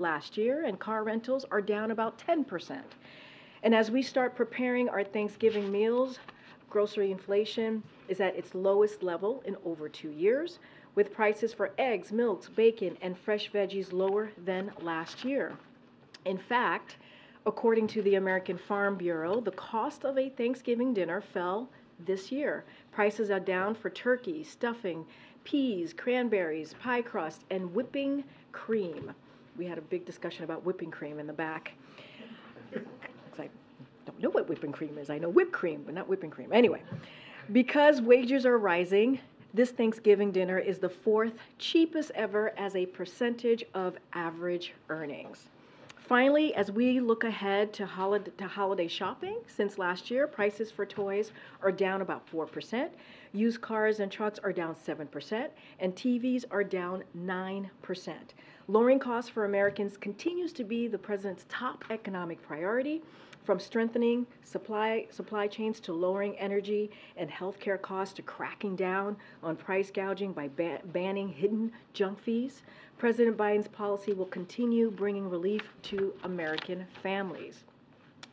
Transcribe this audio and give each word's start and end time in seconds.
last 0.00 0.36
year, 0.36 0.64
and 0.64 0.80
car 0.80 1.04
rentals 1.04 1.44
are 1.52 1.60
down 1.60 1.92
about 1.92 2.18
10%. 2.18 2.80
And 3.62 3.72
as 3.72 3.92
we 3.92 4.02
start 4.02 4.34
preparing 4.34 4.88
our 4.88 5.04
Thanksgiving 5.04 5.70
meals, 5.70 6.18
grocery 6.68 7.12
inflation 7.12 7.80
is 8.08 8.20
at 8.20 8.34
its 8.34 8.56
lowest 8.56 9.04
level 9.04 9.40
in 9.46 9.56
over 9.64 9.88
two 9.88 10.10
years, 10.10 10.58
with 10.96 11.14
prices 11.14 11.54
for 11.54 11.70
eggs, 11.78 12.10
milks, 12.10 12.48
bacon, 12.48 12.98
and 13.02 13.16
fresh 13.16 13.52
veggies 13.52 13.92
lower 13.92 14.32
than 14.44 14.72
last 14.80 15.24
year. 15.24 15.56
In 16.24 16.38
fact, 16.38 16.96
according 17.46 17.86
to 17.86 18.02
the 18.02 18.16
American 18.16 18.58
Farm 18.58 18.96
Bureau, 18.96 19.40
the 19.40 19.52
cost 19.52 20.04
of 20.04 20.18
a 20.18 20.28
Thanksgiving 20.28 20.92
dinner 20.92 21.20
fell 21.20 21.68
this 22.04 22.32
year. 22.32 22.64
Prices 22.90 23.30
are 23.30 23.38
down 23.38 23.76
for 23.76 23.90
turkey, 23.90 24.42
stuffing, 24.42 25.06
peas, 25.44 25.92
cranberries, 25.92 26.74
pie 26.80 27.02
crust, 27.02 27.44
and 27.48 27.72
whipping 27.72 28.24
cream. 28.50 29.14
We 29.56 29.66
had 29.66 29.78
a 29.78 29.82
big 29.82 30.04
discussion 30.04 30.44
about 30.44 30.64
whipping 30.64 30.90
cream 30.90 31.18
in 31.18 31.26
the 31.26 31.32
back. 31.32 31.72
I 33.38 33.48
don't 34.06 34.20
know 34.20 34.30
what 34.30 34.48
whipping 34.48 34.72
cream 34.72 34.98
is. 34.98 35.10
I 35.10 35.18
know 35.18 35.28
whipped 35.28 35.52
cream, 35.52 35.82
but 35.86 35.94
not 35.94 36.08
whipping 36.08 36.30
cream. 36.30 36.52
Anyway, 36.52 36.82
because 37.52 38.00
wages 38.00 38.44
are 38.44 38.58
rising, 38.58 39.18
this 39.54 39.70
Thanksgiving 39.70 40.32
dinner 40.32 40.58
is 40.58 40.78
the 40.78 40.88
fourth 40.88 41.32
cheapest 41.58 42.10
ever 42.14 42.52
as 42.58 42.74
a 42.76 42.86
percentage 42.86 43.64
of 43.74 43.96
average 44.12 44.74
earnings. 44.88 45.48
Finally, 45.96 46.54
as 46.54 46.70
we 46.70 47.00
look 47.00 47.24
ahead 47.24 47.72
to 47.72 47.86
holiday 47.86 48.88
shopping, 48.88 49.38
since 49.46 49.78
last 49.78 50.10
year, 50.10 50.26
prices 50.26 50.70
for 50.70 50.84
toys 50.84 51.32
are 51.62 51.72
down 51.72 52.02
about 52.02 52.30
4%, 52.30 52.90
used 53.34 53.60
cars 53.60 54.00
and 54.00 54.10
trucks 54.10 54.38
are 54.42 54.52
down 54.52 54.74
7%, 54.74 55.48
and 55.80 55.94
TVs 55.94 56.44
are 56.50 56.64
down 56.64 57.02
9%. 57.18 58.12
Lowering 58.68 58.98
costs 58.98 59.28
for 59.28 59.44
Americans 59.44 59.96
continues 59.96 60.52
to 60.54 60.64
be 60.64 60.88
the 60.88 60.96
president's 60.96 61.44
top 61.48 61.84
economic 61.90 62.40
priority, 62.40 63.02
from 63.44 63.60
strengthening 63.60 64.26
supply, 64.42 65.06
supply 65.10 65.46
chains 65.46 65.78
to 65.80 65.92
lowering 65.92 66.36
energy 66.38 66.90
and 67.18 67.30
healthcare 67.30 67.80
costs 67.80 68.14
to 68.14 68.22
cracking 68.22 68.74
down 68.74 69.16
on 69.42 69.54
price 69.54 69.90
gouging 69.90 70.32
by 70.32 70.48
ba- 70.56 70.80
banning 70.86 71.28
hidden 71.28 71.70
junk 71.92 72.18
fees. 72.18 72.62
President 72.96 73.36
Biden's 73.36 73.68
policy 73.68 74.14
will 74.14 74.26
continue 74.26 74.90
bringing 74.90 75.28
relief 75.28 75.62
to 75.82 76.14
American 76.22 76.86
families. 77.02 77.64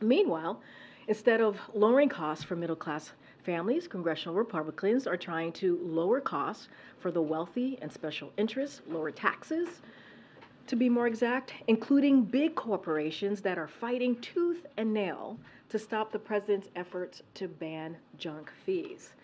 Meanwhile, 0.00 0.62
instead 1.08 1.42
of 1.42 1.60
lowering 1.74 2.08
costs 2.08 2.42
for 2.42 2.56
middle 2.56 2.76
class 2.76 3.12
families, 3.44 3.88
congressional 3.88 4.34
Republicans 4.34 5.06
are 5.06 5.16
trying 5.16 5.52
to 5.52 5.78
lower 5.82 6.20
costs 6.20 6.68
for 6.98 7.10
the 7.10 7.22
wealthy 7.22 7.78
and 7.82 7.92
special 7.92 8.32
interests, 8.36 8.82
lower 8.86 9.10
taxes, 9.10 9.82
to 10.66 10.76
be 10.76 10.88
more 10.88 11.06
exact, 11.06 11.52
including 11.66 12.22
big 12.22 12.54
corporations 12.54 13.40
that 13.40 13.58
are 13.58 13.68
fighting 13.68 14.20
tooth 14.20 14.66
and 14.76 14.92
nail 14.92 15.38
to 15.68 15.78
stop 15.78 16.12
the 16.12 16.18
president's 16.18 16.68
efforts 16.76 17.22
to 17.34 17.48
ban 17.48 17.96
junk 18.18 18.50
fees. 18.64 19.14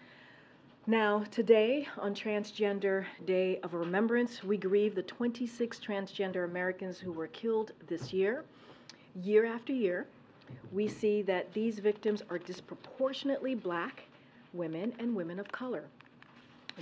Now, 0.87 1.23
today, 1.31 1.87
on 1.99 2.15
Transgender 2.15 3.05
Day 3.27 3.61
of 3.63 3.75
Remembrance, 3.75 4.43
we 4.43 4.57
grieve 4.57 4.95
the 4.95 5.03
26 5.03 5.79
transgender 5.81 6.45
Americans 6.47 6.99
who 6.99 7.13
were 7.13 7.27
killed 7.27 7.73
this 7.87 8.13
year. 8.13 8.45
Year 9.23 9.45
after 9.45 9.73
year, 9.73 10.07
we 10.73 10.89
see 10.89 11.21
that 11.23 11.53
these 11.53 11.79
victims 11.79 12.23
are 12.31 12.39
disproportionately 12.39 13.55
black 13.55 14.05
women 14.53 14.93
and 14.99 15.15
women 15.15 15.39
of 15.39 15.51
color. 15.53 15.85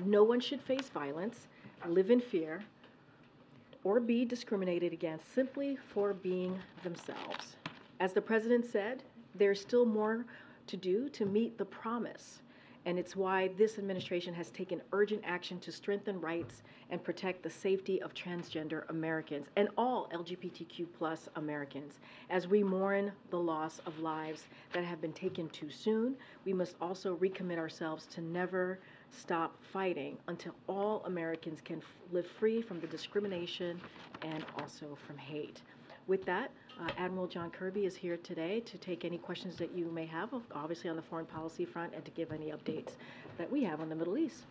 No 0.05 0.23
one 0.23 0.41
should 0.41 0.61
face 0.61 0.89
violence, 0.89 1.49
live 1.89 2.11
in 2.11 2.21
fear, 2.21 2.63
or 3.85 4.01
be 4.01 4.25
discriminated 4.25 4.93
against 4.93 5.33
simply 5.35 5.77
for 5.77 6.13
being 6.13 6.59
themselves. 6.83 7.57
As 8.01 8.13
the 8.13 8.21
president 8.21 8.65
said, 8.67 9.03
there's 9.35 9.61
still 9.61 9.87
more 9.87 10.25
to 10.67 10.77
do 10.77 11.09
to 11.11 11.25
meet 11.25 11.57
the 11.57 11.65
promise. 11.65 12.41
And 12.87 13.01
it's 13.01 13.17
why 13.17 13.49
this 13.59 13.79
administration 13.79 14.33
has 14.35 14.51
taken 14.51 14.81
urgent 14.93 15.23
action 15.25 15.59
to 15.61 15.73
strengthen 15.73 16.21
rights 16.21 16.63
and 16.91 17.03
protect 17.03 17.43
the 17.43 17.51
safety 17.51 18.01
of 18.01 18.15
transgender 18.15 18.89
Americans 18.91 19.49
and 19.57 19.69
all 19.77 20.09
LGBTQ 20.15 20.87
plus 20.97 21.29
Americans. 21.35 21.99
As 22.31 22.47
we 22.47 22.63
mourn 22.63 23.11
the 23.31 23.41
loss 23.41 23.81
of 23.87 23.99
lives 23.99 24.45
that 24.73 24.85
have 24.85 25.01
been 25.01 25.13
taken 25.13 25.49
too 25.49 25.69
soon, 25.69 26.15
we 26.45 26.53
must 26.53 26.77
also 26.81 27.17
recommit 27.17 27.59
ourselves 27.59 28.07
to 28.07 28.21
never 28.21 28.79
stop 29.11 29.57
fighting 29.73 30.17
until 30.29 30.55
all 30.69 31.03
Americans 31.07 31.61
can 31.61 31.79
f- 31.79 31.85
live 32.13 32.27
free 32.27 32.63
from 32.63 32.79
the 32.79 32.87
discrimination 32.87 33.81
and 34.23 34.45
also 34.61 34.97
from 35.07 35.19
hate. 35.19 35.61
With 36.07 36.25
that, 36.27 36.53
uh, 36.81 36.89
Admiral 36.99 37.27
John 37.27 37.51
Kirby 37.51 37.87
is 37.87 37.97
here 37.97 38.17
today 38.19 38.61
to 38.61 38.79
take 38.79 39.05
any 39.05 39.19
questions 39.19 39.57
that 39.57 39.73
you 39.77 39.87
may 39.87 40.07
have, 40.07 40.31
obviously 40.55 40.91
on 40.91 40.97
the 40.97 41.03
foreign 41.03 41.27
policy 41.27 41.65
front, 41.65 41.95
and 41.95 42.05
to 42.05 42.11
give 42.11 42.33
any 42.33 42.53
updates 42.53 42.93
that 43.39 43.51
we 43.51 43.63
have 43.65 43.81
on 43.81 43.89
the 43.89 43.95
Middle 43.95 44.19
East. 44.19 44.45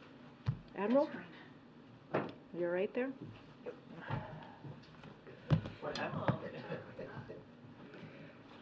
Admiral? 0.77 1.09
You're 2.57 2.71
right 2.71 2.93
there? 2.93 3.09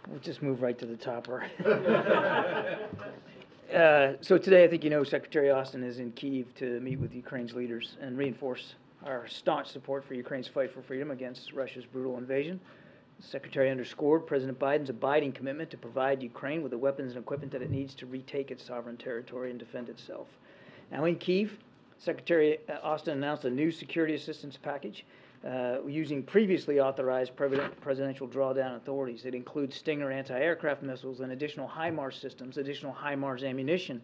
We'll 0.09 0.19
just 0.19 0.41
move 0.41 0.62
right 0.62 0.78
to 0.80 0.85
the 0.85 0.97
topper. 0.97 1.45
Uh, 3.74 4.13
So 4.22 4.38
today, 4.38 4.63
I 4.66 4.68
think 4.68 4.84
you 4.84 4.91
know 4.91 5.03
Secretary 5.03 5.50
Austin 5.50 5.84
is 5.84 5.97
in 5.97 6.12
Kyiv 6.12 6.45
to 6.57 6.80
meet 6.81 7.00
with 7.00 7.12
Ukraine's 7.12 7.53
leaders 7.53 7.97
and 8.00 8.16
reinforce 8.16 8.75
our 9.03 9.28
staunch 9.28 9.68
support 9.68 10.06
for 10.06 10.13
Ukraine's 10.13 10.47
fight 10.47 10.72
for 10.72 10.84
freedom 10.84 11.09
against 11.09 11.53
Russia's 11.53 11.84
brutal 11.85 12.19
invasion. 12.19 12.59
Secretary 13.30 13.72
underscored 13.72 14.28
President 14.28 14.60
Biden's 14.60 14.90
abiding 14.90 15.32
commitment 15.32 15.70
to 15.72 15.78
provide 15.78 16.22
Ukraine 16.22 16.62
with 16.62 16.72
the 16.72 16.78
weapons 16.78 17.14
and 17.14 17.24
equipment 17.24 17.52
that 17.54 17.62
it 17.62 17.72
needs 17.72 17.96
to 17.96 18.06
retake 18.06 18.52
its 18.52 18.66
sovereign 18.66 18.98
territory 18.98 19.50
and 19.50 19.58
defend 19.58 19.90
itself. 19.90 20.28
Now 20.92 21.06
in 21.06 21.16
Kyiv, 21.16 21.52
Secretary 21.98 22.60
uh, 22.68 22.80
Austin 22.84 23.18
announced 23.18 23.46
a 23.46 23.50
new 23.50 23.72
security 23.72 24.14
assistance 24.14 24.58
package 24.58 25.06
uh, 25.48 25.78
using 25.88 26.22
previously 26.22 26.80
authorized 26.80 27.32
presidential 27.36 28.28
drawdown 28.28 28.76
authorities. 28.76 29.26
It 29.26 29.36
includes 29.36 29.76
Stinger 29.76 30.12
anti-aircraft 30.12 30.84
missiles 30.84 31.22
and 31.22 31.32
additional 31.32 31.68
HIMARS 31.68 32.20
systems, 32.20 32.58
additional 32.58 32.94
HIMARS 32.94 33.44
ammunition, 33.44 34.02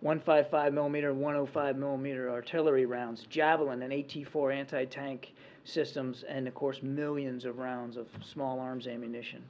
155 0.00 0.72
millimeter 0.72 1.12
105 1.12 1.76
millimeter 1.76 2.30
artillery 2.30 2.86
rounds, 2.86 3.26
Javelin 3.28 3.82
and 3.82 3.92
AT-4 3.92 4.54
anti-tank 4.54 5.32
systems, 5.64 6.24
and 6.28 6.46
of 6.46 6.54
course 6.54 6.82
millions 6.82 7.44
of 7.44 7.58
rounds 7.58 7.96
of 7.96 8.06
small 8.22 8.60
arms 8.60 8.86
ammunition. 8.86 9.42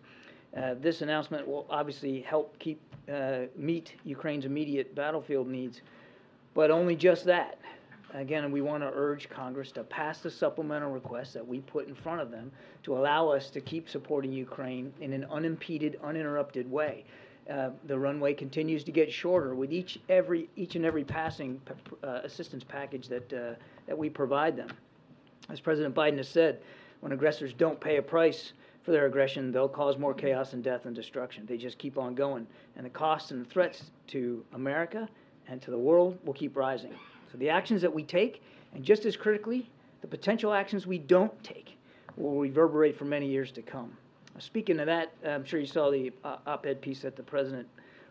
Uh, 0.57 0.75
this 0.81 1.03
announcement 1.03 1.47
will 1.47 1.67
obviously 1.69 2.23
help 2.23 2.59
keep 2.59 2.81
uh, 3.13 3.41
meet 3.57 3.95
Ukraine's 4.05 4.47
immediate 4.47 4.95
battlefield 4.95 5.49
needs, 5.49 5.83
but 6.55 6.71
only 6.71 6.97
just 6.97 7.25
that. 7.27 7.59
Again, 8.15 8.51
we 8.51 8.63
want 8.63 8.83
to 8.83 8.91
urge 8.95 9.29
Congress 9.29 9.71
to 9.73 9.85
pass 9.85 10.21
the 10.21 10.31
supplemental 10.31 10.91
request 10.91 11.35
that 11.35 11.47
we 11.47 11.61
put 11.61 11.89
in 11.89 11.95
front 11.95 12.23
of 12.23 12.31
them 12.31 12.51
to 12.85 12.97
allow 12.97 13.29
us 13.29 13.51
to 13.51 13.61
keep 13.61 13.89
supporting 13.89 14.33
Ukraine 14.33 14.95
in 15.01 15.13
an 15.13 15.27
unimpeded, 15.31 15.99
uninterrupted 16.03 16.71
way. 16.71 17.05
Uh, 17.51 17.71
the 17.87 17.99
runway 17.99 18.35
continues 18.35 18.85
to 18.85 18.93
get 18.93 19.11
shorter 19.11 19.55
with 19.55 19.73
each 19.73 19.99
every 20.11 20.51
each 20.57 20.77
and 20.77 20.85
every 20.85 21.03
passing 21.03 21.61
uh, 22.05 22.21
assistance 22.23 22.63
package 22.63 23.09
that 23.09 23.33
uh, 23.33 23.55
that 23.87 23.97
we 23.97 24.11
provide 24.11 24.55
them. 24.55 24.69
As 25.49 25.59
President 25.61 25.95
Biden 25.95 26.19
has 26.19 26.29
said, 26.29 26.61
when 27.01 27.13
aggressors 27.13 27.55
don't 27.55 27.81
pay 27.81 27.97
a 27.97 28.03
price 28.03 28.53
for 28.83 28.93
their 28.93 29.07
aggression, 29.07 29.51
they'll 29.51 29.69
cause 29.69 29.97
more 29.97 30.13
chaos 30.13 30.53
and 30.53 30.63
death 30.63 30.85
and 30.85 30.95
destruction. 30.95 31.47
They 31.47 31.57
just 31.57 31.79
keep 31.79 31.97
on 31.97 32.15
going, 32.15 32.47
and 32.77 32.85
the 32.85 32.91
costs 32.91 33.31
and 33.31 33.45
the 33.45 33.49
threats 33.49 33.91
to 34.09 34.45
America 34.53 35.09
and 35.49 35.63
to 35.63 35.71
the 35.71 35.79
world 35.79 36.19
will 36.25 36.35
keep 36.35 36.55
rising. 36.57 36.93
So 37.33 37.39
the 37.39 37.49
actions 37.49 37.81
that 37.81 37.93
we 37.93 38.03
take, 38.03 38.43
and 38.75 38.85
just 38.85 39.07
as 39.07 39.17
critically, 39.17 39.71
the 40.03 40.07
potential 40.07 40.53
actions 40.53 40.87
we 40.87 40.99
don't 40.99 41.43
take, 41.43 41.77
will 42.17 42.39
reverberate 42.39 42.97
for 42.97 43.05
many 43.05 43.27
years 43.27 43.51
to 43.53 43.63
come. 43.63 43.97
Speaking 44.41 44.79
of 44.81 44.87
that, 44.87 45.13
I'm 45.27 45.45
sure 45.45 45.59
you 45.59 45.67
saw 45.67 45.91
the 45.91 46.13
uh, 46.25 46.37
op-ed 46.47 46.81
piece 46.81 47.01
that 47.03 47.17
the 47.17 47.23
president 47.23 47.67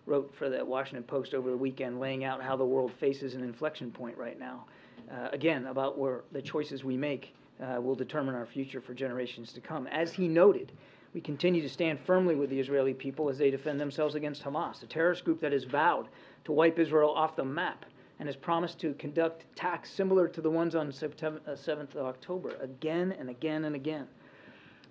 wrote 0.05 0.33
for 0.35 0.49
the 0.49 0.63
Washington 0.63 1.03
Post 1.03 1.33
over 1.33 1.49
the 1.49 1.57
weekend, 1.57 1.99
laying 1.99 2.23
out 2.23 2.41
how 2.41 2.55
the 2.55 2.65
world 2.65 2.91
faces 2.99 3.35
an 3.35 3.43
inflection 3.43 3.91
point 3.91 4.17
right 4.17 4.39
now. 4.39 4.65
Uh, 5.11 5.29
again, 5.31 5.67
about 5.67 5.97
where 5.97 6.21
the 6.31 6.41
choices 6.41 6.83
we 6.83 6.97
make 6.97 7.33
uh, 7.61 7.79
will 7.81 7.95
determine 7.95 8.35
our 8.35 8.45
future 8.45 8.81
for 8.81 8.93
generations 8.93 9.53
to 9.53 9.61
come. 9.61 9.87
As 9.87 10.13
he 10.13 10.27
noted, 10.27 10.71
we 11.13 11.21
continue 11.21 11.61
to 11.61 11.69
stand 11.69 11.99
firmly 11.99 12.35
with 12.35 12.49
the 12.49 12.59
Israeli 12.59 12.93
people 12.93 13.29
as 13.29 13.37
they 13.37 13.49
defend 13.49 13.79
themselves 13.79 14.15
against 14.15 14.43
Hamas, 14.43 14.83
a 14.83 14.85
terrorist 14.85 15.23
group 15.23 15.39
that 15.41 15.51
has 15.51 15.63
vowed 15.63 16.07
to 16.45 16.51
wipe 16.51 16.77
Israel 16.77 17.11
off 17.11 17.35
the 17.35 17.45
map 17.45 17.85
and 18.19 18.27
has 18.27 18.35
promised 18.35 18.79
to 18.79 18.93
conduct 18.95 19.45
attacks 19.53 19.91
similar 19.91 20.27
to 20.27 20.41
the 20.41 20.49
ones 20.49 20.75
on 20.75 20.91
September, 20.91 21.39
uh, 21.47 21.51
7th 21.51 21.95
of 21.95 22.05
October 22.05 22.55
again 22.61 23.15
and 23.17 23.29
again 23.29 23.65
and 23.65 23.75
again. 23.75 24.07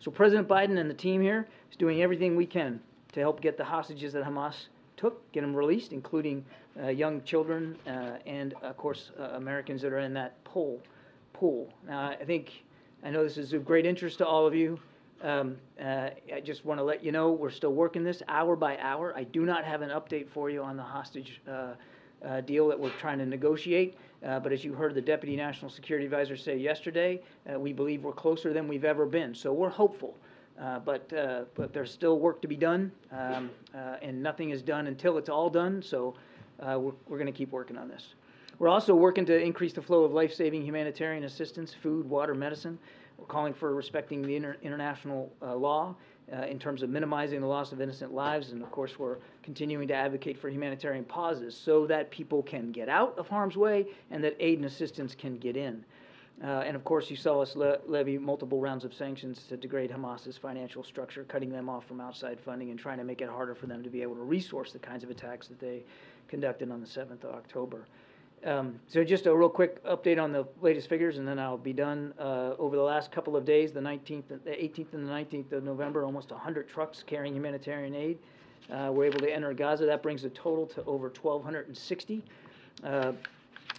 So 0.00 0.10
President 0.10 0.46
Biden 0.46 0.78
and 0.78 0.88
the 0.88 0.94
team 0.94 1.20
here 1.20 1.48
is 1.70 1.76
doing 1.76 2.02
everything 2.02 2.36
we 2.36 2.46
can 2.46 2.80
to 3.12 3.20
help 3.20 3.40
get 3.40 3.56
the 3.56 3.64
hostages 3.64 4.12
that 4.12 4.24
Hamas 4.24 4.66
took, 4.96 5.30
get 5.32 5.40
them 5.40 5.54
released, 5.54 5.92
including 5.92 6.44
uh, 6.82 6.88
young 6.88 7.22
children 7.22 7.76
uh, 7.86 8.18
and, 8.26 8.54
of 8.62 8.76
course, 8.76 9.10
uh, 9.18 9.30
Americans 9.34 9.82
that 9.82 9.92
are 9.92 10.00
in 10.00 10.14
that 10.14 10.42
pool. 10.44 10.80
pool. 11.32 11.72
Now, 11.86 12.10
I 12.10 12.24
think 12.24 12.64
I 13.02 13.10
know 13.10 13.22
this 13.22 13.38
is 13.38 13.52
of 13.52 13.64
great 13.64 13.86
interest 13.86 14.18
to 14.18 14.26
all 14.26 14.46
of 14.46 14.54
you. 14.54 14.78
Um, 15.22 15.56
uh, 15.82 16.10
I 16.34 16.40
just 16.44 16.66
want 16.66 16.78
to 16.78 16.84
let 16.84 17.02
you 17.02 17.10
know, 17.10 17.32
we're 17.32 17.50
still 17.50 17.72
working 17.72 18.04
this 18.04 18.22
hour 18.28 18.54
by 18.54 18.76
hour. 18.78 19.14
I 19.16 19.24
do 19.24 19.46
not 19.46 19.64
have 19.64 19.80
an 19.80 19.90
update 19.90 20.28
for 20.28 20.50
you 20.50 20.62
on 20.62 20.76
the 20.76 20.82
hostage 20.82 21.40
uh, 22.26 22.40
deal 22.40 22.68
that 22.68 22.78
we're 22.78 22.90
trying 22.90 23.18
to 23.18 23.26
negotiate. 23.26 23.96
Uh, 24.24 24.40
But 24.40 24.52
as 24.52 24.64
you 24.64 24.74
heard 24.74 24.94
the 24.94 25.00
Deputy 25.00 25.36
National 25.36 25.70
Security 25.70 26.06
Advisor 26.06 26.36
say 26.36 26.56
yesterday, 26.56 27.20
uh, 27.52 27.58
we 27.58 27.72
believe 27.72 28.02
we're 28.02 28.12
closer 28.12 28.52
than 28.52 28.66
we've 28.68 28.84
ever 28.84 29.06
been. 29.06 29.34
So 29.34 29.52
we're 29.52 29.68
hopeful. 29.68 30.14
Uh, 30.60 30.78
But, 30.80 31.12
uh, 31.12 31.44
but 31.54 31.72
there's 31.72 31.90
still 31.90 32.18
work 32.18 32.40
to 32.42 32.48
be 32.48 32.56
done, 32.56 32.90
um, 33.12 33.50
uh, 33.74 33.96
and 34.02 34.22
nothing 34.22 34.50
is 34.50 34.62
done 34.62 34.86
until 34.86 35.18
it's 35.18 35.28
all 35.28 35.50
done. 35.50 35.82
So 35.82 36.14
we're, 36.58 36.92
we're 37.08 37.18
going 37.18 37.26
to 37.26 37.38
keep 37.38 37.52
working 37.52 37.76
on 37.76 37.88
this. 37.88 38.14
We're 38.58 38.70
also 38.70 38.94
working 38.94 39.26
to 39.26 39.38
increase 39.38 39.74
the 39.74 39.82
flow 39.82 40.04
of 40.04 40.12
life-saving 40.12 40.62
humanitarian 40.64 41.24
assistance, 41.24 41.74
food, 41.74 42.08
water, 42.08 42.34
medicine. 42.34 42.78
We're 43.18 43.26
calling 43.26 43.52
for 43.52 43.74
respecting 43.74 44.22
the 44.22 44.34
inter- 44.34 44.56
international 44.62 45.30
law 45.42 45.94
uh, 46.32 46.46
in 46.46 46.58
terms 46.58 46.82
of 46.82 46.90
minimizing 46.90 47.40
the 47.40 47.46
loss 47.46 47.72
of 47.72 47.80
innocent 47.80 48.12
lives. 48.12 48.50
And 48.50 48.62
of 48.62 48.70
course, 48.70 48.98
we're 48.98 49.18
continuing 49.42 49.86
to 49.88 49.94
advocate 49.94 50.38
for 50.38 50.48
humanitarian 50.48 51.04
pauses 51.04 51.56
so 51.56 51.86
that 51.86 52.10
people 52.10 52.42
can 52.42 52.72
get 52.72 52.88
out 52.88 53.16
of 53.18 53.28
harm's 53.28 53.56
way 53.56 53.86
and 54.10 54.22
that 54.24 54.36
aid 54.40 54.58
and 54.58 54.66
assistance 54.66 55.14
can 55.14 55.36
get 55.36 55.56
in. 55.56 55.84
Uh, 56.44 56.62
and 56.66 56.76
of 56.76 56.84
course, 56.84 57.08
you 57.08 57.16
saw 57.16 57.40
us 57.40 57.56
le- 57.56 57.78
levy 57.86 58.18
multiple 58.18 58.60
rounds 58.60 58.84
of 58.84 58.92
sanctions 58.92 59.44
to 59.48 59.56
degrade 59.56 59.90
Hamas's 59.90 60.36
financial 60.36 60.84
structure, 60.84 61.24
cutting 61.24 61.48
them 61.48 61.68
off 61.68 61.86
from 61.86 61.98
outside 61.98 62.38
funding 62.38 62.70
and 62.70 62.78
trying 62.78 62.98
to 62.98 63.04
make 63.04 63.22
it 63.22 63.28
harder 63.28 63.54
for 63.54 63.66
them 63.66 63.82
to 63.82 63.88
be 63.88 64.02
able 64.02 64.14
to 64.16 64.22
resource 64.22 64.72
the 64.72 64.78
kinds 64.78 65.02
of 65.02 65.10
attacks 65.10 65.48
that 65.48 65.58
they 65.58 65.82
conducted 66.28 66.70
on 66.70 66.80
the 66.80 66.86
7th 66.86 67.24
of 67.24 67.34
October. 67.34 67.86
Um, 68.46 68.78
so 68.86 69.02
just 69.02 69.26
a 69.26 69.34
real 69.34 69.48
quick 69.48 69.84
update 69.84 70.22
on 70.22 70.30
the 70.30 70.46
latest 70.62 70.88
figures, 70.88 71.18
and 71.18 71.26
then 71.26 71.36
I'll 71.36 71.58
be 71.58 71.72
done. 71.72 72.14
Uh, 72.16 72.52
over 72.60 72.76
the 72.76 72.82
last 72.82 73.10
couple 73.10 73.36
of 73.36 73.44
days, 73.44 73.72
the 73.72 73.80
19th, 73.80 74.28
the 74.28 74.50
18th, 74.50 74.94
and 74.94 75.06
the 75.06 75.12
19th 75.12 75.50
of 75.50 75.64
November, 75.64 76.04
almost 76.04 76.30
100 76.30 76.68
trucks 76.68 77.02
carrying 77.04 77.34
humanitarian 77.34 77.92
aid 77.92 78.18
uh, 78.70 78.92
were 78.92 79.04
able 79.04 79.18
to 79.18 79.28
enter 79.28 79.52
Gaza. 79.52 79.84
That 79.84 80.00
brings 80.00 80.22
the 80.22 80.30
total 80.30 80.64
to 80.68 80.84
over 80.84 81.08
1,260. 81.08 82.22
Uh, 82.84 83.12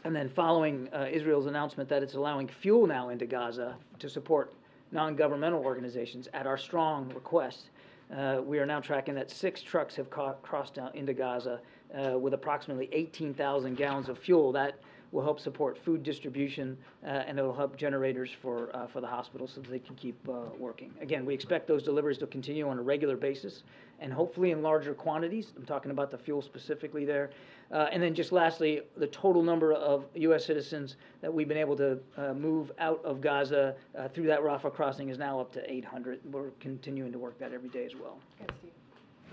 and 0.03 0.13
then 0.13 0.27
following 0.27 0.89
uh, 0.93 1.07
Israel's 1.09 1.45
announcement 1.45 1.87
that 1.87 2.03
it's 2.03 2.15
allowing 2.15 2.49
fuel 2.49 2.87
now 2.87 3.07
into 3.07 3.25
Gaza 3.25 3.77
to 3.99 4.09
support 4.09 4.53
non-governmental 4.91 5.63
organizations 5.63 6.27
at 6.33 6.45
our 6.45 6.57
strong 6.57 7.07
request, 7.13 7.69
uh, 8.13 8.41
we 8.43 8.59
are 8.59 8.65
now 8.65 8.81
tracking 8.81 9.15
that 9.15 9.31
six 9.31 9.61
trucks 9.61 9.95
have 9.95 10.09
ca- 10.09 10.33
crossed 10.41 10.77
into 10.93 11.13
Gaza 11.13 11.61
uh, 11.95 12.17
with 12.17 12.33
approximately 12.33 12.89
18,000 12.91 13.75
gallons 13.75 14.09
of 14.09 14.17
fuel. 14.17 14.51
That 14.51 14.79
will 15.11 15.23
help 15.23 15.39
support 15.39 15.77
food 15.77 16.03
distribution 16.03 16.77
uh, 17.03 17.07
and 17.07 17.39
it'll 17.39 17.53
help 17.53 17.77
generators 17.77 18.29
for, 18.41 18.75
uh, 18.75 18.87
for 18.87 19.01
the 19.01 19.07
hospital 19.07 19.47
so 19.47 19.61
that 19.61 19.69
they 19.69 19.79
can 19.79 19.95
keep 19.95 20.17
uh, 20.27 20.33
working. 20.59 20.93
Again, 21.01 21.25
we 21.25 21.33
expect 21.33 21.67
those 21.67 21.83
deliveries 21.83 22.17
to 22.19 22.27
continue 22.27 22.67
on 22.67 22.77
a 22.77 22.81
regular 22.81 23.15
basis 23.15 23.63
and 23.99 24.11
hopefully 24.11 24.51
in 24.51 24.61
larger 24.61 24.93
quantities. 24.93 25.53
I'm 25.55 25.65
talking 25.65 25.91
about 25.91 26.11
the 26.11 26.17
fuel 26.17 26.41
specifically 26.41 27.05
there. 27.05 27.31
Uh, 27.71 27.87
and 27.91 28.03
then 28.03 28.13
just 28.13 28.31
lastly, 28.31 28.81
the 28.97 29.07
total 29.07 29.41
number 29.41 29.73
of 29.73 30.05
U.S. 30.15 30.45
citizens 30.45 30.97
that 31.21 31.33
we've 31.33 31.47
been 31.47 31.57
able 31.57 31.75
to 31.77 31.99
uh, 32.17 32.33
move 32.33 32.71
out 32.79 33.03
of 33.03 33.21
Gaza 33.21 33.75
through 34.13 34.27
that 34.27 34.41
Rafah 34.41 34.73
crossing 34.73 35.09
is 35.09 35.17
now 35.17 35.39
up 35.39 35.51
to 35.53 35.71
800. 35.71 36.19
We're 36.31 36.51
continuing 36.59 37.11
to 37.11 37.17
work 37.17 37.39
that 37.39 37.53
every 37.53 37.69
day 37.69 37.85
as 37.85 37.95
well. 37.95 38.19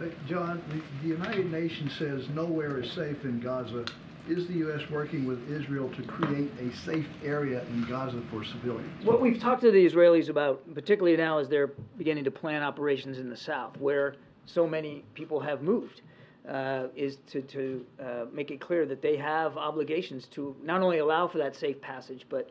Uh, 0.00 0.06
John, 0.26 0.60
the, 1.02 1.08
United 1.08 1.52
Nations 1.52 1.94
says 1.96 2.28
nowhere 2.30 2.80
is 2.80 2.90
safe 2.92 3.24
in 3.24 3.40
Gaza. 3.40 3.84
Is 4.28 4.48
the 4.48 4.54
U.S. 4.54 4.80
working 4.90 5.26
with 5.26 5.48
Israel 5.50 5.88
to 5.94 6.02
create 6.02 6.50
a 6.58 6.74
safe 6.78 7.06
area 7.22 7.62
in 7.66 7.86
Gaza 7.88 8.20
for 8.30 8.42
civilians? 8.42 9.04
What 9.04 9.20
we've 9.20 9.38
talked 9.38 9.60
to 9.62 9.70
the 9.70 9.86
Israelis 9.86 10.30
about, 10.30 10.62
particularly 10.74 11.16
now 11.16 11.38
as 11.38 11.48
they're 11.48 11.72
beginning 11.98 12.24
to 12.24 12.30
plan 12.30 12.62
operations 12.62 13.18
in 13.18 13.28
the 13.28 13.36
south, 13.36 13.76
where 13.78 14.16
so 14.46 14.66
many 14.66 15.04
people 15.14 15.38
have 15.40 15.62
moved, 15.62 16.00
uh, 16.48 16.88
is 16.96 17.18
to, 17.30 17.42
to 17.42 17.86
uh, 18.02 18.24
make 18.32 18.50
it 18.50 18.60
clear 18.60 18.86
that 18.86 19.00
they 19.00 19.16
have 19.16 19.56
obligations 19.56 20.26
to 20.32 20.56
not 20.62 20.82
only 20.82 20.98
allow 20.98 21.28
for 21.28 21.38
that 21.38 21.54
safe 21.54 21.80
passage, 21.80 22.26
but, 22.28 22.50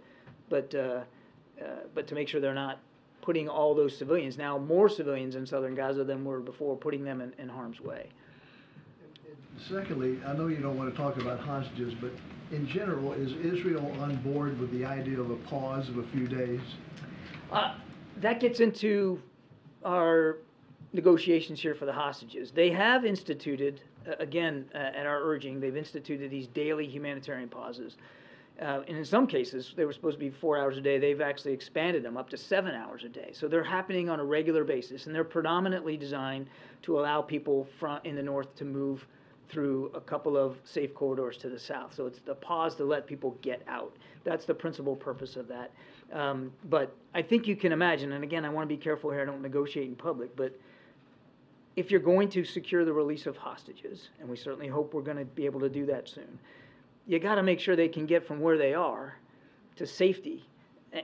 but, 0.50 0.74
uh, 0.76 1.02
uh, 1.62 1.66
but 1.94 2.08
to 2.08 2.16
make 2.16 2.28
sure 2.28 2.40
they're 2.40 2.54
not 2.54 2.80
putting 3.24 3.48
all 3.48 3.74
those 3.74 3.98
civilians, 3.98 4.38
now 4.38 4.58
more 4.58 4.90
civilians 4.90 5.36
in 5.36 5.46
southern 5.46 5.74
Gaza 5.74 6.04
than 6.04 6.24
were 6.26 6.40
before, 6.40 6.76
putting 6.76 7.04
them 7.04 7.22
in, 7.22 7.34
in 7.40 7.50
harm's 7.50 7.80
way. 7.80 8.10
Secondly, 9.70 10.20
I 10.28 10.34
know 10.34 10.48
you 10.48 10.58
don't 10.58 10.78
want 10.78 10.92
to 10.92 10.98
talk 10.98 11.18
about 11.18 11.40
hostages, 11.40 11.94
but 12.02 12.12
in 12.52 12.68
general, 12.68 13.14
is 13.14 13.32
Israel 13.34 13.90
on 14.02 14.18
board 14.18 14.60
with 14.60 14.72
the 14.72 14.84
idea 14.84 15.20
of 15.20 15.32
a 15.32 15.36
pause 15.38 15.88
of 15.88 15.98
a 15.98 16.04
few 16.08 16.28
days? 16.28 16.60
Uh, 17.52 17.76
that 18.18 18.40
gets 18.40 18.60
into 18.60 19.22
our 19.86 20.38
negotiations 20.92 21.62
here 21.62 21.76
for 21.76 21.86
the 21.86 21.94
hostages. 21.94 22.52
They 22.52 22.72
have 22.72 23.06
instituted, 23.06 23.82
uh, 24.08 24.16
again, 24.20 24.66
uh, 24.76 24.78
at 24.78 25.06
our 25.06 25.22
urging, 25.24 25.60
they've 25.60 25.78
instituted 25.78 26.30
these 26.30 26.48
daily 26.48 26.86
humanitarian 26.86 27.48
pauses. 27.48 27.96
Uh, 28.62 28.82
and 28.88 28.98
in 28.98 29.06
some 29.06 29.26
cases, 29.26 29.74
they 29.76 29.84
were 29.84 29.94
supposed 29.94 30.16
to 30.16 30.20
be 30.20 30.30
four 30.30 30.58
hours 30.58 30.78
a 30.78 30.82
day. 30.82 31.00
They've 31.00 31.22
actually 31.22 31.54
expanded 31.54 32.04
them 32.04 32.18
up 32.18 32.30
to 32.30 32.38
seven 32.38 32.76
hours 32.76 33.04
a 33.04 33.10
day. 33.10 33.32
So 33.34 33.48
they're 33.48 33.64
happening 33.64 34.10
on 34.10 34.20
a 34.20 34.24
regular 34.24 34.64
basis, 34.64 35.08
and 35.08 35.16
they're 35.16 35.24
predominantly 35.24 35.98
designed 35.98 36.48
to 36.84 37.00
allow 37.00 37.22
people 37.22 37.68
from 37.80 38.00
in 38.04 38.16
the 38.16 38.22
north 38.22 38.56
to 38.58 38.66
move 38.66 39.08
through 39.50 39.92
a 39.94 40.02
couple 40.02 40.38
of 40.38 40.58
safe 40.64 40.94
corridors 40.94 41.38
to 41.38 41.50
the 41.50 41.60
south. 41.60 41.94
So 41.96 42.06
it's 42.06 42.20
the 42.20 42.36
pause 42.36 42.76
to 42.76 42.86
let 42.86 43.08
people 43.08 43.38
get 43.42 43.62
out. 43.68 43.96
That's 44.24 44.46
the 44.46 44.54
principal 44.54 44.96
purpose 44.96 45.36
of 45.36 45.48
that. 45.48 45.72
Um, 46.12 46.52
but 46.70 46.96
I 47.14 47.22
think 47.22 47.48
you 47.48 47.56
can 47.56 47.72
imagine, 47.72 48.14
and 48.14 48.24
again, 48.24 48.46
I 48.46 48.50
want 48.50 48.70
to 48.70 48.76
be 48.76 48.82
careful 48.82 49.12
here. 49.12 49.22
I 49.22 49.26
don't 49.26 49.42
negotiate 49.42 49.88
in 49.88 49.96
public, 49.96 50.36
but 50.36 50.58
if 51.76 51.90
you're 51.90 52.00
going 52.00 52.30
to 52.30 52.44
secure 52.44 52.86
the 52.86 52.94
release 52.94 53.26
of 53.26 53.36
hostages, 53.36 54.10
and 54.20 54.30
we 54.30 54.38
certainly 54.38 54.68
hope 54.68 54.94
we're 54.94 55.02
going 55.02 55.18
to 55.18 55.26
be 55.26 55.46
able 55.46 55.60
to 55.60 55.70
do 55.70 55.86
that 55.88 56.08
soon, 56.08 56.40
you 57.08 57.20
got 57.20 57.36
to 57.36 57.44
make 57.44 57.60
sure 57.60 57.76
they 57.76 57.88
can 57.88 58.06
get 58.06 58.26
from 58.26 58.40
where 58.40 58.58
they 58.58 58.74
are 58.74 59.18
to 59.76 59.86
safety 59.86 60.46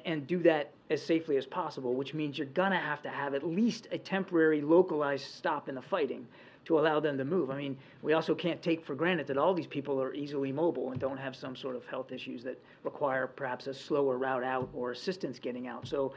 and 0.06 0.28
do 0.28 0.40
that 0.44 0.72
as 0.90 1.04
safely 1.04 1.38
as 1.38 1.46
possible, 1.46 1.96
which 1.96 2.13
means 2.13 2.38
you're 2.38 2.48
going 2.48 2.72
to 2.72 2.78
have 2.78 3.01
to 3.01 3.10
have 3.10 3.34
at 3.34 3.46
least 3.46 3.88
a 3.92 3.98
temporary 3.98 4.62
localized 4.62 5.25
stop 5.25 5.68
in 5.68 5.75
the 5.75 5.81
fighting 5.81 6.28
to 6.66 6.78
allow 6.78 7.00
them 7.00 7.18
to 7.18 7.25
move. 7.25 7.50
I 7.50 7.57
mean, 7.57 7.78
we 8.04 8.13
also 8.13 8.36
can't 8.36 8.62
take 8.62 8.86
for 8.86 8.94
granted 8.94 9.25
that 9.28 9.38
all 9.38 9.54
these 9.54 9.68
people 9.68 10.00
are 10.01 10.13
easily 10.13 10.51
mobile 10.51 10.92
and 10.92 11.00
don't 11.00 11.18
have 11.18 11.36
some 11.36 11.56
sort 11.56 11.75
of 11.75 11.86
health 11.88 12.12
issues 12.12 12.44
that 12.44 12.62
require 12.84 13.25
perhaps 13.25 13.66
a 13.68 13.74
slower 13.74 14.18
route 14.18 14.44
out 14.44 14.69
or 14.74 14.92
assistance 14.92 15.40
getting 15.40 15.68
out. 15.68 15.88
So 15.88 16.13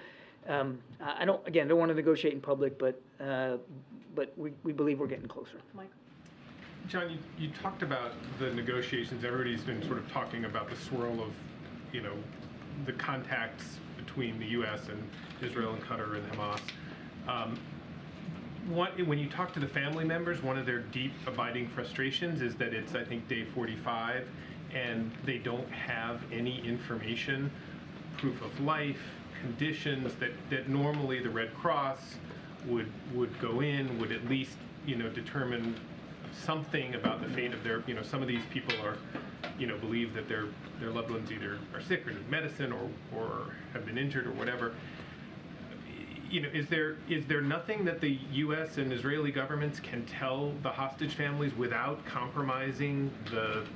um, 0.48 0.78
I 1.00 1.24
don't, 1.24 1.46
again, 1.48 1.68
don't 1.68 1.78
want 1.78 1.88
to 1.88 1.94
negotiate 1.94 2.34
in 2.34 2.40
public, 2.40 2.78
but, 2.78 3.00
uh, 3.20 3.56
but 4.14 4.36
we, 4.36 4.52
we 4.62 4.72
believe 4.72 4.98
we're 5.00 5.06
getting 5.06 5.28
closer. 5.28 5.58
Mike? 5.74 5.88
John, 6.88 7.10
you, 7.10 7.18
you 7.38 7.50
talked 7.62 7.82
about 7.82 8.12
the 8.38 8.52
negotiations. 8.52 9.24
Everybody's 9.24 9.62
been 9.62 9.82
sort 9.86 9.98
of 9.98 10.10
talking 10.10 10.44
about 10.44 10.68
the 10.68 10.76
swirl 10.76 11.22
of, 11.22 11.32
you 11.92 12.00
know, 12.00 12.14
the 12.86 12.92
contacts 12.92 13.78
between 13.96 14.38
the 14.38 14.46
U.S. 14.46 14.88
and 14.88 15.02
Israel 15.40 15.72
and 15.72 15.82
Qatar 15.82 16.16
and 16.16 16.32
Hamas. 16.32 16.60
Um, 17.28 17.58
what, 18.68 19.00
when 19.06 19.18
you 19.18 19.28
talk 19.28 19.52
to 19.54 19.60
the 19.60 19.66
family 19.66 20.04
members, 20.04 20.42
one 20.42 20.58
of 20.58 20.66
their 20.66 20.80
deep 20.80 21.12
abiding 21.26 21.68
frustrations 21.68 22.42
is 22.42 22.54
that 22.56 22.74
it's, 22.74 22.94
I 22.94 23.04
think, 23.04 23.26
day 23.28 23.44
45, 23.44 24.26
and 24.74 25.10
they 25.24 25.38
don't 25.38 25.68
have 25.70 26.20
any 26.32 26.60
information, 26.66 27.50
proof 28.18 28.40
of 28.42 28.60
life, 28.60 29.00
conditions 29.40 30.14
that, 30.16 30.30
that 30.50 30.68
normally 30.68 31.20
the 31.20 31.30
Red 31.30 31.54
Cross 31.54 32.16
would 32.66 32.90
would 33.12 33.36
go 33.40 33.60
in, 33.60 33.98
would 33.98 34.12
at 34.12 34.24
least 34.28 34.56
you 34.86 34.94
know 34.94 35.08
determine 35.08 35.74
something 36.32 36.94
about 36.94 37.20
the 37.22 37.28
fate 37.30 37.52
of 37.52 37.62
their 37.62 37.82
you 37.86 37.94
know 37.94 38.02
some 38.02 38.22
of 38.22 38.28
these 38.28 38.42
people 38.50 38.74
are 38.84 38.96
you 39.58 39.66
know 39.66 39.76
believe 39.78 40.14
that 40.14 40.28
their 40.28 40.46
their 40.80 40.90
loved 40.90 41.10
ones 41.10 41.30
either 41.30 41.58
are 41.74 41.80
sick 41.80 42.06
or 42.06 42.12
need 42.12 42.28
medicine 42.30 42.72
or 42.72 42.88
or 43.16 43.54
have 43.72 43.84
been 43.86 43.98
injured 43.98 44.26
or 44.26 44.32
whatever 44.32 44.72
you 46.32 46.40
know, 46.40 46.48
is 46.48 46.66
there 46.68 46.96
is 47.10 47.26
there 47.26 47.42
nothing 47.42 47.84
that 47.84 48.00
the 48.00 48.18
U.S. 48.32 48.78
and 48.78 48.90
Israeli 48.90 49.30
governments 49.30 49.78
can 49.78 50.04
tell 50.06 50.52
the 50.62 50.70
hostage 50.70 51.14
families 51.14 51.54
without 51.54 52.04
compromising 52.06 53.12
the 53.30 53.66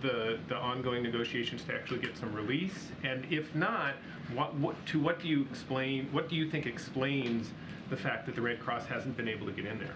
the 0.00 0.38
the 0.48 0.56
ongoing 0.56 1.02
negotiations 1.02 1.62
to 1.64 1.74
actually 1.74 2.00
get 2.00 2.16
some 2.16 2.34
release? 2.34 2.88
And 3.04 3.26
if 3.30 3.54
not, 3.54 3.94
what 4.34 4.54
what 4.54 4.74
to 4.86 4.98
what 4.98 5.20
do 5.20 5.28
you 5.28 5.42
explain? 5.50 6.08
What 6.12 6.30
do 6.30 6.34
you 6.34 6.50
think 6.50 6.64
explains 6.64 7.50
the 7.90 7.96
fact 7.96 8.24
that 8.24 8.34
the 8.34 8.40
Red 8.40 8.58
Cross 8.58 8.86
hasn't 8.86 9.14
been 9.18 9.28
able 9.28 9.46
to 9.46 9.52
get 9.52 9.66
in 9.66 9.78
there? 9.78 9.94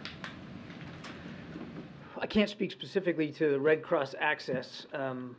I 2.19 2.27
can't 2.27 2.49
speak 2.49 2.73
specifically 2.73 3.31
to 3.33 3.51
the 3.51 3.61
Red 3.61 3.83
Cross 3.83 4.15
access. 4.19 4.87
Um, 4.95 5.37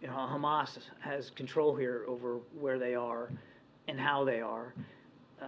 you 0.00 0.08
know, 0.08 0.14
Hamas 0.14 0.78
has 1.00 1.30
control 1.30 1.74
here 1.74 2.04
over 2.08 2.38
where 2.58 2.78
they 2.78 2.94
are 2.94 3.30
and 3.88 3.98
how 3.98 4.24
they 4.24 4.40
are. 4.40 4.74
Uh, 5.40 5.44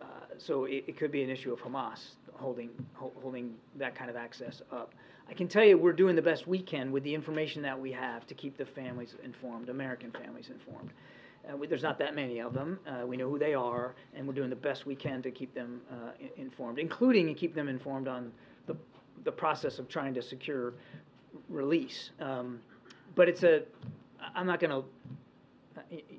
uh, 0.00 0.04
so 0.38 0.64
it, 0.64 0.84
it 0.86 0.98
could 0.98 1.10
be 1.10 1.22
an 1.22 1.30
issue 1.30 1.52
of 1.52 1.60
Hamas 1.60 2.00
holding 2.34 2.70
ho- 2.94 3.12
holding 3.22 3.54
that 3.76 3.94
kind 3.94 4.10
of 4.10 4.16
access 4.16 4.60
up. 4.72 4.94
I 5.28 5.32
can 5.32 5.48
tell 5.48 5.64
you 5.64 5.78
we're 5.78 5.92
doing 5.92 6.16
the 6.16 6.22
best 6.22 6.46
we 6.46 6.60
can 6.60 6.92
with 6.92 7.02
the 7.04 7.14
information 7.14 7.62
that 7.62 7.78
we 7.78 7.92
have 7.92 8.26
to 8.26 8.34
keep 8.34 8.58
the 8.58 8.66
families 8.66 9.14
informed, 9.24 9.68
American 9.70 10.10
families 10.10 10.50
informed. 10.50 10.90
Uh, 11.50 11.56
we, 11.56 11.66
there's 11.66 11.82
not 11.82 11.98
that 11.98 12.14
many 12.14 12.40
of 12.40 12.52
them. 12.52 12.78
Uh, 12.86 13.06
we 13.06 13.16
know 13.16 13.28
who 13.28 13.38
they 13.38 13.54
are, 13.54 13.94
and 14.14 14.26
we're 14.26 14.34
doing 14.34 14.50
the 14.50 14.56
best 14.56 14.86
we 14.86 14.94
can 14.94 15.22
to 15.22 15.30
keep 15.30 15.54
them 15.54 15.80
uh, 15.90 16.10
informed, 16.36 16.78
including 16.78 17.28
and 17.28 17.36
keep 17.36 17.54
them 17.54 17.68
informed 17.68 18.08
on 18.08 18.32
the, 18.66 18.76
the 19.24 19.32
process 19.32 19.78
of 19.78 19.88
trying 19.88 20.14
to 20.14 20.22
secure 20.22 20.74
release. 21.48 22.10
Um, 22.20 22.60
but 23.14 23.28
it's 23.28 23.42
a, 23.42 23.62
I'm 24.34 24.46
not 24.46 24.60
going 24.60 24.70
to, 24.70 24.84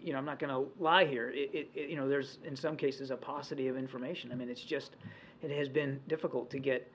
you 0.03 0.11
know, 0.13 0.19
I'm 0.19 0.25
not 0.25 0.39
going 0.39 0.49
to 0.49 0.69
lie 0.81 1.05
here. 1.05 1.31
It, 1.33 1.69
it, 1.73 1.89
you 1.89 1.95
know, 1.95 2.07
there's 2.07 2.39
in 2.43 2.55
some 2.55 2.75
cases 2.75 3.11
a 3.11 3.15
paucity 3.15 3.67
of 3.67 3.77
information. 3.77 4.31
I 4.31 4.35
mean, 4.35 4.49
it's 4.49 4.61
just, 4.61 4.95
it 5.41 5.51
has 5.51 5.69
been 5.69 5.99
difficult 6.07 6.49
to 6.51 6.59
get 6.59 6.91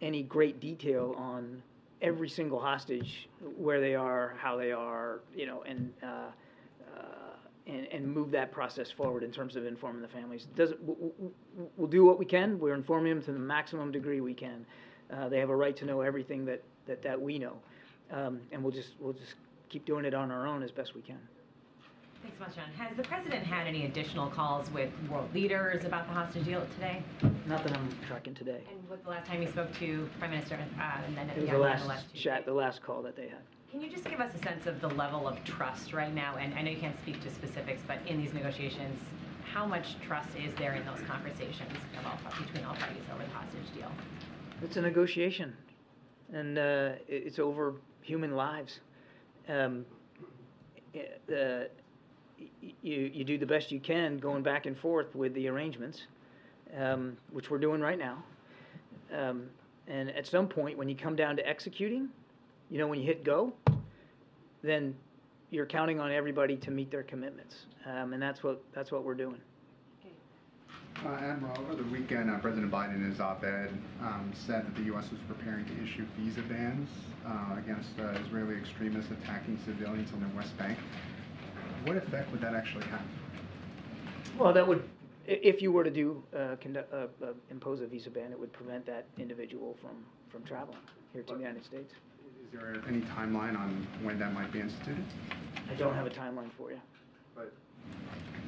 any 0.00 0.22
great 0.22 0.60
detail 0.60 1.14
on 1.16 1.62
every 2.02 2.28
single 2.28 2.60
hostage, 2.60 3.28
where 3.56 3.80
they 3.80 3.94
are, 3.94 4.34
how 4.38 4.56
they 4.56 4.72
are, 4.72 5.20
you 5.34 5.46
know, 5.46 5.62
and 5.62 5.92
uh, 6.02 6.06
uh, 6.06 7.00
and, 7.66 7.86
and 7.86 8.06
move 8.06 8.30
that 8.30 8.52
process 8.52 8.90
forward 8.90 9.22
in 9.22 9.30
terms 9.30 9.56
of 9.56 9.64
informing 9.64 10.02
the 10.02 10.08
families. 10.08 10.46
Doesn't 10.54 10.86
w- 10.86 10.98
w- 10.98 11.32
w- 11.54 11.70
we'll 11.76 11.88
do 11.88 12.04
what 12.04 12.18
we 12.18 12.26
can. 12.26 12.58
We're 12.58 12.74
informing 12.74 13.14
them 13.14 13.24
to 13.24 13.32
the 13.32 13.38
maximum 13.38 13.90
degree 13.90 14.20
we 14.20 14.34
can. 14.34 14.66
Uh, 15.12 15.28
they 15.28 15.38
have 15.38 15.50
a 15.50 15.56
right 15.56 15.76
to 15.76 15.84
know 15.84 16.00
everything 16.00 16.44
that 16.46 16.62
that, 16.86 17.02
that 17.02 17.20
we 17.20 17.38
know, 17.38 17.54
um, 18.10 18.40
and 18.52 18.62
we'll 18.62 18.72
just 18.72 18.90
we'll 19.00 19.12
just 19.12 19.34
keep 19.68 19.84
doing 19.84 20.04
it 20.04 20.14
on 20.14 20.30
our 20.30 20.46
own 20.46 20.62
as 20.62 20.70
best 20.70 20.94
we 20.94 21.02
can. 21.02 21.18
Thanks 22.22 22.38
so 22.38 22.44
much, 22.44 22.56
John. 22.56 22.72
Has 22.78 22.96
the 22.96 23.02
president 23.02 23.44
had 23.44 23.66
any 23.66 23.84
additional 23.84 24.28
calls 24.28 24.70
with 24.70 24.88
world 25.10 25.28
leaders 25.34 25.84
about 25.84 26.06
the 26.08 26.14
hostage 26.14 26.46
deal 26.46 26.66
today? 26.74 27.02
Not 27.46 27.62
that 27.64 27.76
I'm 27.76 27.88
tracking 28.08 28.34
today. 28.34 28.62
And 28.70 28.88
was 28.88 29.00
the 29.00 29.10
last 29.10 29.26
time 29.26 29.42
you 29.42 29.48
spoke 29.48 29.70
to 29.78 30.08
Prime 30.18 30.30
Minister 30.30 30.58
uh, 30.80 30.82
Netanyahu? 31.12 31.36
It 31.36 31.58
was 31.58 31.82
the 31.82 31.88
last 31.88 32.06
Tuesday? 32.12 32.30
chat, 32.30 32.46
the 32.46 32.54
last 32.54 32.82
call 32.82 33.02
that 33.02 33.14
they 33.14 33.28
had. 33.28 33.42
Can 33.70 33.82
you 33.82 33.90
just 33.90 34.04
give 34.04 34.20
us 34.20 34.32
a 34.34 34.38
sense 34.38 34.66
of 34.66 34.80
the 34.80 34.88
level 34.88 35.28
of 35.28 35.42
trust 35.44 35.92
right 35.92 36.14
now? 36.14 36.36
And 36.36 36.54
I 36.54 36.62
know 36.62 36.70
you 36.70 36.78
can't 36.78 36.98
speak 37.02 37.22
to 37.24 37.30
specifics, 37.30 37.82
but 37.86 37.98
in 38.06 38.18
these 38.18 38.32
negotiations, 38.32 38.98
how 39.52 39.66
much 39.66 39.96
trust 40.00 40.30
is 40.36 40.54
there 40.54 40.74
in 40.74 40.86
those 40.86 41.00
conversations 41.06 41.72
of 41.98 42.06
all, 42.06 42.18
between 42.42 42.64
all 42.64 42.74
parties 42.76 43.02
over 43.12 43.22
the 43.22 43.30
hostage 43.30 43.74
deal? 43.74 43.90
It's 44.62 44.76
a 44.76 44.80
negotiation, 44.80 45.52
and 46.32 46.58
uh, 46.58 46.92
it's 47.08 47.38
over 47.38 47.74
human 48.02 48.34
lives. 48.34 48.80
Um, 49.48 49.84
uh, 50.94 51.64
you 52.82 53.10
you 53.12 53.24
do 53.24 53.36
the 53.36 53.46
best 53.46 53.70
you 53.70 53.80
can 53.80 54.18
going 54.18 54.42
back 54.42 54.66
and 54.66 54.78
forth 54.78 55.14
with 55.14 55.34
the 55.34 55.48
arrangements, 55.48 56.02
um, 56.76 57.16
which 57.30 57.50
we're 57.50 57.58
doing 57.58 57.80
right 57.80 57.98
now. 57.98 58.24
Um, 59.12 59.48
and 59.86 60.10
at 60.10 60.26
some 60.26 60.48
point, 60.48 60.78
when 60.78 60.88
you 60.88 60.96
come 60.96 61.14
down 61.14 61.36
to 61.36 61.46
executing, 61.46 62.08
you 62.70 62.78
know, 62.78 62.86
when 62.86 62.98
you 62.98 63.04
hit 63.04 63.22
go, 63.22 63.52
then 64.62 64.94
you're 65.50 65.66
counting 65.66 66.00
on 66.00 66.10
everybody 66.10 66.56
to 66.56 66.70
meet 66.70 66.90
their 66.90 67.02
commitments, 67.02 67.66
um, 67.86 68.12
and 68.12 68.22
that's 68.22 68.42
what 68.42 68.62
that's 68.74 68.90
what 68.90 69.04
we're 69.04 69.14
doing. 69.14 69.40
Uh, 71.02 71.08
Admiral, 71.08 71.58
over 71.60 71.74
the 71.74 71.90
weekend, 71.90 72.30
uh, 72.30 72.38
President 72.38 72.70
Biden 72.70 72.94
in 72.94 73.10
his 73.10 73.20
op-ed 73.20 73.70
um, 74.00 74.32
said 74.46 74.64
that 74.66 74.74
the 74.76 74.84
U.S. 74.84 75.10
was 75.10 75.20
preparing 75.28 75.64
to 75.66 75.72
issue 75.82 76.06
visa 76.16 76.40
bans 76.42 76.88
uh, 77.26 77.56
against 77.58 77.90
uh, 78.00 78.18
Israeli 78.24 78.56
extremists 78.56 79.10
attacking 79.10 79.58
civilians 79.66 80.10
on 80.14 80.20
the 80.20 80.36
West 80.36 80.56
Bank. 80.56 80.78
What 81.84 81.96
effect 81.96 82.30
would 82.32 82.40
that 82.40 82.54
actually 82.54 82.84
have? 82.86 83.02
Well, 84.38 84.52
that 84.54 84.66
would, 84.66 84.82
if 85.26 85.60
you 85.60 85.72
were 85.72 85.84
to 85.84 85.90
do, 85.90 86.22
uh, 86.34 86.56
conduct, 86.60 86.92
uh, 86.94 87.06
uh, 87.22 87.32
impose 87.50 87.80
a 87.80 87.86
visa 87.86 88.08
ban, 88.08 88.32
it 88.32 88.38
would 88.38 88.52
prevent 88.52 88.86
that 88.86 89.06
individual 89.18 89.76
from, 89.82 90.04
from 90.30 90.42
traveling 90.44 90.78
here 91.12 91.22
to 91.22 91.34
the 91.34 91.38
United 91.40 91.64
States. 91.64 91.92
Is 91.92 92.52
there 92.52 92.82
any 92.88 93.00
timeline 93.00 93.58
on 93.58 93.86
when 94.02 94.18
that 94.20 94.32
might 94.32 94.50
be 94.52 94.60
instituted? 94.60 95.04
I 95.70 95.74
don't 95.74 95.94
have 95.94 96.06
a 96.06 96.10
timeline 96.10 96.50
for 96.56 96.70
you. 96.70 96.80
But 97.34 97.52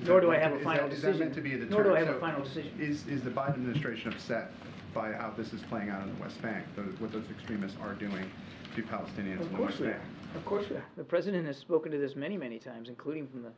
Nor 0.07 0.21
do 0.21 0.31
I 0.33 0.39
have 0.39 0.53
a 0.53 0.57
that- 0.57 0.65
final 0.65 0.87
Is 0.87 1.03
that 1.03 1.09
decision. 1.09 1.19
meant 1.21 1.35
to 1.35 1.41
be 1.41 1.51
a 1.55 1.59
deterrent? 1.59 1.71
Nor 1.71 1.83
do 1.85 1.95
I 1.95 1.99
have 2.01 2.09
a 2.09 2.13
So 2.15 2.21
final 2.21 2.43
decision. 2.43 2.73
Is, 2.81 3.07
is 3.07 3.23
the 3.23 3.31
Biden 3.31 3.55
administration 3.55 4.13
upset 4.13 4.53
by 4.95 5.13
how 5.13 5.31
this 5.37 5.53
is 5.53 5.63
playing 5.63 5.91
out 5.91 6.03
in 6.07 6.15
the 6.15 6.21
West 6.23 6.41
Bank, 6.43 6.65
those- 6.75 6.99
what 7.01 7.13
those 7.13 7.29
extremists 7.31 7.77
are 7.81 7.95
doing 7.95 8.31
to 8.75 8.83
Palestinians 8.83 9.41
Of 9.41 9.47
in 9.47 9.53
the 9.53 9.59
course 9.59 9.71
West 9.73 9.81
we 9.81 9.87
Bank? 9.89 10.01
are. 10.35 10.39
Of 10.39 10.45
course 10.45 10.69
we 10.71 10.77
are. 10.77 10.85
The 10.97 11.05
president 11.05 11.47
has 11.47 11.57
spoken 11.57 11.93
to 11.93 11.99
this 11.99 12.17
many, 12.17 12.37
many 12.37 12.59
times, 12.59 12.89
including 12.89 13.27
from 13.29 13.43
the 13.43 13.53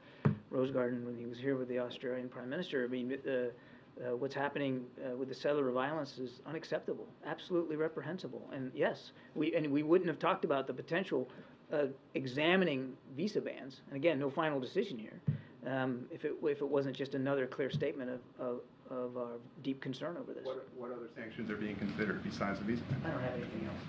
Rose 0.50 0.70
Garden 0.70 1.04
when 1.04 1.16
he 1.16 1.26
was 1.26 1.38
here 1.38 1.56
with 1.56 1.68
the 1.68 1.78
Australian 1.78 2.28
Prime 2.28 2.48
Minister. 2.48 2.84
I 2.84 2.88
mean, 2.88 3.18
uh, 3.26 3.30
uh, 3.30 4.16
what's 4.16 4.34
happening 4.34 4.86
uh, 5.04 5.16
with 5.16 5.28
the 5.28 5.34
settler 5.34 5.70
violence 5.72 6.18
is 6.18 6.40
unacceptable, 6.46 7.06
absolutely 7.26 7.76
reprehensible. 7.76 8.48
And 8.52 8.70
yes, 8.74 9.10
we 9.34 9.54
and 9.56 9.70
we 9.72 9.82
wouldn't 9.82 10.08
have 10.08 10.18
talked 10.20 10.44
about 10.44 10.66
the 10.68 10.72
potential 10.74 11.28
of 11.72 11.92
examining 12.14 12.96
visa 13.16 13.40
bans. 13.40 13.80
And 13.88 13.96
again, 13.96 14.18
no 14.18 14.30
final 14.30 14.60
decision 14.60 14.98
here. 14.98 15.20
Um, 15.66 16.06
if 16.10 16.24
it 16.24 16.34
if 16.42 16.60
it 16.60 16.68
wasn't 16.68 16.96
just 16.96 17.14
another 17.14 17.46
clear 17.46 17.70
statement 17.70 18.10
of 18.10 18.20
of, 18.46 18.60
of 18.90 19.16
our 19.16 19.32
deep 19.62 19.80
concern 19.80 20.16
over 20.16 20.32
this. 20.32 20.44
What, 20.44 20.68
what 20.76 20.92
other 20.92 21.08
sanctions 21.16 21.50
are 21.50 21.56
being 21.56 21.76
considered 21.76 22.22
besides 22.22 22.58
the 22.60 22.64
visa? 22.64 22.82
I 23.04 23.10
don't 23.10 23.20
have 23.20 23.34
anything 23.34 23.66
else. 23.66 23.88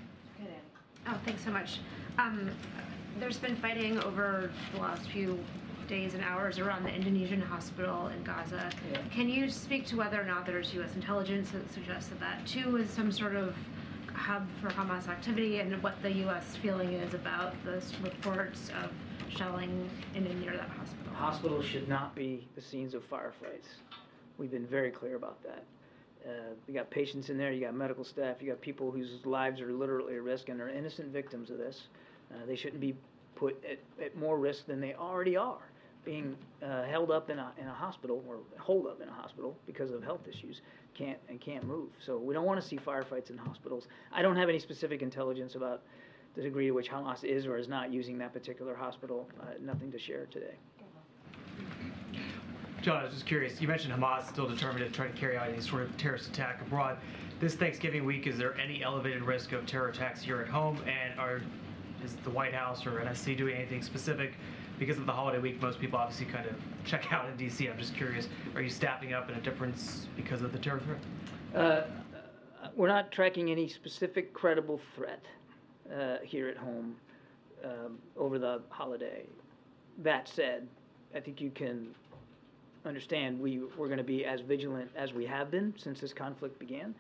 Oh, 1.08 1.18
thanks 1.26 1.44
so 1.44 1.52
much. 1.52 1.80
Um, 2.18 2.52
there's 3.20 3.38
been 3.38 3.56
fighting 3.56 4.00
over 4.04 4.52
the 4.74 4.80
last 4.80 5.08
few 5.10 5.40
days 5.88 6.14
and 6.14 6.24
hours 6.24 6.60
around 6.60 6.84
the 6.84 6.94
Indonesian 6.94 7.42
hospital 7.42 8.08
in 8.08 8.24
Gaza. 8.24 8.70
Yeah. 8.92 9.00
Can 9.12 9.28
you 9.28 9.50
speak 9.50 9.88
to 9.88 9.98
whether 9.98 10.22
or 10.22 10.26
not 10.26 10.46
there's 10.46 10.74
U.S. 10.76 10.94
intelligence 10.96 11.50
that 11.52 11.72
suggests 11.74 12.10
that 12.10 12.20
that 12.20 12.46
too 12.46 12.78
is 12.78 12.90
some 12.90 13.12
sort 13.12 13.36
of 13.36 13.56
hub 14.14 14.48
for 14.62 14.70
Hamas 14.70 15.08
activity 15.08 15.60
and 15.60 15.82
what 15.82 16.00
the 16.04 16.12
U.S. 16.12 16.56
feeling 16.62 16.94
is 16.94 17.14
about 17.14 17.54
the 17.66 17.82
reports 18.04 18.70
of 18.84 18.92
shelling 19.36 19.90
in 20.14 20.28
and 20.28 20.42
near 20.42 20.52
that 20.52 20.70
hospital? 20.70 20.99
Hospitals 21.20 21.66
should 21.66 21.90
not 21.90 22.16
be 22.16 22.48
the 22.56 22.62
scenes 22.62 22.94
of 22.94 23.08
firefights. 23.10 23.68
We've 24.38 24.50
been 24.50 24.66
very 24.66 24.90
clear 24.90 25.18
about 25.18 25.44
that. 25.44 25.66
Uh, 26.26 26.54
you 26.66 26.74
got 26.74 26.90
patients 26.90 27.30
in 27.30 27.38
there, 27.38 27.52
you 27.52 27.60
got 27.60 27.74
medical 27.74 28.06
staff, 28.06 28.38
you 28.40 28.48
got 28.50 28.62
people 28.62 28.90
whose 28.90 29.20
lives 29.26 29.60
are 29.60 29.74
literally 29.74 30.16
at 30.16 30.24
risk 30.24 30.48
and 30.48 30.62
are 30.62 30.70
innocent 30.70 31.10
victims 31.10 31.50
of 31.50 31.58
this. 31.58 31.90
Uh, 32.32 32.46
they 32.48 32.56
shouldn't 32.56 32.80
be 32.80 32.96
put 33.36 33.62
at, 33.70 33.80
at 34.02 34.16
more 34.16 34.40
risk 34.40 34.66
than 34.66 34.80
they 34.80 34.94
already 34.94 35.36
are, 35.36 35.60
being 36.06 36.38
uh, 36.64 36.84
held 36.84 37.12
up 37.12 37.30
in 37.30 37.38
a, 37.38 37.52
in 37.60 37.68
a 37.68 37.74
hospital 37.74 38.24
or 38.26 38.38
holed 38.58 38.88
up 38.88 39.02
in 39.02 39.10
a 39.10 39.14
hospital 39.14 39.58
because 39.68 39.92
of 39.92 40.02
health 40.02 40.26
issues, 40.26 40.62
can't 40.94 41.20
and 41.28 41.42
can't 41.42 41.66
move. 41.66 41.90
So 42.00 42.18
we 42.18 42.34
don't 42.34 42.46
want 42.46 42.62
to 42.62 42.66
see 42.66 42.78
firefights 42.78 43.30
in 43.30 43.38
hospitals. 43.38 43.90
I 44.14 44.22
don't 44.22 44.38
have 44.38 44.48
any 44.48 44.60
specific 44.60 45.02
intelligence 45.02 45.56
about 45.56 45.82
the 46.36 46.42
degree 46.42 46.68
to 46.68 46.72
which 46.72 46.90
Hamas 46.90 47.26
is 47.26 47.46
or 47.46 47.58
is 47.58 47.68
not 47.68 47.92
using 47.92 48.18
that 48.20 48.32
particular 48.32 48.74
hospital. 48.74 49.28
Uh, 49.42 49.48
nothing 49.60 49.92
to 49.92 50.00
share 50.00 50.26
today. 50.28 50.56
John, 52.82 53.02
I 53.02 53.04
was 53.04 53.14
just 53.14 53.26
curious. 53.26 53.60
You 53.60 53.68
mentioned 53.68 53.94
Hamas 53.94 54.30
still 54.30 54.48
determined 54.48 54.86
to 54.86 54.92
try 54.92 55.08
to 55.08 55.14
carry 55.14 55.38
out 55.38 55.50
any 55.50 55.60
sort 55.60 55.82
of 55.82 55.98
terrorist 55.98 56.30
attack 56.30 56.62
abroad. 56.62 56.98
This 57.42 57.54
Thanksgiving 57.54 58.06
week, 58.06 58.26
is 58.26 58.38
there 58.38 58.58
any 58.58 58.84
elevated 58.84 59.24
risk 59.24 59.52
of 59.52 59.66
terror 59.66 59.90
attacks 59.90 60.22
here 60.22 60.40
at 60.40 60.48
home? 60.48 60.80
And 60.88 61.20
are 61.20 61.42
is 62.04 62.16
the 62.24 62.30
White 62.30 62.54
House 62.54 62.86
or 62.86 62.92
NSC 62.92 63.38
doing 63.38 63.56
anything 63.56 63.82
specific? 63.82 64.36
Because 64.78 64.98
of 64.98 65.06
the 65.06 65.12
holiday 65.12 65.40
week, 65.40 65.62
most 65.62 65.82
people 65.82 66.00
obviously 66.00 66.26
kind 66.28 66.46
of 66.46 66.56
check 66.86 67.12
out 67.12 67.28
in 67.28 67.36
D.C. 67.36 67.68
I'm 67.68 67.78
just 67.78 67.96
curious. 67.96 68.30
Are 68.56 68.62
you 68.62 68.70
staffing 68.70 69.12
up 69.12 69.30
in 69.30 69.36
a 69.36 69.42
difference 69.42 70.08
because 70.16 70.42
of 70.42 70.54
the 70.54 70.60
terror 70.60 70.80
threat? 70.80 71.00
Uh, 71.54 71.82
we're 72.78 72.88
not 72.88 73.12
tracking 73.12 73.52
any 73.52 73.68
specific 73.68 74.34
credible 74.34 74.80
threat 74.96 75.26
uh, 75.94 76.18
here 76.24 76.48
at 76.48 76.56
home 76.56 76.96
um, 77.66 77.98
over 78.16 78.40
the 78.40 78.62
holiday. 78.70 79.26
That 79.98 80.30
said, 80.30 80.66
I 81.14 81.20
think 81.20 81.42
you 81.42 81.50
can 81.50 81.94
understand 82.86 83.40
we, 83.40 83.62
we're 83.78 83.88
going 83.88 83.98
to 83.98 84.04
be 84.04 84.26
as 84.26 84.42
vigilant 84.42 84.90
as 84.96 85.14
we 85.14 85.26
have 85.26 85.52
been 85.52 85.74
since 85.78 86.00
this 86.00 86.14
conflict 86.14 86.60
began, 86.60 86.96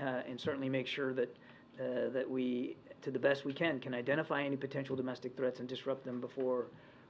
uh, 0.00 0.22
and 0.28 0.40
certainly 0.40 0.68
make 0.68 0.86
sure 0.86 1.12
that 1.14 1.36
uh, 1.80 2.10
that 2.10 2.28
we, 2.28 2.76
to 3.00 3.10
the 3.10 3.18
best 3.18 3.44
we 3.44 3.54
can, 3.54 3.80
can 3.80 3.94
identify 3.94 4.42
any 4.42 4.56
potential 4.56 4.94
domestic 4.94 5.34
threats 5.36 5.60
and 5.60 5.68
disrupt 5.68 6.04
them 6.04 6.20
before 6.20 6.66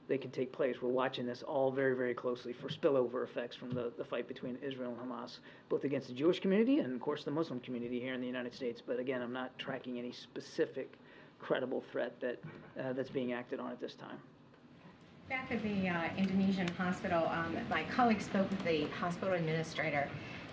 they 0.07 0.17
can 0.17 0.31
take 0.31 0.51
place. 0.51 0.77
We're 0.81 0.89
watching 0.89 1.25
this 1.25 1.43
all 1.43 1.71
very, 1.71 1.95
very 1.95 2.13
closely 2.13 2.53
for 2.53 2.69
spillover 2.69 3.23
effects 3.23 3.55
from 3.55 3.71
the, 3.71 3.91
the 3.97 4.05
fight 4.05 4.27
between 4.27 4.57
Israel 4.61 4.95
and 4.97 5.11
Hamas, 5.11 5.39
both 5.69 5.83
against 5.83 6.07
the 6.07 6.13
Jewish 6.13 6.39
community 6.39 6.79
and, 6.79 6.93
of 6.93 7.01
course, 7.01 7.23
the 7.23 7.31
Muslim 7.31 7.59
community 7.59 7.99
here 7.99 8.13
in 8.13 8.21
the 8.21 8.27
United 8.27 8.53
States. 8.53 8.81
But 8.85 8.99
again, 8.99 9.21
I'm 9.21 9.33
not 9.33 9.57
tracking 9.59 9.99
any 9.99 10.11
specific 10.11 10.93
credible 11.39 11.83
threat 11.91 12.19
that 12.21 12.39
uh, 12.79 12.93
that's 12.93 13.09
being 13.09 13.33
acted 13.33 13.59
on 13.59 13.71
at 13.71 13.79
this 13.81 13.95
time. 13.95 14.17
Back 15.31 15.49
at 15.49 15.63
the 15.63 15.87
uh, 15.87 16.09
Indonesian 16.17 16.67
hospital, 16.77 17.25
um, 17.29 17.55
my 17.69 17.83
colleague 17.83 18.19
spoke 18.19 18.49
with 18.49 18.61
the 18.65 18.87
hospital 18.87 19.33
administrator 19.33 20.09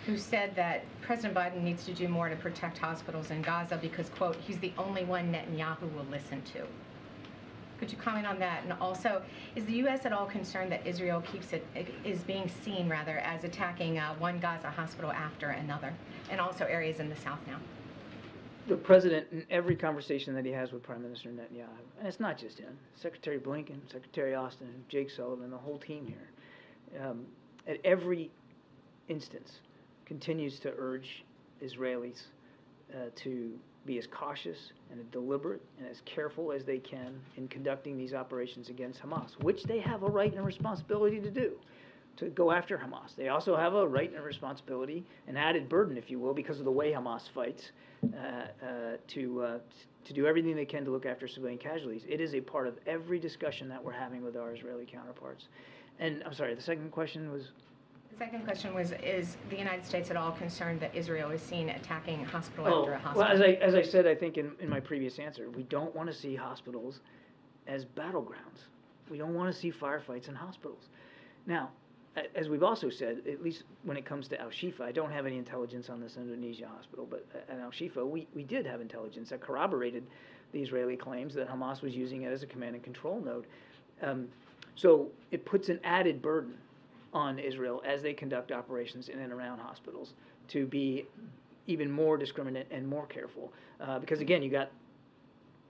who 0.06 0.16
said 0.16 0.54
that 0.54 0.85
President 1.02 1.35
Biden 1.35 1.64
needs 1.64 1.85
to 1.87 1.92
do 1.92 2.06
more 2.06 2.28
to 2.28 2.37
protect 2.37 2.78
hospitals 2.78 3.32
in 3.32 3.42
Gaza 3.42 3.76
because, 3.76 4.08
quote, 4.11 4.37
he's 4.37 4.56
the 4.61 4.73
only 4.78 5.04
one 5.04 5.32
Netanyahu 5.32 5.92
will 5.97 6.06
listen 6.12 6.42
to. 6.52 6.64
Could 7.80 7.90
you 7.90 7.99
comment 7.99 8.25
on 8.25 8.38
that? 8.38 8.62
And 8.62 8.73
also, 8.75 9.20
is 9.56 9.64
the 9.64 9.73
U.S. 9.78 10.06
at 10.06 10.12
all 10.12 10.26
concerned 10.26 10.70
that 10.70 10.87
Israel 10.87 11.23
keeps 11.23 11.52
it, 11.52 11.66
is 12.04 12.20
being 12.20 12.49
seen, 12.62 12.88
rather, 12.88 13.18
as 13.18 13.42
attacking 13.42 13.99
uh, 13.99 14.14
one 14.20 14.38
Gaza 14.38 14.70
hospital 14.70 15.11
after 15.11 15.49
another, 15.49 15.92
and 16.30 16.40
also 16.40 16.66
areas 16.66 17.00
in 17.00 17.08
the 17.08 17.16
south 17.16 17.40
now? 17.49 17.58
The 18.68 18.76
president 18.76 19.26
in 19.32 19.44
every 19.50 19.75
conversation 19.75 20.34
that 20.34 20.44
he 20.44 20.52
has 20.52 20.72
with 20.72 20.82
Prime 20.82 21.02
Minister 21.02 21.30
Netanyahu, 21.30 21.68
and 21.98 22.06
it's 22.06 22.20
not 22.20 22.38
just 22.38 22.58
him, 22.58 22.78
Secretary 23.00 23.38
Blinken, 23.38 23.80
Secretary 23.90 24.34
Austin, 24.34 24.68
Jake 24.88 25.10
Sullivan, 25.10 25.50
the 25.50 25.56
whole 25.56 25.78
team 25.78 26.06
here, 26.06 27.02
um, 27.02 27.25
at 27.66 27.78
every 27.84 28.30
instance, 29.08 29.52
continues 30.04 30.58
to 30.60 30.72
urge 30.78 31.25
Israelis 31.62 32.22
uh, 32.94 33.06
to 33.16 33.52
be 33.87 33.98
as 33.98 34.06
cautious 34.06 34.58
and 34.90 35.00
as 35.00 35.06
deliberate 35.06 35.62
and 35.78 35.88
as 35.88 36.02
careful 36.04 36.52
as 36.52 36.64
they 36.64 36.78
can 36.78 37.18
in 37.37 37.48
conducting 37.48 37.96
these 37.96 38.12
operations 38.12 38.68
against 38.68 39.00
Hamas, 39.00 39.30
which 39.42 39.62
they 39.64 39.80
have 39.80 40.02
a 40.02 40.08
right 40.08 40.30
and 40.30 40.40
a 40.40 40.44
responsibility 40.44 41.20
to 41.20 41.30
do, 41.30 41.52
to 42.18 42.26
go 42.30 42.50
after 42.50 42.76
Hamas. 42.76 43.14
They 43.16 43.28
also 43.28 43.56
have 43.56 43.75
a 43.75 43.87
right 43.87 44.10
and 44.10 44.18
a 44.18 44.22
responsibility, 44.22 45.04
an 45.28 45.37
added 45.37 45.68
burden, 45.68 45.96
if 45.96 46.10
you 46.10 46.18
will, 46.18 46.34
because 46.34 46.58
of 46.58 46.64
the 46.64 46.72
way 46.72 46.92
Hamas 46.92 47.28
fights, 47.28 47.70
uh, 48.02 48.16
uh, 48.64 48.96
to 49.08 49.42
uh, 49.42 49.58
to 50.04 50.12
do 50.12 50.26
everything 50.26 50.56
they 50.56 50.64
can 50.64 50.84
to 50.84 50.90
look 50.90 51.06
after 51.06 51.28
civilian 51.28 51.58
casualties. 51.58 52.02
It 52.08 52.20
is 52.20 52.34
a 52.34 52.40
part 52.40 52.66
of 52.66 52.78
every 52.87 53.18
discussion 53.18 53.68
that 53.68 53.82
we're 53.82 53.92
having 53.92 54.22
with 54.22 54.37
our 54.37 54.54
Israeli 54.54 54.87
counterparts. 54.87 55.46
And 55.98 56.22
I'm 56.25 56.32
sorry, 56.32 56.54
the 56.54 56.62
second 56.62 56.90
question 56.90 57.30
was. 57.30 57.50
The 58.12 58.25
second 58.25 58.44
question 58.44 58.75
was, 58.75 58.92
is 59.02 59.37
the 59.50 59.56
United 59.56 59.84
States 59.84 60.10
at 60.10 60.16
all 60.16 60.32
concerned 60.32 60.80
that 60.80 60.94
Israel 60.94 61.30
is 61.30 61.40
seen 61.42 61.68
attacking 61.68 62.25
hospital 62.25 62.66
Oh, 62.66 62.80
after 62.80 62.92
a 62.94 62.98
hospital? 62.98 63.20
well, 63.22 63.32
as? 63.32 63.40
I, 63.40 63.52
as 63.62 63.75
I 63.75 63.82
said, 63.82 64.06
I 64.06 64.14
think 64.14 64.38
in, 64.38 64.52
in 64.60 64.68
my 64.68 64.80
previous 64.80 65.18
answer, 65.18 65.50
we 65.50 65.62
don't 65.64 65.94
want 65.94 66.08
to 66.08 66.14
see 66.16 66.34
hospitals 66.34 67.00
as 67.66 67.84
battlegrounds. 67.84 68.66
We 69.10 69.18
don't 69.18 69.34
want 69.34 69.52
to 69.52 69.58
see 69.58 69.70
firefights 69.70 70.28
in 70.28 70.34
hospitals. 70.34 70.88
Now, 71.46 71.70
as 72.34 72.48
we've 72.48 72.62
also 72.62 72.90
said, 72.90 73.22
at 73.30 73.42
least 73.42 73.64
when 73.84 73.96
it 73.96 74.04
comes 74.04 74.28
to 74.28 74.40
Al 74.40 74.48
Shifa, 74.48 74.80
I 74.80 74.92
don't 74.92 75.10
have 75.10 75.26
any 75.26 75.37
intelligence 75.37 75.88
on 75.90 76.00
this 76.00 76.16
Indonesia 76.16 76.66
hospital, 76.66 77.06
but 77.08 77.26
at 77.48 77.58
Al 77.58 77.70
Shifa, 77.70 78.06
we, 78.08 78.26
we 78.34 78.44
did 78.44 78.66
have 78.66 78.80
intelligence 78.80 79.30
that 79.30 79.40
corroborated 79.40 80.04
the 80.52 80.60
Israeli 80.60 80.96
claims 80.96 81.34
that 81.34 81.48
Hamas 81.48 81.82
was 81.82 81.94
using 81.94 82.22
it 82.22 82.32
as 82.32 82.42
a 82.42 82.46
command 82.46 82.75
and 82.75 82.82
control 82.82 83.20
node. 83.20 83.46
Um, 84.02 84.28
so 84.75 85.08
it 85.30 85.44
puts 85.44 85.68
an 85.68 85.80
added 85.84 86.22
burden 86.22 86.54
on 87.12 87.38
Israel 87.38 87.82
as 87.87 88.02
they 88.02 88.12
conduct 88.12 88.52
operations 88.52 89.08
in 89.08 89.18
and 89.18 89.32
around 89.32 89.58
hospitals 89.58 90.14
to 90.48 90.66
be 90.66 91.06
even 91.66 91.90
more 91.90 92.16
discriminate 92.16 92.66
and 92.70 92.87
more 92.87 93.06
careful. 93.06 93.52
Uh, 93.80 93.98
because 93.98 94.20
again, 94.20 94.42
you 94.42 94.50
got 94.50 94.70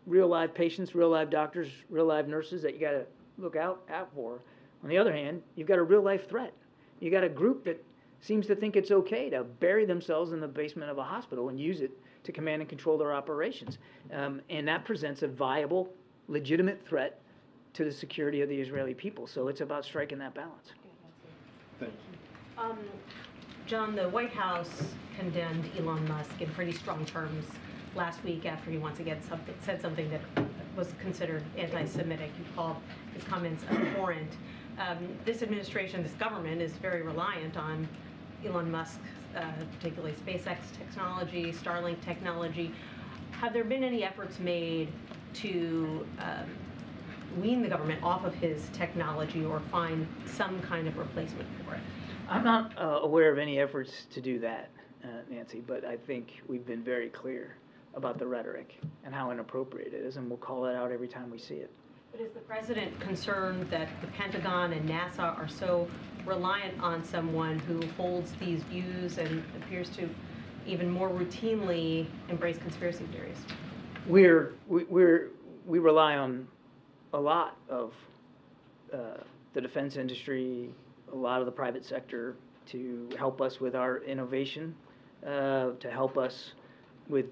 real 0.06 0.28
live 0.28 0.54
patients, 0.54 0.94
real 0.94 1.10
live 1.10 1.30
doctors, 1.30 1.68
real 1.90 2.06
live 2.06 2.28
nurses 2.28 2.62
that 2.62 2.74
you 2.74 2.80
got 2.80 2.92
to 2.92 3.04
look 3.36 3.56
out, 3.56 3.82
out 3.90 4.08
for. 4.14 4.40
On 4.82 4.88
the 4.88 4.98
other 4.98 5.12
hand, 5.12 5.42
you've 5.56 5.68
got 5.68 5.78
a 5.78 5.82
real 5.82 6.02
life 6.02 6.28
threat. 6.28 6.52
You've 7.00 7.12
got 7.12 7.24
a 7.24 7.28
group 7.28 7.64
that 7.64 7.82
seems 8.20 8.46
to 8.46 8.54
think 8.54 8.76
it's 8.76 8.90
okay 8.90 9.30
to 9.30 9.44
bury 9.44 9.84
themselves 9.84 10.32
in 10.32 10.40
the 10.40 10.48
basement 10.48 10.90
of 10.90 10.98
a 10.98 11.04
hospital 11.04 11.48
and 11.48 11.60
use 11.60 11.80
it 11.80 11.90
to 12.24 12.32
command 12.32 12.62
and 12.62 12.68
control 12.68 12.98
their 12.98 13.12
operations. 13.12 13.78
Um, 14.12 14.40
and 14.50 14.66
that 14.68 14.84
presents 14.84 15.22
a 15.22 15.28
viable, 15.28 15.92
legitimate 16.26 16.84
threat 16.86 17.20
to 17.74 17.84
the 17.84 17.92
security 17.92 18.40
of 18.40 18.48
the 18.48 18.60
Israeli 18.60 18.94
people. 18.94 19.26
So 19.26 19.48
it's 19.48 19.60
about 19.60 19.84
striking 19.84 20.18
that 20.18 20.34
balance. 20.34 20.72
Thank 21.78 21.92
you. 21.92 22.62
Um, 22.62 22.78
John, 23.66 23.94
the 23.94 24.08
White 24.08 24.32
House 24.32 24.70
condemned 25.16 25.70
Elon 25.78 26.06
Musk 26.08 26.40
in 26.40 26.48
pretty 26.50 26.72
strong 26.72 27.04
terms 27.04 27.44
last 27.94 28.22
week 28.24 28.46
after 28.46 28.70
he 28.70 28.78
once 28.78 28.98
again 28.98 29.20
something, 29.22 29.54
said 29.64 29.80
something 29.80 30.10
that 30.10 30.20
was 30.76 30.92
considered 31.00 31.42
anti-Semitic. 31.56 32.30
He 32.36 32.44
called 32.54 32.76
his 33.14 33.22
comments 33.24 33.64
abhorrent. 33.70 34.32
Um, 34.78 35.08
this 35.24 35.42
administration, 35.42 36.02
this 36.02 36.12
government, 36.12 36.62
is 36.62 36.72
very 36.72 37.02
reliant 37.02 37.56
on 37.56 37.88
Elon 38.44 38.70
Musk, 38.70 39.00
uh, 39.36 39.42
particularly 39.76 40.14
SpaceX 40.24 40.58
technology, 40.76 41.52
Starlink 41.52 42.00
technology. 42.00 42.72
Have 43.32 43.52
there 43.52 43.64
been 43.64 43.82
any 43.82 44.04
efforts 44.04 44.38
made 44.38 44.88
to 45.34 46.06
um, 46.20 46.46
wean 47.40 47.60
the 47.60 47.68
government 47.68 48.02
off 48.04 48.24
of 48.24 48.34
his 48.34 48.68
technology 48.72 49.44
or 49.44 49.60
find 49.72 50.06
some 50.26 50.60
kind 50.62 50.86
of 50.86 50.96
replacement 50.96 51.48
for 51.64 51.74
it? 51.74 51.80
I'm 52.28 52.44
not 52.44 52.78
uh, 52.78 53.00
aware 53.02 53.32
of 53.32 53.38
any 53.38 53.58
efforts 53.58 54.06
to 54.12 54.20
do 54.20 54.38
that, 54.40 54.70
uh, 55.02 55.08
Nancy, 55.28 55.60
but 55.66 55.84
I 55.84 55.96
think 55.96 56.42
we've 56.46 56.66
been 56.66 56.84
very 56.84 57.08
clear 57.08 57.56
about 57.94 58.18
the 58.18 58.26
rhetoric 58.26 58.78
and 59.04 59.12
how 59.12 59.32
inappropriate 59.32 59.92
it 59.92 60.04
is, 60.04 60.16
and 60.16 60.28
we'll 60.28 60.38
call 60.38 60.66
it 60.66 60.76
out 60.76 60.92
every 60.92 61.08
time 61.08 61.30
we 61.30 61.38
see 61.38 61.54
it. 61.54 61.70
But 62.18 62.26
is 62.26 62.32
the 62.32 62.40
president 62.40 62.98
concerned 62.98 63.68
that 63.70 63.88
the 64.00 64.08
Pentagon 64.08 64.72
and 64.72 64.88
NASA 64.88 65.38
are 65.38 65.46
so 65.46 65.86
reliant 66.26 66.80
on 66.82 67.04
someone 67.04 67.60
who 67.60 67.80
holds 67.96 68.32
these 68.40 68.60
views 68.64 69.18
and 69.18 69.44
appears 69.56 69.88
to 69.90 70.08
even 70.66 70.90
more 70.90 71.08
routinely 71.10 72.06
embrace 72.28 72.58
conspiracy 72.58 73.04
theories? 73.12 73.36
We're, 74.06 74.54
we- 74.66 74.84
we're, 74.84 75.28
we 75.64 75.78
rely 75.78 76.16
on 76.16 76.48
a 77.12 77.20
lot 77.20 77.56
of 77.68 77.94
uh, 78.92 79.18
the 79.52 79.60
defense 79.60 79.96
industry, 79.96 80.70
a 81.12 81.16
lot 81.16 81.38
of 81.38 81.46
the 81.46 81.52
private 81.52 81.84
sector 81.84 82.34
to 82.66 83.08
help 83.16 83.40
us 83.40 83.60
with 83.60 83.76
our 83.76 83.98
innovation, 83.98 84.74
uh, 85.24 85.70
to 85.78 85.88
help 85.90 86.18
us 86.18 86.54
with 87.08 87.26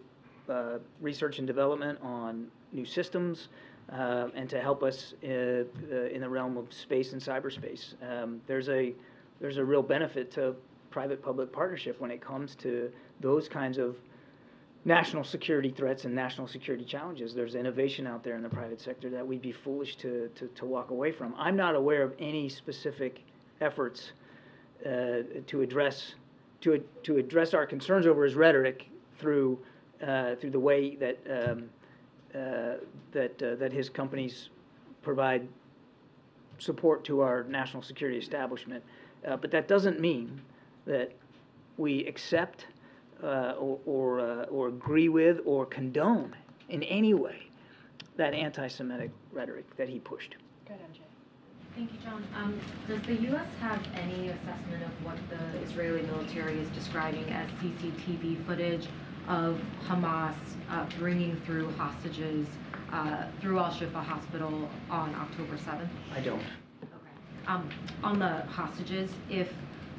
uh, 0.49 0.79
research 1.01 1.39
and 1.39 1.47
development 1.47 1.99
on 2.03 2.47
new 2.73 2.85
systems, 2.85 3.49
uh, 3.93 4.29
and 4.35 4.49
to 4.51 4.61
help 4.61 4.83
us 4.83 5.15
uh, 5.23 5.27
uh, 5.27 6.07
in 6.13 6.21
the 6.21 6.29
realm 6.29 6.57
of 6.57 6.73
space 6.73 7.13
and 7.13 7.23
cyberspace. 7.23 7.95
Um, 8.03 8.41
there's 8.47 8.69
a 8.69 8.95
there's 9.41 9.59
a 9.59 9.65
real 9.65 9.83
benefit 9.83 10.31
to 10.33 10.55
private-public 10.91 11.53
partnership 11.53 12.01
when 12.01 12.11
it 12.11 12.23
comes 12.23 12.55
to 12.57 12.91
those 13.21 13.49
kinds 13.49 13.77
of 13.77 13.97
national 14.87 15.25
security 15.25 15.69
threats 15.69 16.07
and 16.07 16.15
national 16.15 16.47
security 16.47 16.85
challenges. 16.85 17.35
There's 17.35 17.55
innovation 17.55 18.07
out 18.07 18.25
there 18.25 18.37
in 18.37 18.43
the 18.43 18.49
private 18.49 18.81
sector 18.81 19.11
that 19.11 19.27
we'd 19.27 19.43
be 19.43 19.53
foolish 19.53 19.97
to, 19.97 20.31
to, 20.37 20.47
to 20.47 20.65
walk 20.65 20.91
away 20.91 21.13
from. 21.13 21.35
I'm 21.37 21.57
not 21.57 21.75
aware 21.75 22.03
of 22.03 22.15
any 22.19 22.49
specific 22.49 23.21
efforts 23.61 24.13
uh, 24.87 25.23
to 25.47 25.61
address 25.61 26.15
to, 26.63 26.83
to 27.03 27.19
address 27.19 27.53
our 27.53 27.67
concerns 27.67 28.07
over 28.07 28.25
his 28.25 28.35
rhetoric 28.35 28.89
through 29.19 29.59
uh, 30.07 30.35
through 30.37 30.51
the 30.51 30.61
way 30.61 30.97
that 30.97 31.19
um, 31.31 31.69
that 33.13 33.43
uh, 33.43 33.55
that 33.57 33.73
his 33.73 33.89
companies 33.89 34.51
provide 35.03 35.47
support 36.59 37.05
to 37.05 37.21
our 37.21 37.45
national 37.45 37.83
security 37.83 38.19
establishment. 38.19 38.83
Uh, 39.27 39.37
but 39.37 39.51
that 39.51 39.69
doesn't 39.69 40.01
mean 40.01 40.41
that 40.87 41.13
we 41.77 42.05
accept 42.07 42.67
uh, 43.23 43.55
or 43.59 43.79
or, 43.87 44.21
uh, 44.21 44.45
or 44.45 44.69
agree 44.69 45.09
with 45.09 45.41
or 45.45 45.67
condone 45.67 46.35
in 46.69 46.83
any 46.85 47.15
way 47.15 47.47
that 48.17 48.33
anti-Semitic 48.33 49.11
rhetoric 49.33 49.77
that 49.77 49.89
he 49.89 49.99
pushed. 49.99 50.37
Thank 51.77 51.93
you, 51.93 51.99
John. 52.03 52.25
Um, 52.35 52.59
does 52.89 53.03
the 53.03 53.17
U.S. 53.29 53.47
have 53.61 53.87
any 53.97 54.29
assessment 54.29 54.83
of 54.83 55.05
what 55.05 55.19
the 55.29 55.59
Israeli 55.59 56.01
military 56.03 56.59
is 56.59 56.69
describing 56.71 57.25
as 57.31 57.51
CCTV 57.61 58.47
footage 58.47 58.87
of 59.29 59.61
Hamas 59.87 60.35
uh, 60.71 60.87
bringing 60.99 61.37
through 61.43 61.71
hostages 61.73 62.47
uh, 62.93 63.25
through 63.41 63.59
Al 63.59 63.71
Shifa 63.71 64.03
Hospital 64.03 64.69
on 64.91 65.15
October 65.15 65.57
7th? 65.57 65.89
I 66.15 66.21
don't. 66.21 66.43
Um, 67.47 67.69
on 68.03 68.19
the 68.19 68.43
hostages, 68.47 69.11
if 69.31 69.53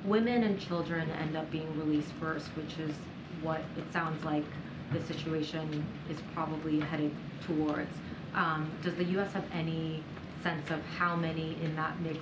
women 0.06 0.44
and 0.44 0.60
children 0.60 1.10
end 1.12 1.36
up 1.36 1.50
being 1.52 1.78
released 1.80 2.12
first, 2.20 2.48
which 2.50 2.78
is 2.80 2.96
what 3.42 3.62
it 3.78 3.92
sounds 3.92 4.24
like 4.24 4.44
the 4.92 5.02
situation 5.04 5.86
is 6.10 6.18
probably 6.34 6.80
headed 6.80 7.12
towards, 7.46 7.94
um, 8.34 8.70
does 8.84 8.96
the 8.96 9.04
U.S. 9.06 9.34
have 9.34 9.46
any 9.54 10.04
sense 10.44 10.70
of 10.72 10.82
how 10.98 11.16
many 11.16 11.58
in 11.62 11.76
that 11.76 12.00
mix 12.02 12.20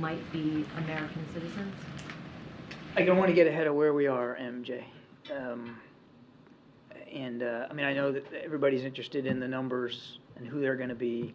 might 0.00 0.32
be 0.32 0.64
American 0.78 1.24
citizens? 1.32 1.74
I 2.96 3.02
don't 3.02 3.16
want 3.18 3.28
to 3.28 3.34
get 3.34 3.46
ahead 3.46 3.66
of 3.66 3.74
where 3.74 3.92
we 3.92 4.06
are, 4.06 4.36
MJ. 4.40 4.82
Um, 5.36 5.78
and 7.14 7.42
uh, 7.42 7.66
I 7.70 7.72
mean, 7.72 7.86
I 7.86 7.92
know 7.92 8.12
that 8.12 8.24
everybody's 8.32 8.84
interested 8.84 9.26
in 9.26 9.40
the 9.40 9.48
numbers 9.48 10.18
and 10.36 10.46
who 10.46 10.60
they're 10.60 10.76
going 10.76 10.88
to 10.88 10.94
be. 10.94 11.34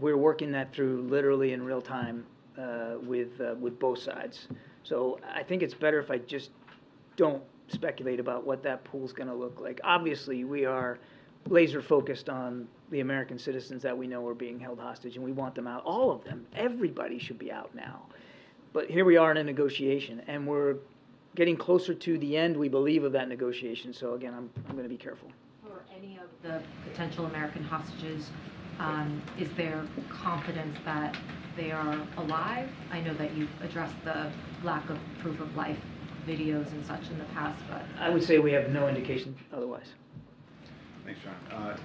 We're 0.00 0.16
working 0.16 0.52
that 0.52 0.74
through 0.74 1.02
literally 1.02 1.52
in 1.52 1.62
real 1.62 1.82
time 1.82 2.24
uh, 2.58 2.94
with 3.02 3.40
uh, 3.40 3.54
with 3.60 3.78
both 3.78 3.98
sides. 3.98 4.48
So 4.84 5.18
I 5.34 5.42
think 5.42 5.62
it's 5.62 5.74
better 5.74 5.98
if 5.98 6.10
I 6.10 6.18
just 6.18 6.50
don't 7.16 7.42
speculate 7.68 8.20
about 8.20 8.46
what 8.46 8.62
that 8.62 8.84
pool's 8.84 9.12
going 9.12 9.28
to 9.28 9.34
look 9.34 9.60
like. 9.60 9.80
Obviously, 9.84 10.44
we 10.44 10.64
are 10.64 10.98
laser 11.48 11.82
focused 11.82 12.28
on 12.28 12.68
the 12.90 13.00
American 13.00 13.38
citizens 13.38 13.82
that 13.82 13.96
we 13.96 14.06
know 14.06 14.26
are 14.26 14.34
being 14.34 14.58
held 14.60 14.78
hostage, 14.78 15.16
and 15.16 15.24
we 15.24 15.32
want 15.32 15.54
them 15.54 15.66
out. 15.66 15.82
All 15.84 16.10
of 16.10 16.24
them. 16.24 16.46
Everybody 16.54 17.18
should 17.18 17.38
be 17.38 17.50
out 17.50 17.74
now. 17.74 18.02
But 18.72 18.90
here 18.90 19.04
we 19.04 19.16
are 19.16 19.30
in 19.30 19.36
a 19.36 19.44
negotiation, 19.44 20.22
and 20.26 20.46
we're 20.46 20.76
getting 21.34 21.56
closer 21.56 21.94
to 21.94 22.18
the 22.18 22.36
end, 22.36 22.56
we 22.56 22.68
believe, 22.68 23.04
of 23.04 23.12
that 23.12 23.28
negotiation. 23.28 23.92
So 23.92 24.14
again, 24.14 24.34
I'm, 24.34 24.50
I'm 24.68 24.76
going 24.76 24.84
to 24.84 24.88
be 24.88 24.96
careful. 24.96 25.28
For 25.62 25.82
any 25.96 26.18
of 26.18 26.28
the 26.42 26.62
potential 26.88 27.26
American 27.26 27.64
hostages, 27.64 28.30
um, 28.78 29.22
is 29.38 29.48
there 29.56 29.84
confidence 30.08 30.76
that 30.84 31.16
they 31.56 31.70
are 31.70 31.98
alive? 32.16 32.68
I 32.90 33.00
know 33.00 33.14
that 33.14 33.34
you've 33.34 33.50
addressed 33.62 33.94
the 34.04 34.30
lack 34.64 34.88
of 34.90 34.98
proof 35.20 35.40
of 35.40 35.54
life 35.56 35.78
videos 36.26 36.70
and 36.72 36.84
such 36.86 37.10
in 37.10 37.18
the 37.18 37.24
past, 37.26 37.60
but 37.68 37.82
I 37.98 38.08
would 38.08 38.22
say 38.22 38.38
we 38.38 38.52
have 38.52 38.70
no 38.70 38.88
indication 38.88 39.34
otherwise. 39.52 39.86
Thanks, 41.04 41.20
John. 41.20 41.58
Uh, 41.58 41.76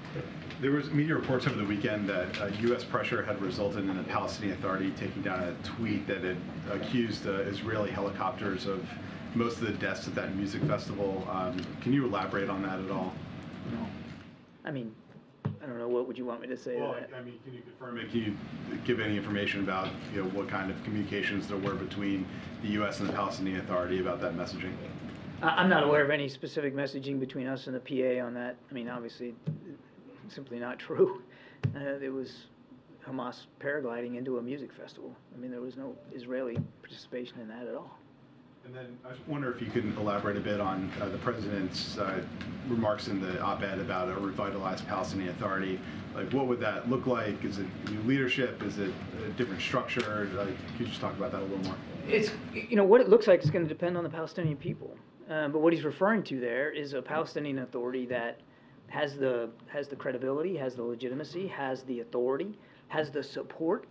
There 0.62 0.70
was 0.72 0.92
media 0.92 1.16
reports 1.16 1.48
over 1.48 1.56
the 1.56 1.66
weekend 1.66 2.08
that 2.08 2.40
uh, 2.40 2.52
U.S. 2.62 2.84
pressure 2.84 3.24
had 3.24 3.42
resulted 3.42 3.90
in 3.90 3.98
the 3.98 4.04
Palestinian 4.04 4.56
Authority 4.60 4.92
taking 4.92 5.24
down 5.24 5.42
a 5.42 5.56
tweet 5.64 6.06
that 6.06 6.24
had 6.24 6.38
accused 6.72 7.26
uh, 7.26 7.32
Israeli 7.32 7.90
helicopters 7.90 8.68
of 8.68 8.88
most 9.38 9.62
of 9.62 9.68
the 9.68 9.74
deaths 9.74 10.08
at 10.08 10.16
that 10.16 10.36
music 10.36 10.62
festival. 10.64 11.26
Um, 11.32 11.58
Can 11.82 11.94
you 11.94 12.06
elaborate 12.06 12.50
on 12.50 12.62
that 12.64 12.80
at 12.80 12.90
all? 12.92 13.14
I 14.66 14.72
mean, 14.72 14.94
I 15.46 15.66
don't 15.66 15.78
know, 15.78 15.88
what 15.88 16.08
would 16.08 16.18
you 16.18 16.26
want 16.26 16.42
me 16.42 16.48
to 16.48 16.58
say 16.58 16.76
to 16.76 16.82
Well, 16.82 16.94
that? 16.94 17.10
I 17.18 17.22
mean, 17.22 17.40
can 17.46 17.54
you 17.54 17.62
confirm 17.62 17.98
it? 18.00 18.12
Can 18.12 18.20
you 18.20 18.38
give 18.84 19.00
any 19.00 19.16
information 19.16 19.62
about, 19.64 19.88
you 20.14 20.22
know, 20.24 20.30
what 20.32 20.50
kind 20.50 20.70
of 20.70 20.84
communications 20.84 21.48
there 21.48 21.58
were 21.58 21.74
between 21.76 22.26
the 22.64 22.70
U.S. 22.70 23.00
and 23.00 23.08
the 23.08 23.14
Palestinian 23.14 23.60
Authority 23.62 24.02
about 24.02 24.20
that 24.22 24.36
messaging? 24.36 24.74
I- 25.42 25.50
I'm 25.62 25.70
not 25.70 25.84
aware 25.84 26.04
of 26.04 26.10
any 26.10 26.28
specific 26.28 26.76
messaging 26.76 27.18
between 27.20 27.48
us 27.48 27.68
and 27.68 27.76
the 27.76 27.80
PA 27.80 28.26
on 28.26 28.34
that. 28.34 28.58
I 28.70 28.74
mean, 28.74 28.90
obviously, 28.90 29.36
simply 30.30 30.60
not 30.60 30.80
true. 30.80 31.22
Uh, 31.76 31.98
There 32.00 32.12
was 32.12 32.46
Hamas 33.06 33.48
paragliding 33.60 34.16
into 34.16 34.38
a 34.38 34.42
music 34.42 34.72
festival. 34.72 35.14
I 35.36 35.40
mean, 35.40 35.50
there 35.50 35.60
was 35.60 35.76
no 35.76 35.96
Israeli 36.14 36.58
participation 36.82 37.40
in 37.42 37.48
that 37.48 37.68
at 37.68 37.74
all. 37.74 37.98
And 38.68 38.76
then 38.76 38.98
I 39.06 39.12
just 39.12 39.26
wonder 39.30 39.50
if 39.50 39.62
you 39.62 39.68
can 39.68 39.96
elaborate 39.98 40.36
a 40.36 40.42
bit 40.42 40.60
on 40.60 40.92
uh, 41.00 41.08
the 41.08 41.18
president's 41.20 41.98
uh, 41.98 42.20
remarks 42.68 43.08
in 43.08 43.22
the 43.22 43.42
op-ed 43.42 43.80
about 43.80 44.10
a 44.10 44.20
revitalized 44.20 44.86
Palestinian 44.88 45.30
Authority. 45.30 45.80
Like, 46.14 46.34
what 46.34 46.48
would 46.48 46.60
that 46.60 46.90
look 46.90 47.08
like? 47.08 47.46
Is 47.46 47.60
it 47.60 47.68
new 47.90 48.02
leadership? 48.02 48.62
Is 48.64 48.78
it 48.78 48.92
a 49.26 49.30
different 49.38 49.62
structure? 49.62 50.30
Like, 50.34 50.50
could 50.72 50.82
you 50.82 50.86
just 50.88 51.00
talk 51.00 51.16
about 51.16 51.32
that 51.32 51.44
a 51.44 51.46
little 51.46 51.64
more? 51.64 51.76
It's, 52.10 52.32
you 52.54 52.76
know, 52.76 52.84
what 52.84 53.00
it 53.00 53.08
looks 53.08 53.26
like 53.26 53.42
is 53.42 53.50
going 53.50 53.64
to 53.64 53.70
depend 53.70 53.96
on 53.96 54.04
the 54.04 54.10
Palestinian 54.10 54.58
people. 54.58 54.98
Um, 55.30 55.54
but 55.54 55.60
what 55.60 55.72
he's 55.72 55.86
referring 55.86 56.24
to 56.24 56.42
there 56.42 56.70
is 56.70 56.92
a 56.92 57.02
Palestinian 57.02 57.60
authority 57.60 58.06
that 58.08 58.42
has 58.88 59.16
the 59.16 59.50
has 59.68 59.88
the 59.88 59.96
credibility, 59.96 60.58
has 60.58 60.76
the 60.76 60.84
legitimacy, 60.84 61.48
has 61.48 61.84
the 61.84 62.02
authority, 62.02 62.60
has 62.90 63.12
the 63.12 63.24
support 63.24 63.88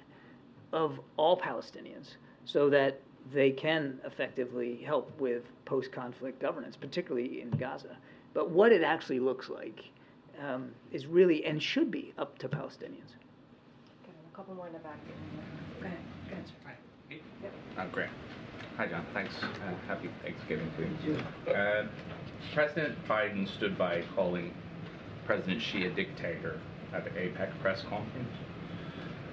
of 0.75 1.01
all 1.17 1.41
Palestinians, 1.41 2.17
so 2.45 2.69
that 2.69 3.01
they 3.33 3.51
can 3.51 3.99
effectively 4.05 4.77
help 4.85 5.11
with 5.21 5.43
post-conflict 5.65 6.41
governance, 6.41 6.77
particularly 6.77 7.41
in 7.41 7.51
Gaza. 7.51 7.97
But 8.35 8.51
what 8.51 8.73
it 8.73 8.83
actually 8.83 9.21
looks 9.21 9.49
like 9.49 9.85
um, 10.41 10.71
is 10.93 11.07
really 11.07 11.45
and 11.45 11.63
should 11.63 11.91
be 11.91 12.13
up 12.19 12.39
to 12.39 12.49
Palestinians. 12.49 13.15
Okay, 14.05 14.13
A 14.33 14.37
couple 14.37 14.55
more 14.55 14.67
in 14.67 14.73
the 14.73 14.79
back. 14.81 14.99
Go 15.81 15.87
ahead, 15.87 15.99
go 16.31 16.37
ahead. 16.37 17.21
Oh, 17.79 17.87
great. 17.93 18.09
Hi, 18.77 18.87
John. 18.87 19.07
Thanks. 19.15 19.35
Uh, 19.43 19.75
happy 19.87 20.11
Thanksgiving 20.23 20.71
to 20.77 21.07
you. 21.07 21.53
Uh, 21.53 21.87
President 22.53 22.97
Biden 23.09 23.49
stood 23.57 23.79
by 23.79 24.05
calling 24.15 24.53
President 25.25 25.63
Xi 25.63 25.87
a 25.87 25.91
dictator 25.91 26.61
at 26.93 27.05
the 27.05 27.11
APEC 27.11 27.59
press 27.61 27.83
conference. 27.89 28.35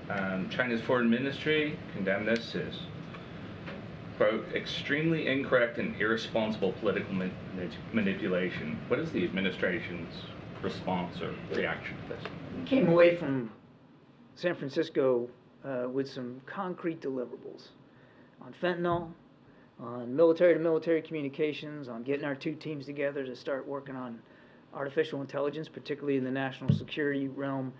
Um, 0.10 0.50
China's 0.50 0.82
foreign 0.82 1.10
ministry 1.10 1.78
condemned 1.94 2.28
this 2.28 2.56
as, 2.56 2.80
quote, 4.17 4.45
extremely 4.54 5.28
incorrect 5.28 5.78
and 5.78 5.95
irresponsible 5.99 6.73
political 6.73 7.13
ma- 7.13 7.26
manipulation. 7.93 8.80
What 8.88 8.99
is 8.99 9.12
the 9.12 9.23
administration's 9.23 10.13
response 10.62 11.21
or 11.21 11.34
reaction 11.56 11.95
to 12.04 12.15
this? 12.15 12.23
We 12.60 12.65
came 12.65 12.88
away 12.89 13.15
from 13.15 13.52
San 14.36 14.56
Francisco 14.56 15.30
uh, 15.65 15.89
with 15.89 16.10
some 16.10 16.41
concrete 16.45 17.02
deliverables 17.02 17.69
on 18.41 18.54
fentanyl, 18.62 19.10
on 19.80 20.15
military 20.15 20.54
to 20.54 20.60
military 20.60 21.02
communications, 21.02 21.88
on 21.88 22.04
getting 22.04 22.26
our 22.26 22.36
two 22.36 22.54
teams 22.54 22.86
together 22.86 23.26
to 23.26 23.36
start 23.36 23.67
working 23.67 23.95
on 23.95 24.19
artificial 24.73 25.21
intelligence, 25.21 25.67
particularly 25.69 26.17
in 26.17 26.23
the 26.23 26.32
national 26.32 26.73
security 26.73 27.28
realm. 27.28 27.73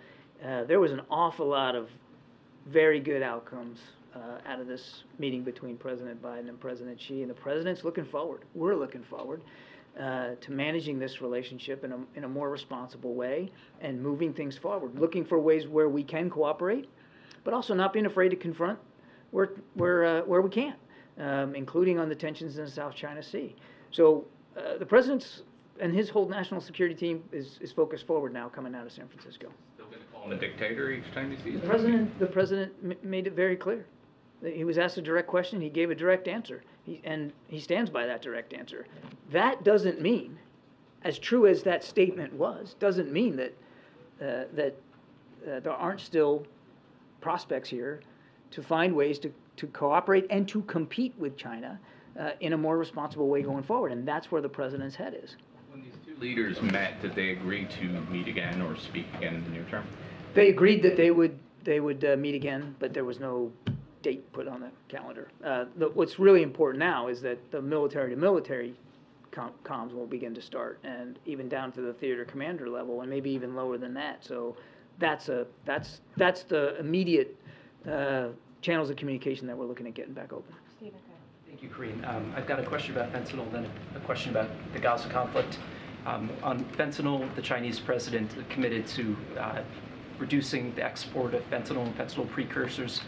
Uh, 0.44 0.64
there 0.64 0.80
was 0.80 0.92
an 0.92 1.00
awful 1.10 1.46
lot 1.46 1.74
of 1.74 1.88
very 2.66 3.00
good 3.00 3.22
outcomes 3.22 3.78
uh, 4.14 4.38
out 4.46 4.60
of 4.60 4.66
this 4.66 5.04
meeting 5.18 5.42
between 5.42 5.76
President 5.76 6.22
Biden 6.22 6.48
and 6.48 6.58
President 6.60 7.00
Xi, 7.00 7.22
and 7.22 7.30
the 7.30 7.34
president's 7.34 7.84
looking 7.84 8.04
forward. 8.04 8.42
We're 8.54 8.76
looking 8.76 9.02
forward 9.02 9.42
uh, 9.98 10.34
to 10.40 10.50
managing 10.52 10.98
this 10.98 11.20
relationship 11.20 11.84
in 11.84 11.92
a, 11.92 11.98
in 12.16 12.24
a 12.24 12.28
more 12.28 12.50
responsible 12.50 13.14
way 13.14 13.50
and 13.80 14.00
moving 14.02 14.32
things 14.32 14.56
forward, 14.58 14.98
looking 14.98 15.24
for 15.24 15.38
ways 15.38 15.66
where 15.66 15.88
we 15.88 16.02
can 16.02 16.30
cooperate, 16.30 16.88
but 17.44 17.54
also 17.54 17.74
not 17.74 17.92
being 17.92 18.06
afraid 18.06 18.30
to 18.30 18.36
confront 18.36 18.78
where, 19.30 19.50
where, 19.74 20.04
uh, 20.04 20.22
where 20.22 20.40
we 20.40 20.50
can, 20.50 20.74
um, 21.18 21.54
including 21.54 21.98
on 21.98 22.08
the 22.08 22.14
tensions 22.14 22.58
in 22.58 22.64
the 22.64 22.70
South 22.70 22.94
China 22.94 23.22
Sea. 23.22 23.54
So 23.90 24.24
uh, 24.56 24.78
the 24.78 24.86
president's 24.86 25.42
and 25.80 25.92
his 25.92 26.08
whole 26.08 26.28
national 26.28 26.60
security 26.60 26.94
team 26.94 27.24
is, 27.32 27.58
is 27.60 27.72
focused 27.72 28.06
forward 28.06 28.32
now 28.32 28.48
coming 28.48 28.76
out 28.76 28.86
of 28.86 28.92
San 28.92 29.08
Francisco. 29.08 29.48
Still 29.74 29.86
going 29.86 29.98
to 29.98 30.04
call 30.12 30.24
him 30.24 30.32
a 30.32 30.36
dictator 30.36 30.92
each 30.92 31.12
time 31.12 31.32
you 31.32 31.38
see 31.42 31.56
The 31.56 31.66
president, 31.66 32.18
the 32.20 32.26
president 32.26 32.72
m- 32.84 32.94
made 33.02 33.26
it 33.26 33.32
very 33.34 33.56
clear. 33.56 33.84
He 34.44 34.64
was 34.64 34.78
asked 34.78 34.98
a 34.98 35.02
direct 35.02 35.28
question, 35.28 35.60
he 35.60 35.70
gave 35.70 35.90
a 35.90 35.94
direct 35.94 36.28
answer, 36.28 36.62
he, 36.84 37.00
and 37.04 37.32
he 37.48 37.60
stands 37.60 37.90
by 37.90 38.06
that 38.06 38.20
direct 38.20 38.52
answer. 38.52 38.86
That 39.30 39.64
doesn't 39.64 40.00
mean, 40.00 40.38
as 41.02 41.18
true 41.18 41.46
as 41.46 41.62
that 41.62 41.82
statement 41.82 42.32
was, 42.34 42.74
doesn't 42.78 43.10
mean 43.10 43.36
that 43.36 43.54
uh, 44.20 44.44
that 44.54 44.76
uh, 45.46 45.60
there 45.60 45.72
aren't 45.72 46.00
still 46.00 46.46
prospects 47.20 47.68
here 47.68 48.00
to 48.50 48.62
find 48.62 48.94
ways 48.94 49.18
to, 49.18 49.32
to 49.56 49.66
cooperate 49.68 50.26
and 50.30 50.46
to 50.48 50.62
compete 50.62 51.14
with 51.18 51.36
China 51.36 51.78
uh, 52.18 52.30
in 52.40 52.52
a 52.52 52.56
more 52.56 52.78
responsible 52.78 53.28
way 53.28 53.42
going 53.42 53.62
forward, 53.62 53.92
and 53.92 54.06
that's 54.06 54.30
where 54.30 54.40
the 54.40 54.48
president's 54.48 54.94
head 54.94 55.18
is. 55.20 55.36
When 55.70 55.82
these 55.82 55.92
two 56.06 56.16
leaders 56.20 56.62
met, 56.62 57.02
did 57.02 57.14
they 57.14 57.30
agree 57.30 57.64
to 57.64 57.84
meet 58.10 58.28
again 58.28 58.62
or 58.62 58.76
speak 58.76 59.06
again 59.16 59.34
in 59.34 59.44
the 59.44 59.50
near 59.50 59.64
term? 59.64 59.84
They 60.34 60.48
agreed 60.48 60.82
that 60.82 60.96
they 60.96 61.10
would 61.10 61.38
they 61.64 61.80
would 61.80 62.04
uh, 62.04 62.16
meet 62.16 62.34
again, 62.34 62.76
but 62.78 62.92
there 62.92 63.04
was 63.04 63.18
no 63.18 63.50
date 64.04 64.30
put 64.32 64.46
on 64.46 64.60
the 64.60 64.70
calendar. 64.88 65.28
Uh, 65.42 65.64
the, 65.76 65.88
what's 65.88 66.18
really 66.20 66.42
important 66.42 66.78
now 66.78 67.08
is 67.08 67.20
that 67.22 67.38
the 67.50 67.60
military 67.60 68.10
to 68.10 68.16
military 68.16 68.76
com- 69.32 69.54
comms 69.64 69.92
will 69.92 70.06
begin 70.06 70.34
to 70.34 70.42
start, 70.42 70.78
and 70.84 71.18
even 71.26 71.48
down 71.48 71.72
to 71.72 71.80
the 71.80 71.94
theater 71.94 72.24
commander 72.24 72.68
level, 72.68 73.00
and 73.00 73.10
maybe 73.10 73.30
even 73.30 73.56
lower 73.56 73.78
than 73.78 73.94
that. 73.94 74.24
So 74.24 74.56
that's 75.00 75.28
a 75.28 75.46
that's 75.64 76.02
that's 76.16 76.44
the 76.44 76.78
immediate 76.78 77.34
uh, 77.90 78.28
channels 78.60 78.90
of 78.90 78.96
communication 78.96 79.46
that 79.48 79.56
we're 79.56 79.66
looking 79.66 79.86
at 79.86 79.94
getting 79.94 80.14
back 80.14 80.32
open. 80.32 80.54
Stephen, 80.76 81.00
Thank 81.48 81.62
you, 81.62 81.68
Karine. 81.68 82.04
Um, 82.04 82.32
I've 82.36 82.46
got 82.46 82.60
a 82.60 82.64
question 82.64 82.94
about 82.94 83.12
fentanyl, 83.12 83.50
then 83.52 83.70
a 83.94 84.00
question 84.00 84.30
about 84.30 84.50
the 84.72 84.78
Gaza 84.78 85.08
conflict. 85.08 85.58
Um, 86.04 86.28
on 86.42 86.62
fentanyl, 86.76 87.34
the 87.34 87.42
Chinese 87.42 87.80
president 87.80 88.30
committed 88.50 88.86
to 88.88 89.16
uh, 89.38 89.62
reducing 90.18 90.74
the 90.74 90.84
export 90.84 91.32
of 91.32 91.48
fentanyl 91.50 91.86
and 91.86 91.96
fentanyl 91.96 92.28
precursors. 92.28 93.00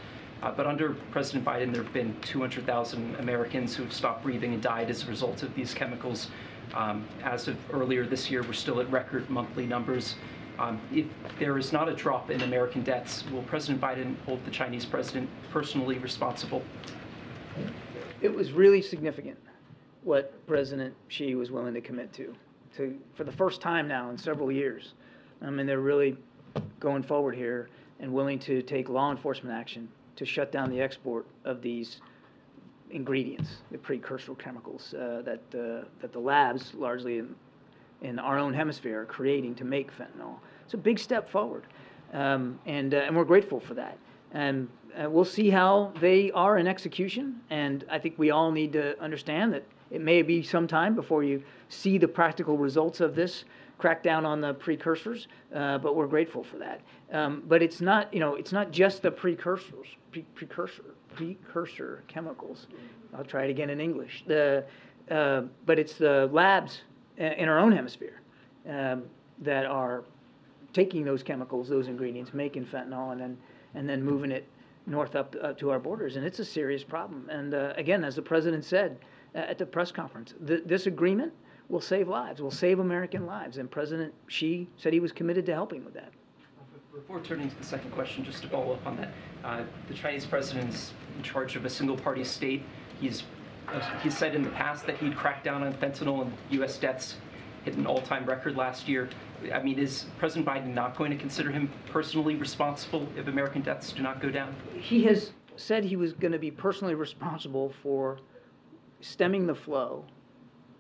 Uh, 0.43 0.53
but 0.53 0.67
under 0.67 0.95
President 1.11 1.45
Biden, 1.45 1.73
there 1.73 1.83
have 1.83 1.93
been 1.93 2.15
200,000 2.21 3.17
Americans 3.17 3.75
who 3.75 3.85
have 3.85 3.93
stopped 3.93 4.23
breathing 4.23 4.53
and 4.53 4.63
died 4.63 4.91
as 4.91 5.05
a 5.05 5.07
result 5.07 5.43
of 5.43 5.55
these 5.55 5.73
chemicals. 5.73 6.29
Um, 6.75 7.07
as 7.25 7.49
of 7.49 7.57
earlier 7.73 8.05
this 8.07 8.31
year, 8.31 8.43
we're 8.43 8.53
still 8.53 8.81
at 8.81 8.91
record 8.91 9.31
monthly 9.31 9.67
numbers. 9.67 10.17
Um, 10.59 10.81
if 10.93 11.07
there 11.39 11.59
is 11.59 11.73
not 11.73 11.89
a 11.89 11.95
drop 11.95 12.31
in 12.31 12.43
American 12.43 12.83
deaths, 12.83 13.25
will 13.31 13.43
President 13.43 13.81
Biden 13.81 14.17
hold 14.25 14.45
the 14.45 14.51
Chinese 14.51 14.85
president 14.85 15.29
personally 15.51 15.99
responsible? 15.99 16.63
It 18.21 18.35
was 18.35 18.53
really 18.53 18.83
significant 18.83 19.39
what 20.03 20.47
President 20.47 20.95
Xi 21.09 21.35
was 21.35 21.51
willing 21.51 21.75
to 21.75 21.81
commit 21.81 22.13
to, 22.15 22.35
to 22.77 22.99
for 23.15 23.25
the 23.25 23.33
first 23.33 23.61
time 23.61 23.87
now 23.87 24.09
in 24.11 24.17
several 24.17 24.51
years. 24.51 24.95
I 25.43 25.51
mean, 25.51 25.67
they're 25.67 25.81
really 25.81 26.17
going 26.81 27.03
forward 27.03 27.35
here 27.35 27.69
and 28.01 28.13
willing 28.13 28.39
to 28.41 28.63
take 28.63 28.89
law 28.89 29.11
enforcement 29.11 29.55
action 29.55 29.89
to 30.17 30.25
shut 30.25 30.53
down 30.53 30.71
the 30.71 30.81
export 30.81 31.27
of 31.45 31.63
these 31.63 32.01
ingredients, 32.91 33.49
the 33.71 33.79
precursor 33.79 34.35
chemicals 34.35 34.95
uh, 34.95 35.23
that 35.25 35.41
uh, 35.55 35.85
that 36.01 36.13
the 36.13 36.19
labs, 36.19 36.75
largely 36.75 37.19
in, 37.19 37.35
in 38.03 38.19
our 38.19 38.39
own 38.39 38.55
hemisphere, 38.55 39.03
are 39.03 39.07
creating 39.07 39.55
to 39.55 39.65
make 39.65 39.91
fentanyl. 39.93 40.37
It's 40.65 40.75
a 40.75 40.79
big 40.79 40.99
step 40.99 41.29
forward, 41.29 41.65
um, 42.13 42.59
and 42.67 42.95
uh, 42.95 42.99
and 42.99 43.17
we're 43.17 43.25
grateful 43.25 43.61
for 43.61 43.75
that. 43.75 43.99
And 44.33 44.69
uh, 44.97 45.09
we'll 45.09 45.25
see 45.25 45.51
how 45.51 45.93
they 46.01 46.31
are 46.33 46.59
in 46.59 46.67
execution. 46.67 47.41
And 47.51 47.85
I 47.91 47.99
think 47.99 48.19
we 48.19 48.31
all 48.31 48.51
need 48.51 48.73
to 48.73 49.01
understand 49.01 49.53
that 49.53 49.65
it 49.91 50.01
may 50.01 50.23
be 50.23 50.43
some 50.43 50.67
time 50.67 50.95
before 50.95 51.23
you 51.23 51.43
see 51.69 51.99
the 51.99 52.09
practical 52.09 52.57
results 52.57 53.01
of 53.01 53.15
this 53.15 53.45
crackdown 53.79 54.25
on 54.25 54.41
the 54.41 54.55
precursors. 54.55 55.29
Uh, 55.55 55.79
but 55.79 55.95
we're 55.97 56.07
grateful 56.07 56.43
for 56.43 56.59
that. 56.59 56.81
Um, 57.13 57.43
but 57.47 57.63
it's 57.63 57.81
not, 57.81 58.13
you 58.13 58.21
know, 58.21 58.35
it's 58.35 58.53
not 58.53 58.71
just 58.71 59.03
the 59.03 59.11
precursors, 59.11 59.87
pre- 60.11 60.27
precursor, 60.35 60.85
precursor 61.15 62.03
chemicals. 62.09 62.67
I'll 63.17 63.25
try 63.25 63.45
it 63.45 63.51
again 63.51 63.71
in 63.71 63.81
English. 63.81 64.25
The, 64.27 64.65
uh, 65.11 65.43
but 65.65 65.79
it's 65.79 65.95
the 65.95 66.29
labs 66.33 66.83
in 67.17 67.49
our 67.49 67.59
own 67.59 67.73
hemisphere 67.73 68.21
um, 68.69 69.05
that 69.41 69.65
are 69.65 70.05
taking 70.73 71.05
those 71.05 71.23
chemicals, 71.23 71.69
those 71.69 71.89
ingredients, 71.89 72.35
making 72.35 72.67
fentanyl, 72.67 73.13
and 73.13 73.21
then 73.21 73.39
and 73.75 73.89
then 73.89 74.03
moving 74.03 74.33
it 74.33 74.49
north 74.87 75.17
up 75.17 75.35
uh, 75.43 75.53
to 75.55 75.71
our 75.71 75.79
borders, 75.79 76.17
and 76.17 76.25
it's 76.25 76.39
a 76.39 76.45
serious 76.45 76.83
problem. 76.85 77.29
And 77.31 77.55
uh, 77.55 77.73
again, 77.77 78.05
as 78.05 78.17
the 78.17 78.23
president 78.23 78.65
said 78.65 78.99
uh, 79.35 79.39
at 79.39 79.59
the 79.59 79.67
press 79.67 79.93
conference, 79.93 80.35
th- 80.47 80.63
this 80.65 80.87
agreement 80.87 81.33
will 81.69 81.81
save 81.81 82.09
lives, 82.09 82.41
will 82.41 82.51
save 82.51 82.79
American 82.79 83.27
lives. 83.27 83.59
And 83.59 83.71
President 83.71 84.13
Xi 84.29 84.69
said 84.77 84.93
he 84.93 85.01
was 85.01 85.13
committed 85.13 85.47
to 85.47 85.55
helping 85.55 85.85
with 85.85 85.95
that. 85.95 86.13
Before 86.95 87.21
turning 87.21 87.51
to 87.51 87.57
the 87.57 87.65
second 87.65 87.91
question, 87.91 88.25
just 88.25 88.43
to 88.43 88.49
follow 88.49 88.73
up 88.73 88.87
on 88.87 88.97
that, 88.97 89.11
uh, 89.45 89.63
the 89.89 89.95
Chinese 89.95 90.25
president 90.25 90.73
is 90.73 90.93
in 91.17 91.23
charge 91.23 91.55
of 91.55 91.65
a 91.65 91.71
single-party 91.71 92.25
state. 92.25 92.63
He's 93.01 93.25
uh, 93.69 93.81
he's 93.99 94.17
said 94.17 94.35
in 94.35 94.43
the 94.43 94.51
past 94.51 94.87
that 94.87 94.97
he'd 94.99 95.17
crack 95.17 95.43
down 95.43 95.63
on 95.65 95.75
fentanyl 95.75 96.23
and 96.23 96.33
U.S. 96.51 96.79
deaths 96.79 97.17
hit 97.65 97.75
an 97.75 97.85
all-time 97.85 98.25
record 98.25 98.57
last 98.57 98.89
year. 98.89 99.09
I 99.53 99.61
mean, 99.61 99.79
is 99.79 100.07
President 100.19 100.47
Biden 100.47 100.73
not 100.73 100.97
going 100.97 101.11
to 101.11 101.17
consider 101.17 101.51
him 101.51 101.71
personally 101.91 102.37
responsible 102.37 103.09
if 103.17 103.27
American 103.27 103.63
deaths 103.63 103.93
do 103.93 104.03
not 104.03 104.23
go 104.23 104.31
down? 104.31 104.55
He 104.79 105.03
has 105.05 105.33
said 105.57 105.85
he 105.85 105.97
was 105.97 106.13
going 106.13 106.33
to 106.33 106.39
be 106.39 106.51
personally 106.51 106.95
responsible 106.95 107.73
for 107.83 108.19
stemming 109.01 109.47
the 109.47 109.55
flow 109.55 110.05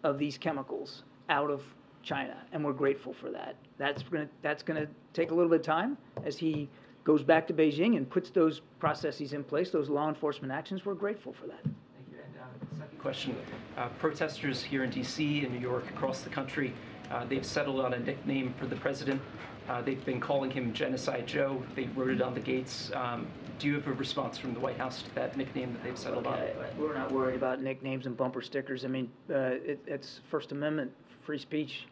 of 0.04 0.18
these 0.18 0.38
chemicals 0.38 1.02
out 1.28 1.50
of 1.50 1.62
China, 2.02 2.36
and 2.52 2.64
we're 2.64 2.72
grateful 2.72 3.12
for 3.12 3.30
that. 3.30 3.56
That's 3.78 4.02
going 4.02 4.26
to 4.26 4.32
that's 4.42 4.62
to 4.62 4.86
take 5.12 5.30
a 5.30 5.34
little 5.34 5.50
bit 5.50 5.60
of 5.60 5.66
time 5.66 5.96
as 6.24 6.38
he 6.38 6.68
goes 7.04 7.22
back 7.22 7.46
to 7.48 7.52
Beijing 7.52 7.96
and 7.96 8.08
puts 8.08 8.30
those 8.30 8.60
processes 8.78 9.32
in 9.32 9.42
place, 9.42 9.70
those 9.70 9.88
law 9.88 10.08
enforcement 10.08 10.52
actions. 10.52 10.84
We're 10.84 10.94
grateful 10.94 11.32
for 11.32 11.46
that. 11.46 11.62
Thank 11.62 11.74
you. 12.10 12.18
And 12.24 12.34
uh, 12.40 12.78
second 12.78 12.98
question: 12.98 13.36
uh, 13.76 13.88
Protesters 13.98 14.62
here 14.62 14.84
in 14.84 14.90
D.C. 14.90 15.44
and 15.44 15.52
New 15.52 15.60
York, 15.60 15.88
across 15.90 16.22
the 16.22 16.30
country, 16.30 16.72
uh, 17.10 17.24
they've 17.24 17.44
settled 17.44 17.80
on 17.80 17.94
a 17.94 17.98
nickname 17.98 18.54
for 18.58 18.66
the 18.66 18.76
president. 18.76 19.20
Uh, 19.68 19.82
they've 19.82 20.04
been 20.04 20.20
calling 20.20 20.50
him 20.50 20.72
Genocide 20.72 21.26
Joe. 21.26 21.60
They 21.74 21.88
wrote 21.96 22.10
it 22.10 22.22
on 22.22 22.34
the 22.34 22.40
gates. 22.40 22.92
Um, 22.94 23.26
do 23.58 23.66
you 23.66 23.74
have 23.74 23.86
a 23.86 23.92
response 23.92 24.38
from 24.38 24.54
the 24.54 24.60
White 24.60 24.76
House 24.76 25.02
to 25.02 25.14
that 25.14 25.36
nickname 25.36 25.72
that 25.72 25.82
they've 25.82 25.98
settled 25.98 26.26
on? 26.26 26.40
We're 26.78 26.94
not 26.94 27.10
worried 27.10 27.36
about 27.36 27.62
nicknames 27.62 28.06
and 28.06 28.16
bumper 28.16 28.42
stickers. 28.42 28.84
I 28.84 28.88
mean, 28.88 29.10
uh, 29.30 29.56
it, 29.64 29.80
it's 29.86 30.20
First 30.30 30.52
Amendment, 30.52 30.92
free 31.24 31.38
speech. 31.38 31.86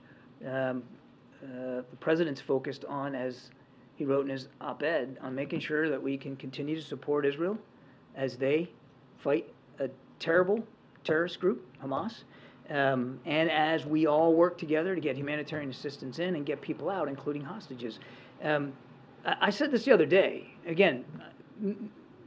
Um, 0.47 0.83
uh, 1.43 1.83
the 1.91 1.97
president's 2.01 2.41
focused 2.41 2.85
on, 2.85 3.15
as 3.15 3.51
he 3.97 4.05
wrote 4.05 4.25
in 4.25 4.31
his 4.31 4.49
op-ed, 4.61 5.19
on 5.23 5.35
making 5.35 5.61
sure 5.61 5.89
that 5.89 6.03
we 6.03 6.17
can 6.17 6.37
continue 6.37 6.77
to 6.77 6.83
support 6.83 7.25
Israel 7.25 7.59
as 8.15 8.37
they 8.37 8.71
fight 9.19 9.47
a 9.79 9.89
terrible 10.19 10.65
terrorist 11.03 11.41
group, 11.41 11.67
Hamas, 11.83 12.25
um, 12.71 13.21
and 13.27 13.51
as 13.51 13.85
we 13.85 14.07
all 14.07 14.35
work 14.35 14.57
together 14.57 14.95
to 14.95 15.01
get 15.01 15.17
humanitarian 15.17 15.71
assistance 15.71 16.19
in 16.19 16.37
and 16.37 16.47
get 16.47 16.61
people 16.61 16.89
out, 16.89 17.09
including 17.09 17.43
hostages. 17.43 17.99
Um, 18.43 18.73
I, 19.25 19.37
I 19.43 19.51
said 19.51 19.71
this 19.71 19.85
the 19.85 19.93
other 19.93 20.07
day. 20.07 20.49
Again, 20.67 21.05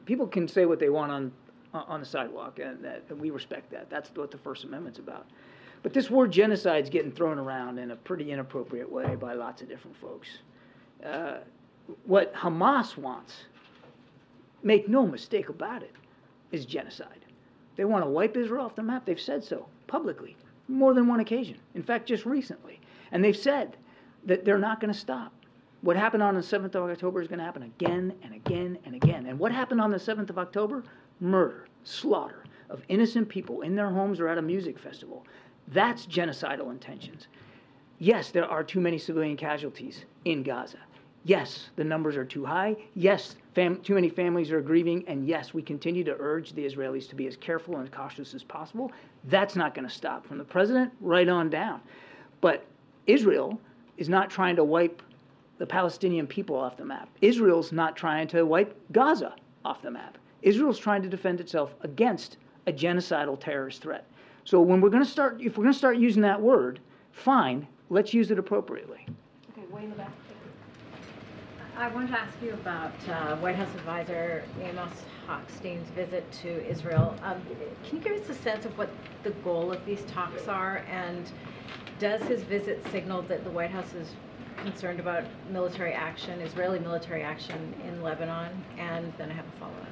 people 0.06 0.28
can 0.28 0.48
say 0.48 0.66
what 0.66 0.80
they 0.80 0.90
want 0.90 1.12
on 1.12 1.32
on 1.74 2.00
the 2.00 2.06
sidewalk, 2.06 2.60
and 2.60 2.84
that, 2.84 3.04
and 3.10 3.20
we 3.20 3.30
respect 3.30 3.70
that. 3.72 3.90
That's 3.90 4.10
what 4.16 4.32
the 4.32 4.38
First 4.38 4.64
Amendment's 4.64 5.00
about. 5.00 5.28
But 5.84 5.94
this 5.94 6.10
word 6.10 6.32
genocide 6.32 6.84
is 6.84 6.90
getting 6.90 7.12
thrown 7.12 7.38
around 7.38 7.78
in 7.78 7.92
a 7.92 7.96
pretty 7.96 8.32
inappropriate 8.32 8.92
way 8.92 9.16
by 9.16 9.34
lots 9.34 9.62
of 9.62 9.70
different 9.70 9.96
folks. 9.98 10.28
Uh, 11.06 11.38
what 12.06 12.34
Hamas 12.34 12.98
wants, 12.98 13.46
make 14.64 14.90
no 14.90 15.06
mistake 15.06 15.50
about 15.50 15.84
it, 15.84 15.94
is 16.52 16.66
genocide. 16.66 17.26
They 17.76 17.86
want 17.86 18.04
to 18.04 18.10
wipe 18.10 18.36
Israel 18.36 18.66
off 18.66 18.76
the 18.76 18.84
map. 18.84 19.06
They've 19.06 19.20
said 19.20 19.44
so 19.44 19.68
publicly, 19.86 20.36
more 20.68 20.94
than 20.94 21.08
one 21.08 21.20
occasion. 21.20 21.58
In 21.76 21.84
fact, 21.84 22.08
just 22.08 22.26
recently. 22.26 22.80
And 23.12 23.24
they've 23.24 23.38
said 23.38 23.78
that 24.26 24.44
they're 24.44 24.58
not 24.58 24.80
going 24.80 24.92
to 24.92 25.00
stop. 25.00 25.32
What 25.82 25.96
happened 25.96 26.24
on 26.24 26.36
the 26.36 26.42
7th 26.42 26.76
of 26.76 26.90
October 26.90 27.22
is 27.22 27.28
going 27.28 27.40
to 27.40 27.46
happen 27.46 27.64
again 27.64 28.14
and 28.24 28.34
again 28.34 28.78
and 28.86 28.96
again. 28.96 29.28
And 29.28 29.38
what 29.38 29.52
happened 29.52 29.80
on 29.80 29.92
the 29.92 29.98
7th 29.98 30.30
of 30.30 30.40
October? 30.40 30.84
Murder, 31.20 31.68
slaughter 31.84 32.44
of 32.70 32.82
innocent 32.90 33.30
people 33.30 33.62
in 33.62 33.76
their 33.76 33.90
homes 33.90 34.20
or 34.20 34.28
at 34.28 34.38
a 34.38 34.42
music 34.42 34.80
festival. 34.80 35.26
That's 35.70 36.06
genocidal 36.06 36.72
intentions. 36.72 37.28
Yes, 38.00 38.32
there 38.32 38.46
are 38.46 38.64
too 38.64 38.80
many 38.80 38.98
civilian 38.98 39.38
casualties 39.38 40.06
in 40.26 40.44
Gaza. 40.44 40.78
Yes, 41.24 41.70
the 41.76 41.84
numbers 41.84 42.16
are 42.16 42.26
too 42.26 42.46
high. 42.46 42.76
Yes, 42.96 43.36
fam- 43.54 43.82
too 43.82 43.96
many 43.96 44.10
families 44.10 44.52
are 44.52 44.62
grieving. 44.62 45.04
And 45.08 45.28
yes, 45.28 45.54
we 45.54 45.62
continue 45.62 46.04
to 46.06 46.16
urge 46.20 46.54
the 46.54 46.66
Israelis 46.66 47.10
to 47.10 47.16
be 47.16 47.28
as 47.28 47.36
careful 47.36 47.78
and 47.78 47.92
cautious 47.92 48.34
as 48.34 48.44
possible. 48.44 48.92
That's 49.26 49.56
not 49.56 49.76
going 49.76 49.88
to 49.88 49.94
stop 49.94 50.26
from 50.26 50.38
the 50.38 50.44
president 50.44 50.94
right 51.02 51.28
on 51.28 51.50
down. 51.50 51.82
But 52.40 52.66
Israel 53.08 53.60
is 53.98 54.10
not 54.10 54.30
trying 54.30 54.56
to 54.56 54.64
wipe 54.64 55.02
the 55.58 55.66
Palestinian 55.66 56.28
people 56.28 56.56
off 56.56 56.78
the 56.78 56.86
map. 56.86 57.10
Israel's 57.22 57.72
not 57.72 57.96
trying 57.96 58.28
to 58.30 58.46
wipe 58.46 58.78
Gaza 58.92 59.36
off 59.66 59.82
the 59.82 59.92
map. 59.92 60.18
Israel's 60.42 60.80
trying 60.80 61.02
to 61.02 61.10
defend 61.10 61.40
itself 61.40 61.76
against 61.82 62.38
a 62.68 62.72
genocidal 62.72 63.40
terrorist 63.40 63.82
threat. 63.82 64.06
So 64.44 64.62
when 64.62 64.82
we're 64.82 64.90
going 64.90 65.04
to 65.04 65.10
start, 65.10 65.42
if 65.42 65.58
we're 65.58 65.64
going 65.64 65.74
to 65.74 65.78
start 65.78 65.98
using 65.98 66.22
that 66.22 66.42
word, 66.42 66.80
fine, 67.12 67.68
let's 67.90 68.14
use 68.14 68.32
it 68.32 68.40
appropriately. 68.40 69.06
Okay, 69.52 69.68
way 69.72 69.84
in 69.84 69.90
the 69.90 69.96
back. 69.96 70.12
I 71.78 71.90
wanted 71.90 72.10
to 72.10 72.20
ask 72.20 72.34
you 72.42 72.54
about 72.54 72.94
uh, 73.08 73.36
White 73.36 73.56
House 73.56 73.74
advisor 73.76 74.44
Amos 74.64 74.92
Hochstein's 75.28 75.88
visit 75.92 76.30
to 76.42 76.68
Israel. 76.68 77.16
Um, 77.22 77.40
can 77.86 77.98
you 77.98 78.04
give 78.04 78.14
us 78.20 78.30
a 78.30 78.34
sense 78.34 78.66
of 78.66 78.76
what 78.80 78.90
the 79.22 79.30
goal 79.30 79.72
of 79.72 79.86
these 79.86 80.02
talks 80.06 80.48
are? 80.48 80.84
And 80.90 81.32
does 82.00 82.22
his 82.24 82.42
visit 82.42 82.84
signal 82.92 83.22
that 83.24 83.44
the 83.44 83.52
White 83.52 83.70
House 83.70 83.94
is 83.94 84.08
concerned 84.58 85.00
about 85.00 85.24
military 85.50 85.94
action, 85.94 86.42
Israeli 86.42 86.80
military 86.80 87.24
action 87.24 87.74
in 87.88 88.02
Lebanon? 88.02 88.64
And 88.78 89.14
then 89.18 89.32
I 89.32 89.34
have 89.34 89.46
a 89.46 89.60
follow-up. 89.60 89.88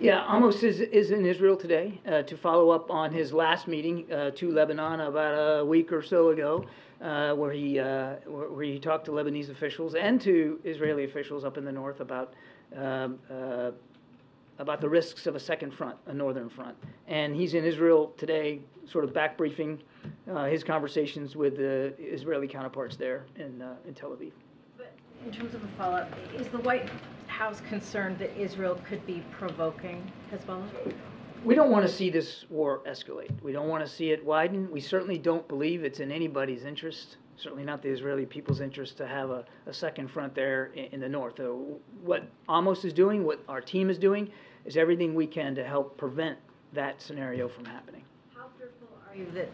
Yeah, 0.00 0.24
Amos 0.32 0.62
is, 0.62 0.80
is 0.80 1.10
in 1.10 1.26
Israel 1.26 1.56
today 1.56 2.00
uh, 2.06 2.22
to 2.22 2.36
follow 2.36 2.70
up 2.70 2.88
on 2.88 3.12
his 3.12 3.32
last 3.32 3.66
meeting 3.66 4.10
uh, 4.12 4.30
to 4.30 4.52
Lebanon 4.52 5.00
about 5.00 5.60
a 5.60 5.64
week 5.64 5.92
or 5.92 6.02
so 6.02 6.28
ago, 6.28 6.64
uh, 7.02 7.34
where 7.34 7.52
he 7.52 7.80
uh, 7.80 8.14
where, 8.26 8.62
he 8.62 8.78
talked 8.78 9.06
to 9.06 9.10
Lebanese 9.10 9.50
officials 9.50 9.96
and 9.96 10.20
to 10.20 10.60
Israeli 10.62 11.04
officials 11.04 11.44
up 11.44 11.58
in 11.58 11.64
the 11.64 11.72
north 11.72 11.98
about 11.98 12.34
um, 12.76 13.18
uh, 13.28 13.72
about 14.58 14.80
the 14.80 14.88
risks 14.88 15.26
of 15.26 15.36
a 15.36 15.40
second 15.40 15.72
front, 15.72 15.96
a 16.06 16.14
northern 16.14 16.48
front. 16.48 16.76
And 17.06 17.34
he's 17.34 17.54
in 17.54 17.64
Israel 17.64 18.12
today, 18.16 18.60
sort 18.86 19.04
of 19.04 19.12
back 19.12 19.36
briefing 19.36 19.82
uh, 20.30 20.46
his 20.46 20.64
conversations 20.64 21.36
with 21.36 21.56
the 21.56 21.94
Israeli 21.98 22.48
counterparts 22.48 22.96
there 22.96 23.24
in 23.36 23.62
in 23.86 23.94
Tel 23.94 24.10
Aviv. 24.10 24.32
In 25.26 25.32
terms 25.32 25.54
of 25.54 25.64
a 25.64 25.68
follow-up, 25.68 26.12
is 26.36 26.46
the 26.48 26.58
White 26.58 26.88
House 27.26 27.60
concerned 27.68 28.18
that 28.20 28.36
Israel 28.40 28.80
could 28.88 29.04
be 29.04 29.22
provoking 29.32 30.10
Hezbollah? 30.32 30.68
We 31.44 31.54
don't 31.54 31.70
want 31.70 31.86
to 31.86 31.92
see 31.92 32.08
this 32.08 32.44
war 32.50 32.82
escalate. 32.86 33.30
We 33.42 33.52
don't 33.52 33.68
want 33.68 33.84
to 33.84 33.90
see 33.90 34.10
it 34.10 34.24
widen. 34.24 34.70
We 34.70 34.80
certainly 34.80 35.18
don't 35.18 35.46
believe 35.48 35.84
it's 35.84 36.00
in 36.00 36.10
anybody's 36.10 36.64
interest, 36.64 37.16
certainly 37.38 37.64
not 37.64 37.82
the 37.82 37.88
Israeli 37.88 38.26
people's 38.26 38.60
interest, 38.60 38.96
to 38.98 39.06
have 39.06 39.30
a, 39.30 39.44
a 39.66 39.72
second 39.72 40.10
front 40.10 40.34
there 40.34 40.66
in, 40.74 40.86
in 40.92 41.00
the 41.00 41.08
north. 41.08 41.40
Uh, 41.40 41.52
what 42.02 42.24
Amos 42.50 42.84
is 42.84 42.92
doing, 42.92 43.24
what 43.24 43.40
our 43.48 43.60
team 43.60 43.90
is 43.90 43.98
doing, 43.98 44.30
is 44.64 44.76
everything 44.76 45.14
we 45.14 45.26
can 45.26 45.54
to 45.54 45.64
help 45.64 45.96
prevent 45.96 46.38
that 46.72 47.00
scenario 47.00 47.48
from 47.48 47.64
happening. 47.64 48.02
How 48.34 48.46
fearful 48.58 48.88
are 49.08 49.16
you 49.16 49.26
that, 49.32 49.48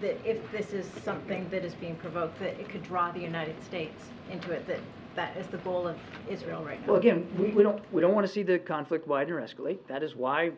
that 0.00 0.18
if 0.28 0.38
this 0.52 0.72
is 0.72 0.86
something 1.04 1.48
that 1.50 1.64
is 1.64 1.74
being 1.74 1.96
provoked, 1.96 2.38
that 2.40 2.58
it 2.60 2.68
could 2.68 2.82
draw 2.82 3.10
the 3.10 3.20
United 3.20 3.62
States 3.64 4.04
into 4.30 4.50
it, 4.50 4.66
that 4.66 4.80
that 5.16 5.36
is 5.36 5.46
the 5.48 5.58
goal 5.58 5.88
of 5.88 5.96
Israel 6.28 6.62
right 6.62 6.80
now? 6.80 6.92
Well, 6.92 7.00
again, 7.00 7.26
we, 7.38 7.50
we 7.50 7.62
don't 7.62 7.82
we 7.92 8.00
don't 8.00 8.14
want 8.14 8.26
to 8.26 8.32
see 8.32 8.42
the 8.42 8.58
conflict 8.58 9.08
widen 9.08 9.32
or 9.32 9.40
escalate. 9.40 9.78
That 9.88 10.02
is 10.02 10.14
why 10.14 10.52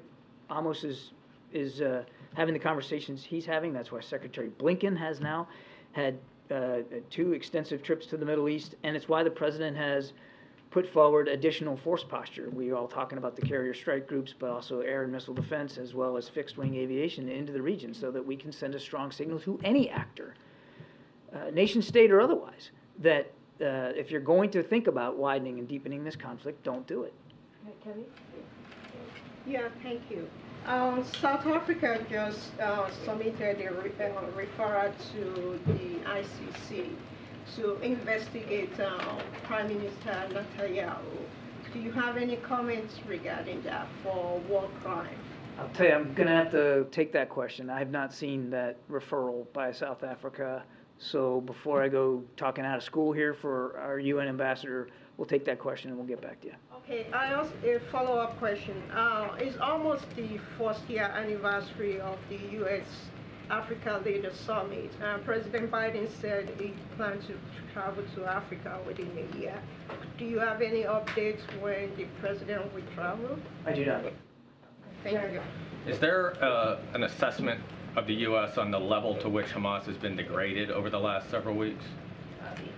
Amos 0.50 0.84
is 0.84 1.12
is 1.52 1.80
uh, 1.80 2.04
having 2.34 2.54
the 2.54 2.60
conversations 2.60 3.24
he's 3.24 3.46
having. 3.46 3.72
That's 3.72 3.92
why 3.92 4.00
Secretary 4.00 4.50
Blinken 4.58 4.96
has 4.98 5.20
now 5.20 5.48
had 5.92 6.18
uh, 6.52 6.82
two 7.10 7.32
extensive 7.32 7.82
trips 7.82 8.06
to 8.06 8.16
the 8.16 8.26
Middle 8.26 8.48
East, 8.48 8.74
and 8.82 8.94
it's 8.96 9.08
why 9.08 9.22
the 9.22 9.30
president 9.30 9.76
has 9.76 10.12
put 10.70 10.88
forward 10.88 11.28
additional 11.28 11.76
force 11.76 12.02
posture. 12.02 12.48
We 12.50 12.70
are 12.70 12.76
all 12.76 12.88
talking 12.88 13.18
about 13.18 13.36
the 13.36 13.42
carrier 13.42 13.74
strike 13.74 14.06
groups, 14.06 14.34
but 14.38 14.50
also 14.50 14.80
air 14.80 15.02
and 15.02 15.12
missile 15.12 15.34
defense, 15.34 15.78
as 15.78 15.94
well 15.94 16.16
as 16.16 16.28
fixed 16.28 16.56
wing 16.56 16.74
aviation 16.76 17.28
into 17.28 17.52
the 17.52 17.60
region, 17.60 17.92
so 17.92 18.10
that 18.10 18.24
we 18.24 18.36
can 18.36 18.52
send 18.52 18.74
a 18.74 18.80
strong 18.80 19.10
signal 19.10 19.38
to 19.40 19.58
any 19.64 19.90
actor, 19.90 20.34
uh, 21.34 21.50
nation 21.50 21.82
state 21.82 22.10
or 22.10 22.20
otherwise, 22.20 22.70
that 23.00 23.32
uh, 23.60 23.92
if 23.94 24.10
you're 24.10 24.20
going 24.20 24.50
to 24.50 24.62
think 24.62 24.86
about 24.86 25.16
widening 25.16 25.58
and 25.58 25.68
deepening 25.68 26.04
this 26.04 26.16
conflict, 26.16 26.62
don't 26.64 26.86
do 26.86 27.02
it. 27.02 27.12
Kevin? 27.84 28.04
Yeah, 29.46 29.68
thank 29.82 30.00
you. 30.10 30.28
Um, 30.66 31.04
South 31.20 31.44
Africa 31.46 32.04
just 32.08 32.58
uh, 32.60 32.88
submitted 33.04 33.60
a 33.60 33.72
re- 33.74 33.90
uh, 33.98 34.22
referral 34.36 34.92
to 35.12 35.58
the 35.66 35.98
ICC 36.08 36.90
to 37.56 37.80
investigate 37.80 38.78
uh, 38.78 39.18
Prime 39.44 39.68
Minister 39.68 40.28
Netanyahu. 40.30 41.00
Do 41.72 41.80
you 41.80 41.90
have 41.90 42.16
any 42.16 42.36
comments 42.36 42.94
regarding 43.08 43.62
that 43.62 43.88
for 44.04 44.38
war 44.48 44.68
crime? 44.84 45.08
I'll 45.58 45.68
tell 45.70 45.86
you, 45.86 45.94
I'm 45.94 46.14
going 46.14 46.28
to 46.28 46.34
have 46.34 46.52
to 46.52 46.86
take 46.92 47.12
that 47.12 47.28
question. 47.28 47.68
I 47.68 47.80
have 47.80 47.90
not 47.90 48.14
seen 48.14 48.48
that 48.50 48.76
referral 48.88 49.52
by 49.52 49.72
South 49.72 50.04
Africa. 50.04 50.62
So 50.98 51.40
before 51.40 51.82
I 51.82 51.88
go 51.88 52.22
talking 52.36 52.64
out 52.64 52.76
of 52.76 52.84
school 52.84 53.12
here 53.12 53.34
for 53.34 53.76
our 53.78 53.98
UN 53.98 54.28
ambassador, 54.28 54.88
we'll 55.22 55.28
take 55.28 55.44
that 55.44 55.60
question 55.60 55.88
and 55.88 55.96
we'll 55.96 56.08
get 56.08 56.20
back 56.20 56.40
to 56.40 56.48
you. 56.48 56.54
Okay, 56.78 57.06
I 57.12 57.34
also 57.34 57.52
a 57.64 57.78
follow-up 57.92 58.40
question. 58.40 58.82
Uh, 58.92 59.28
it's 59.38 59.56
almost 59.58 60.04
the 60.16 60.40
first 60.58 60.80
year 60.90 61.04
anniversary 61.04 62.00
of 62.00 62.18
the 62.28 62.38
U.S. 62.54 62.82
Africa 63.48 64.02
Leaders 64.04 64.34
Summit. 64.34 64.90
Uh, 65.00 65.18
President 65.18 65.70
Biden 65.70 66.08
said 66.20 66.50
he 66.58 66.74
plans 66.96 67.24
to 67.26 67.34
travel 67.72 68.02
to 68.16 68.24
Africa 68.24 68.80
within 68.84 69.12
a 69.16 69.38
year. 69.38 69.62
Do 70.18 70.24
you 70.24 70.40
have 70.40 70.60
any 70.60 70.82
updates 70.82 71.42
when 71.60 71.94
the 71.94 72.06
president 72.20 72.74
will 72.74 72.82
travel? 72.92 73.38
I 73.64 73.74
do 73.74 73.84
not. 73.84 74.02
Thank 75.04 75.34
you. 75.34 75.40
Is 75.86 76.00
there 76.00 76.42
uh, 76.42 76.80
an 76.94 77.04
assessment 77.04 77.60
of 77.94 78.08
the 78.08 78.14
U.S. 78.26 78.58
on 78.58 78.72
the 78.72 78.80
level 78.80 79.14
to 79.18 79.28
which 79.28 79.46
Hamas 79.46 79.84
has 79.84 79.96
been 79.96 80.16
degraded 80.16 80.72
over 80.72 80.90
the 80.90 80.98
last 80.98 81.30
several 81.30 81.54
weeks? 81.54 81.84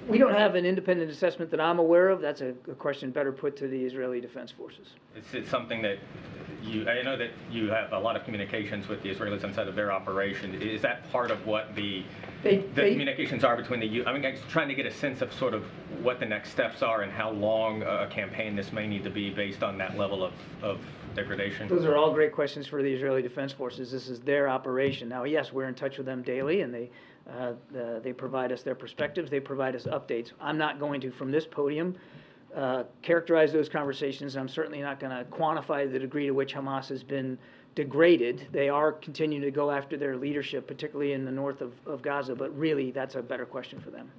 We 0.09 0.19
don't 0.19 0.35
have 0.35 0.55
an 0.55 0.67
independent 0.67 1.11
assessment 1.11 1.51
that 1.51 1.61
I'm 1.61 1.79
aware 1.79 2.11
of. 2.11 2.21
That's 2.21 2.43
a, 2.43 2.51
a 2.71 2.75
question 2.75 3.11
better 3.11 3.33
put 3.33 3.57
to 3.59 3.69
the 3.69 3.85
Israeli 3.85 4.21
Defense 4.21 4.51
Forces. 4.51 4.89
It's, 5.17 5.33
it's 5.33 5.49
something 5.49 5.81
that 5.83 5.99
you, 6.63 6.87
I 6.89 7.01
know 7.03 7.17
that 7.17 7.31
you 7.51 7.69
have 7.71 7.93
a 7.93 7.99
lot 7.99 8.15
of 8.17 8.25
communications 8.25 8.87
with 8.89 9.03
the 9.03 9.09
Israelis 9.15 9.45
inside 9.45 9.67
of 9.67 9.75
their 9.75 9.93
operation. 9.93 10.61
Is 10.61 10.83
that 10.83 11.11
part 11.11 11.31
of 11.31 11.47
what 11.47 11.75
the, 11.75 12.03
They- 12.43 12.59
the 12.59 12.67
they- 12.75 12.91
communications 12.93 13.45
are 13.45 13.57
between 13.57 13.81
the, 13.81 13.87
U- 13.87 14.05
I 14.07 14.13
mean, 14.13 14.25
I'm 14.27 14.35
just 14.37 14.49
trying 14.49 14.69
to 14.69 14.75
get 14.75 14.85
a 14.85 14.91
sense 14.93 15.23
of 15.23 15.33
sort 15.33 15.55
of 15.55 15.65
what 16.03 16.21
the 16.21 16.27
next 16.27 16.51
steps 16.51 16.83
are 16.83 17.01
and 17.03 17.11
how 17.13 17.31
long 17.31 17.83
a 17.83 18.05
a 18.05 18.07
campaign 18.09 18.55
this 18.57 18.73
may 18.73 18.87
need 18.87 19.05
to 19.05 19.11
be 19.11 19.31
based 19.31 19.63
on 19.63 19.79
that 19.79 19.97
level 19.97 20.23
of, 20.23 20.33
of 20.63 20.81
degradation? 21.15 21.69
Those 21.69 21.85
are 21.87 21.97
all 21.97 22.13
great 22.13 22.33
questions 22.33 22.67
for 22.67 22.83
the 22.83 22.93
Israeli 22.93 23.23
Defense 23.23 23.53
Forces. 23.53 23.91
This 23.91 24.09
is 24.09 24.21
their 24.21 24.49
operation. 24.49 25.09
Now, 25.09 25.25
yes, 25.25 25.53
we're 25.53 25.69
in 25.69 25.75
touch 25.75 25.97
with 25.97 26.07
them 26.07 26.23
daily, 26.23 26.61
and 26.63 26.75
they, 26.75 26.91
uh, 27.29 27.53
uh, 27.79 28.01
they 28.01 28.13
provide 28.13 28.53
us 28.53 28.63
their 28.63 28.75
perspectives, 28.75 29.31
they 29.31 29.41
provide 29.41 29.75
us 29.75 29.85
updates. 29.85 30.33
I'm 30.41 30.59
not 30.59 30.79
going 30.79 31.01
to, 31.01 31.11
from 31.11 31.31
this 31.31 31.47
podium, 31.47 31.97
uh, 32.55 32.85
characterize 33.03 33.53
those 33.53 33.69
conversations, 33.69 34.37
I'm 34.37 34.49
certainly 34.49 34.81
not 34.81 35.01
going 35.01 35.17
to 35.17 35.25
quantify 35.31 35.91
the 35.91 35.99
degree 35.99 36.27
to 36.27 36.33
which 36.33 36.55
Hamas 36.55 36.89
has 36.89 37.03
been 37.03 37.39
degraded. 37.75 38.47
They 38.53 38.69
are 38.69 38.93
continuing 38.93 39.43
to 39.43 39.51
go 39.51 39.71
after 39.71 39.97
their 39.97 40.17
leadership, 40.17 40.67
particularly 40.67 41.13
in 41.13 41.25
the 41.25 41.33
north 41.33 41.61
of, 41.61 41.73
of 41.87 42.03
Gaza, 42.03 42.35
but 42.35 42.57
really, 42.57 42.91
that's 42.91 43.17
a 43.17 43.23
better 43.23 43.47
question 43.47 43.81
for 43.81 43.91
them. 43.91 44.11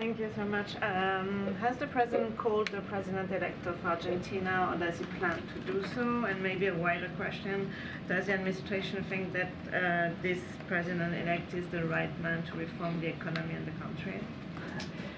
Thank 0.00 0.18
you 0.18 0.30
so 0.34 0.46
much. 0.46 0.76
Um, 0.76 1.54
has 1.60 1.76
the 1.76 1.86
president 1.86 2.34
called 2.38 2.68
the 2.68 2.80
president-elect 2.80 3.66
of 3.66 3.84
Argentina, 3.84 4.70
or 4.72 4.78
does 4.78 4.98
he 4.98 5.04
plan 5.18 5.42
to 5.52 5.72
do 5.72 5.84
so? 5.94 6.24
And 6.24 6.42
maybe 6.42 6.68
a 6.68 6.74
wider 6.74 7.10
question: 7.18 7.70
Does 8.08 8.24
the 8.24 8.32
administration 8.32 9.04
think 9.10 9.30
that 9.34 9.50
uh, 9.68 10.14
this 10.22 10.38
president-elect 10.68 11.52
is 11.52 11.68
the 11.68 11.84
right 11.84 12.18
man 12.22 12.42
to 12.44 12.54
reform 12.54 12.98
the 13.02 13.08
economy 13.08 13.52
and 13.52 13.66
the 13.66 13.72
country? 13.72 14.18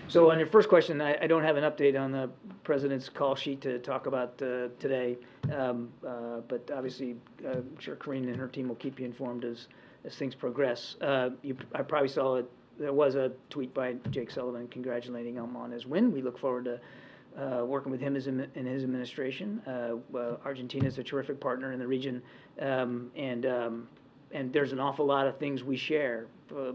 So 0.09 0.33
on 0.33 0.39
your 0.41 0.49
first 0.49 0.69
question, 0.69 1.01
I, 1.01 1.17
I 1.23 1.27
don't 1.29 1.45
have 1.45 1.57
an 1.57 1.63
update 1.63 1.97
on 1.97 2.11
the 2.11 2.29
president's 2.65 3.09
call 3.09 3.37
sheet 3.37 3.61
to 3.61 3.79
talk 3.79 4.07
about 4.07 4.43
uh, 4.43 4.67
today. 4.81 5.17
Um, 5.53 5.91
uh, 6.05 6.41
but 6.49 6.69
obviously, 6.75 7.15
uh, 7.47 7.51
I'm 7.51 7.79
sure 7.79 7.95
Karine 7.95 8.27
and 8.27 8.37
her 8.37 8.49
team 8.49 8.67
will 8.67 8.75
keep 8.75 8.99
you 8.99 9.07
informed 9.07 9.45
as, 9.45 9.69
as 10.05 10.17
things 10.17 10.35
progress. 10.35 10.97
Uh, 11.01 11.31
you, 11.43 11.57
I 11.73 11.83
probably 11.83 12.09
saw 12.09 12.35
it, 12.39 12.51
there 12.83 12.93
was 12.93 13.15
a 13.15 13.31
tweet 13.49 13.73
by 13.73 13.95
Jake 14.11 14.31
Sullivan 14.31 14.67
congratulating 14.69 15.37
him 15.37 15.57
on 15.57 15.71
his 15.71 15.87
win. 15.87 16.13
We 16.13 16.21
look 16.21 16.39
forward 16.39 16.65
to 16.65 16.81
uh, 17.41 17.65
working 17.65 17.91
with 17.91 18.01
him 18.01 18.17
in, 18.17 18.67
his 18.67 18.83
administration. 18.83 19.63
Uh, 19.67 19.97
well, 20.11 20.41
Argentina 20.45 20.87
is 20.87 20.99
a 20.99 21.03
terrific 21.03 21.41
partner 21.41 21.73
in 21.73 21.79
the 21.79 21.87
region, 21.87 22.21
um, 22.61 23.11
and 23.17 23.47
um, 23.47 23.89
and 24.33 24.53
there's 24.53 24.73
an 24.73 24.81
awful 24.81 25.07
lot 25.07 25.27
of 25.27 25.39
things 25.39 25.63
we 25.63 25.77
share 25.77 26.27
uh, 26.55 26.73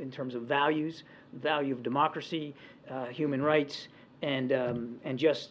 in 0.00 0.10
terms 0.10 0.34
of 0.34 0.42
values, 0.42 1.04
value 1.34 1.74
of 1.74 1.82
democracy, 1.82 2.54
uh, 2.90 3.06
human 3.06 3.40
rights, 3.40 3.88
and 4.22 4.52
um, 4.52 4.96
and 5.04 5.18
just 5.18 5.50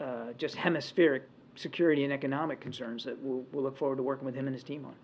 uh, 0.00 0.32
just 0.38 0.56
hemispheric 0.56 1.22
security 1.54 2.04
and 2.04 2.12
economic 2.12 2.60
concerns 2.60 3.04
that 3.04 3.18
we'll, 3.20 3.44
we'll 3.52 3.64
look 3.64 3.78
forward 3.78 3.96
to 3.96 4.02
working 4.02 4.26
with 4.26 4.34
him 4.34 4.46
and 4.46 4.54
his 4.54 4.64
team 4.64 4.84
on. 4.84 4.94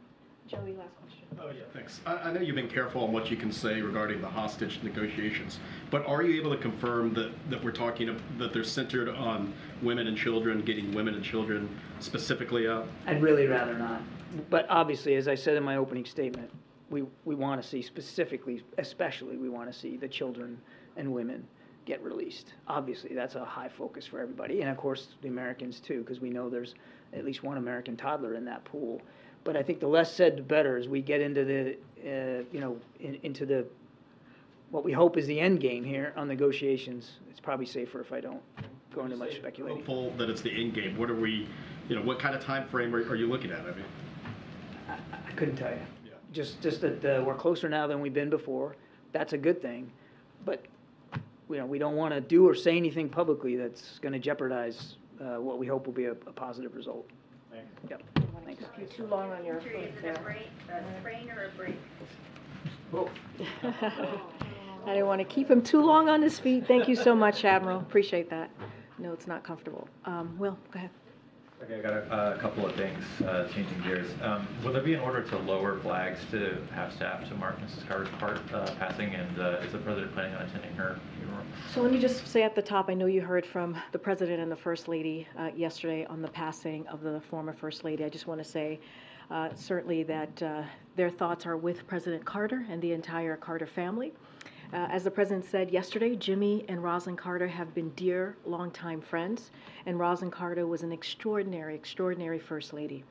Joey, 0.48 0.74
last 0.74 0.94
question. 1.00 1.26
Oh, 1.40 1.48
yeah, 1.48 1.62
thanks. 1.72 2.00
I, 2.04 2.14
I 2.14 2.32
know 2.32 2.40
you've 2.40 2.56
been 2.56 2.68
careful 2.68 3.04
on 3.04 3.12
what 3.12 3.30
you 3.30 3.36
can 3.36 3.50
say 3.52 3.80
regarding 3.80 4.20
the 4.20 4.28
hostage 4.28 4.80
negotiations, 4.82 5.58
but 5.90 6.06
are 6.06 6.22
you 6.22 6.40
able 6.40 6.50
to 6.50 6.60
confirm 6.60 7.14
that, 7.14 7.32
that 7.50 7.62
we're 7.62 7.72
talking, 7.72 8.08
of- 8.08 8.38
that 8.38 8.52
they're 8.52 8.64
centered 8.64 9.08
on 9.08 9.52
women 9.82 10.06
and 10.06 10.16
children, 10.16 10.60
getting 10.62 10.92
women 10.94 11.14
and 11.14 11.24
children 11.24 11.68
specifically 12.00 12.68
out? 12.68 12.86
I'd 13.06 13.22
really 13.22 13.46
rather 13.46 13.78
not. 13.78 14.02
But 14.50 14.66
obviously, 14.68 15.14
as 15.14 15.28
I 15.28 15.34
said 15.34 15.56
in 15.56 15.62
my 15.62 15.76
opening 15.76 16.04
statement, 16.04 16.50
we, 16.90 17.04
we 17.24 17.34
want 17.34 17.62
to 17.62 17.66
see 17.66 17.80
specifically, 17.80 18.62
especially, 18.78 19.36
we 19.36 19.48
want 19.48 19.72
to 19.72 19.78
see 19.78 19.96
the 19.96 20.08
children 20.08 20.60
and 20.96 21.12
women 21.12 21.46
get 21.86 22.02
released. 22.02 22.54
Obviously, 22.68 23.14
that's 23.14 23.34
a 23.34 23.44
high 23.44 23.68
focus 23.68 24.06
for 24.06 24.20
everybody, 24.20 24.60
and 24.60 24.70
of 24.70 24.76
course, 24.76 25.08
the 25.22 25.28
Americans 25.28 25.80
too, 25.80 26.00
because 26.00 26.20
we 26.20 26.30
know 26.30 26.48
there's 26.48 26.74
at 27.12 27.24
least 27.24 27.42
one 27.42 27.56
American 27.56 27.96
toddler 27.96 28.34
in 28.34 28.44
that 28.44 28.64
pool. 28.64 29.00
But 29.44 29.56
I 29.56 29.62
think 29.62 29.80
the 29.80 29.88
less 29.88 30.12
said, 30.12 30.36
the 30.36 30.42
better 30.42 30.76
as 30.76 30.88
we 30.88 31.02
get 31.02 31.20
into 31.20 31.44
the, 31.44 31.76
uh, 32.04 32.44
you 32.52 32.60
know, 32.60 32.76
in, 33.00 33.18
into 33.22 33.44
the, 33.44 33.66
what 34.70 34.84
we 34.84 34.92
hope 34.92 35.16
is 35.16 35.26
the 35.26 35.40
end 35.40 35.60
game 35.60 35.84
here 35.84 36.12
on 36.16 36.28
negotiations. 36.28 37.12
It's 37.30 37.40
probably 37.40 37.66
safer 37.66 38.00
if 38.00 38.12
I 38.12 38.20
don't 38.20 38.40
go 38.94 39.04
into 39.04 39.16
much 39.16 39.36
speculating. 39.36 39.78
Hopeful 39.78 40.10
that 40.18 40.30
it's 40.30 40.42
the 40.42 40.50
end 40.50 40.74
game. 40.74 40.96
What 40.96 41.10
are 41.10 41.16
we, 41.16 41.48
you 41.88 41.96
know, 41.96 42.02
what 42.02 42.18
kind 42.18 42.34
of 42.34 42.44
time 42.44 42.68
frame 42.68 42.94
are, 42.94 43.00
are 43.08 43.16
you 43.16 43.26
looking 43.26 43.50
at? 43.50 43.60
I 43.60 43.64
mean, 43.64 43.84
I 44.88 45.32
couldn't 45.32 45.56
tell 45.56 45.70
you. 45.70 45.80
Yeah. 46.06 46.12
Just, 46.32 46.62
just 46.62 46.80
that 46.82 47.04
uh, 47.04 47.24
we're 47.24 47.34
closer 47.34 47.68
now 47.68 47.86
than 47.86 48.00
we've 48.00 48.14
been 48.14 48.30
before. 48.30 48.76
That's 49.12 49.32
a 49.32 49.38
good 49.38 49.60
thing. 49.60 49.90
But, 50.44 50.64
you 51.50 51.56
know, 51.56 51.66
we 51.66 51.78
don't 51.78 51.96
want 51.96 52.14
to 52.14 52.20
do 52.20 52.48
or 52.48 52.54
say 52.54 52.76
anything 52.76 53.08
publicly 53.08 53.56
that's 53.56 53.98
going 53.98 54.12
to 54.12 54.18
jeopardize 54.18 54.96
uh, 55.20 55.40
what 55.40 55.58
we 55.58 55.66
hope 55.66 55.86
will 55.86 55.92
be 55.92 56.06
a, 56.06 56.12
a 56.12 56.32
positive 56.32 56.74
result. 56.74 57.08
Yep. 57.90 58.02
You're 58.78 58.86
too 58.88 59.06
long 59.06 59.30
on 59.32 59.44
your 59.44 59.60
foot 59.60 60.02
there. 60.02 60.12
A 60.70 61.00
sprain 61.00 61.30
or 61.30 61.44
a 61.44 61.50
break? 61.56 61.76
I 64.84 64.94
didn't 64.94 65.06
want 65.06 65.20
to 65.20 65.24
keep 65.24 65.50
him 65.50 65.62
too 65.62 65.84
long 65.84 66.08
on 66.08 66.22
his 66.22 66.38
feet. 66.38 66.66
Thank 66.66 66.88
you 66.88 66.96
so 66.96 67.14
much, 67.14 67.44
Admiral. 67.44 67.78
Appreciate 67.78 68.28
that. 68.30 68.50
No, 68.98 69.12
it's 69.12 69.26
not 69.26 69.44
comfortable. 69.44 69.88
Um, 70.04 70.36
Will, 70.38 70.58
go 70.70 70.78
ahead. 70.78 70.90
Okay, 71.62 71.76
I 71.76 71.80
got 71.80 71.92
a, 71.92 72.34
a 72.34 72.38
couple 72.38 72.66
of 72.66 72.74
things, 72.74 73.04
uh, 73.24 73.46
changing 73.54 73.80
gears. 73.82 74.10
Um, 74.20 74.48
will 74.64 74.72
there 74.72 74.82
be 74.82 74.94
an 74.94 75.00
order 75.00 75.22
to 75.22 75.38
lower 75.38 75.78
flags 75.78 76.18
to 76.32 76.56
have 76.72 76.92
staff 76.92 77.28
to 77.28 77.36
mark 77.36 77.56
Mrs. 77.60 77.86
Carter's 77.86 78.08
part, 78.18 78.40
uh, 78.52 78.66
passing, 78.80 79.14
and, 79.14 79.38
uh, 79.38 79.60
is 79.64 79.70
the 79.70 79.78
president 79.78 80.12
planning 80.12 80.34
on 80.34 80.42
attending 80.42 80.72
her 80.72 80.98
funeral? 81.16 81.44
So 81.72 81.80
let 81.80 81.92
me 81.92 82.00
just 82.00 82.26
say 82.26 82.42
at 82.42 82.56
the 82.56 82.62
top, 82.62 82.88
I 82.88 82.94
know 82.94 83.06
you 83.06 83.20
heard 83.20 83.46
from 83.46 83.76
the 83.92 83.98
President 83.98 84.40
and 84.40 84.50
the 84.50 84.56
First 84.56 84.88
Lady 84.88 85.28
uh, 85.38 85.50
yesterday 85.54 86.04
on 86.06 86.20
the 86.20 86.28
passing 86.28 86.84
of 86.88 87.02
the 87.02 87.20
former 87.30 87.52
First 87.52 87.84
Lady. 87.84 88.04
I 88.04 88.08
just 88.08 88.26
want 88.26 88.42
to 88.42 88.48
say 88.48 88.80
uh, 89.30 89.50
certainly 89.54 90.02
that 90.02 90.42
uh, 90.42 90.64
their 90.96 91.10
thoughts 91.10 91.46
are 91.46 91.56
with 91.56 91.86
President 91.86 92.24
Carter 92.24 92.66
and 92.70 92.82
the 92.82 92.90
entire 92.90 93.36
Carter 93.36 93.68
family. 93.68 94.12
Uh, 94.72 94.88
As 94.90 95.04
the 95.04 95.10
President 95.10 95.44
said 95.44 95.70
yesterday, 95.70 96.16
Jimmy 96.16 96.64
and 96.66 96.80
Rosalynn 96.80 97.18
Carter 97.18 97.46
have 97.46 97.74
been 97.74 97.90
dear, 97.90 98.36
longtime 98.46 99.02
friends, 99.02 99.50
and 99.84 99.98
Rosalynn 99.98 100.32
Carter 100.32 100.66
was 100.66 100.82
an 100.82 100.92
extraordinary, 100.92 101.74
extraordinary 101.74 102.38
First 102.38 102.72
Lady. 102.72 103.04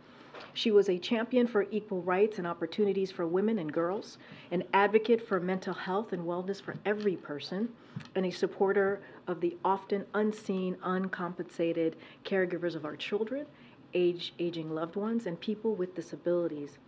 She 0.54 0.72
was 0.72 0.90
a 0.90 0.98
champion 0.98 1.46
for 1.46 1.68
equal 1.70 2.02
rights 2.02 2.40
and 2.40 2.48
opportunities 2.48 3.12
for 3.12 3.28
women 3.28 3.60
and 3.60 3.72
girls, 3.72 4.18
an 4.50 4.64
advocate 4.74 5.22
for 5.28 5.40
mental 5.40 5.76
health 5.76 6.14
and 6.14 6.26
wellness 6.26 6.60
for 6.60 6.74
every 6.84 7.16
person, 7.16 7.70
and 8.16 8.26
a 8.26 8.32
supporter 8.32 9.00
of 9.28 9.40
the 9.40 9.56
often 9.64 10.04
unseen, 10.16 10.76
uncompensated 10.82 11.96
caregivers 12.26 12.76
of 12.76 12.86
our 12.86 12.96
children, 12.96 13.46
age, 13.94 14.34
aging 14.40 14.74
loved 14.74 14.96
ones, 14.96 15.28
and 15.28 15.40
people 15.40 15.76
with 15.76 15.94
disabilities. 15.94 16.80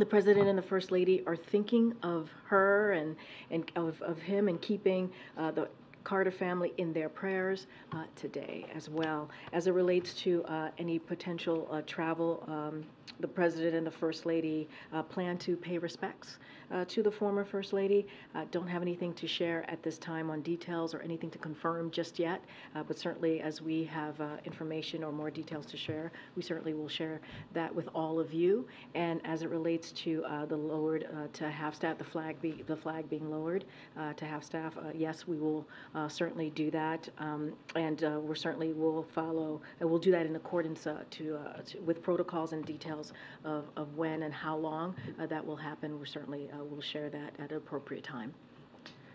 The 0.00 0.06
President 0.06 0.48
and 0.48 0.56
the 0.56 0.62
First 0.62 0.90
Lady 0.90 1.22
are 1.26 1.36
thinking 1.36 1.94
of 2.02 2.30
her 2.46 2.92
and, 2.92 3.14
and 3.50 3.70
of, 3.76 4.00
of 4.00 4.18
him 4.18 4.48
and 4.48 4.58
keeping 4.62 5.10
uh, 5.36 5.50
the 5.50 5.68
Carter 6.04 6.30
family 6.30 6.72
in 6.78 6.94
their 6.94 7.10
prayers 7.10 7.66
uh, 7.92 8.04
today 8.16 8.64
as 8.74 8.88
well. 8.88 9.28
As 9.52 9.66
it 9.66 9.72
relates 9.72 10.14
to 10.14 10.42
uh, 10.44 10.70
any 10.78 10.98
potential 10.98 11.68
uh, 11.70 11.82
travel, 11.86 12.42
um, 12.48 12.82
the 13.20 13.28
President 13.28 13.74
and 13.74 13.86
the 13.86 13.90
First 13.90 14.24
Lady 14.24 14.70
uh, 14.94 15.02
plan 15.02 15.36
to 15.36 15.54
pay 15.54 15.76
respects 15.76 16.38
to 16.88 17.02
the 17.02 17.10
former 17.10 17.44
First 17.44 17.72
Lady. 17.72 18.06
Uh, 18.34 18.44
Don't 18.50 18.68
have 18.68 18.82
anything 18.82 19.12
to 19.14 19.26
share 19.26 19.68
at 19.68 19.82
this 19.82 19.98
time 19.98 20.30
on 20.30 20.40
details 20.42 20.94
or 20.94 21.00
anything 21.00 21.30
to 21.30 21.38
confirm 21.38 21.90
just 21.90 22.18
yet, 22.18 22.42
uh, 22.74 22.82
but 22.82 22.98
certainly 22.98 23.40
as 23.40 23.60
we 23.60 23.84
have 23.84 24.20
uh, 24.20 24.36
information 24.44 25.02
or 25.04 25.12
more 25.12 25.30
details 25.30 25.66
to 25.66 25.76
share, 25.76 26.12
we 26.36 26.42
certainly 26.42 26.74
will 26.74 26.88
share 26.88 27.20
that 27.52 27.74
with 27.74 27.88
all 27.94 28.18
of 28.20 28.32
you. 28.32 28.66
And 28.94 29.20
as 29.24 29.42
it 29.42 29.50
relates 29.50 29.92
to 29.92 30.24
uh, 30.24 30.46
the 30.46 30.56
lowered 30.56 31.08
uh, 31.12 31.26
to 31.34 31.50
half 31.50 31.74
staff, 31.74 31.98
the 31.98 32.04
flag 32.04 32.40
be, 32.40 32.62
the 32.66 32.76
flag 32.76 33.08
being 33.10 33.30
lowered 33.30 33.64
uh, 33.98 34.12
to 34.14 34.24
half 34.24 34.44
staff, 34.44 34.76
uh, 34.76 34.90
yes, 34.94 35.26
we 35.26 35.38
will 35.38 35.66
uh, 35.94 36.08
certainly 36.08 36.50
do 36.50 36.70
that, 36.70 37.08
um, 37.18 37.52
and 37.76 38.04
uh, 38.04 38.18
we're 38.20 38.34
certainly 38.34 38.72
will 38.72 39.02
follow. 39.14 39.60
And 39.80 39.88
we'll 39.90 39.98
do 39.98 40.10
that 40.12 40.26
in 40.26 40.36
accordance 40.36 40.86
uh, 40.86 41.02
to, 41.10 41.36
uh, 41.36 41.62
to 41.62 41.78
with 41.80 42.02
protocols 42.02 42.52
and 42.52 42.64
details 42.64 43.12
of, 43.44 43.64
of 43.76 43.96
when 43.96 44.22
and 44.22 44.32
how 44.32 44.56
long 44.56 44.94
uh, 45.18 45.26
that 45.26 45.44
will 45.44 45.56
happen. 45.56 45.98
We're 45.98 46.06
certainly 46.06 46.48
uh, 46.60 46.64
will 46.64 46.80
share 46.80 47.08
that 47.10 47.32
at 47.38 47.50
an 47.50 47.56
appropriate 47.56 48.04
time. 48.04 48.34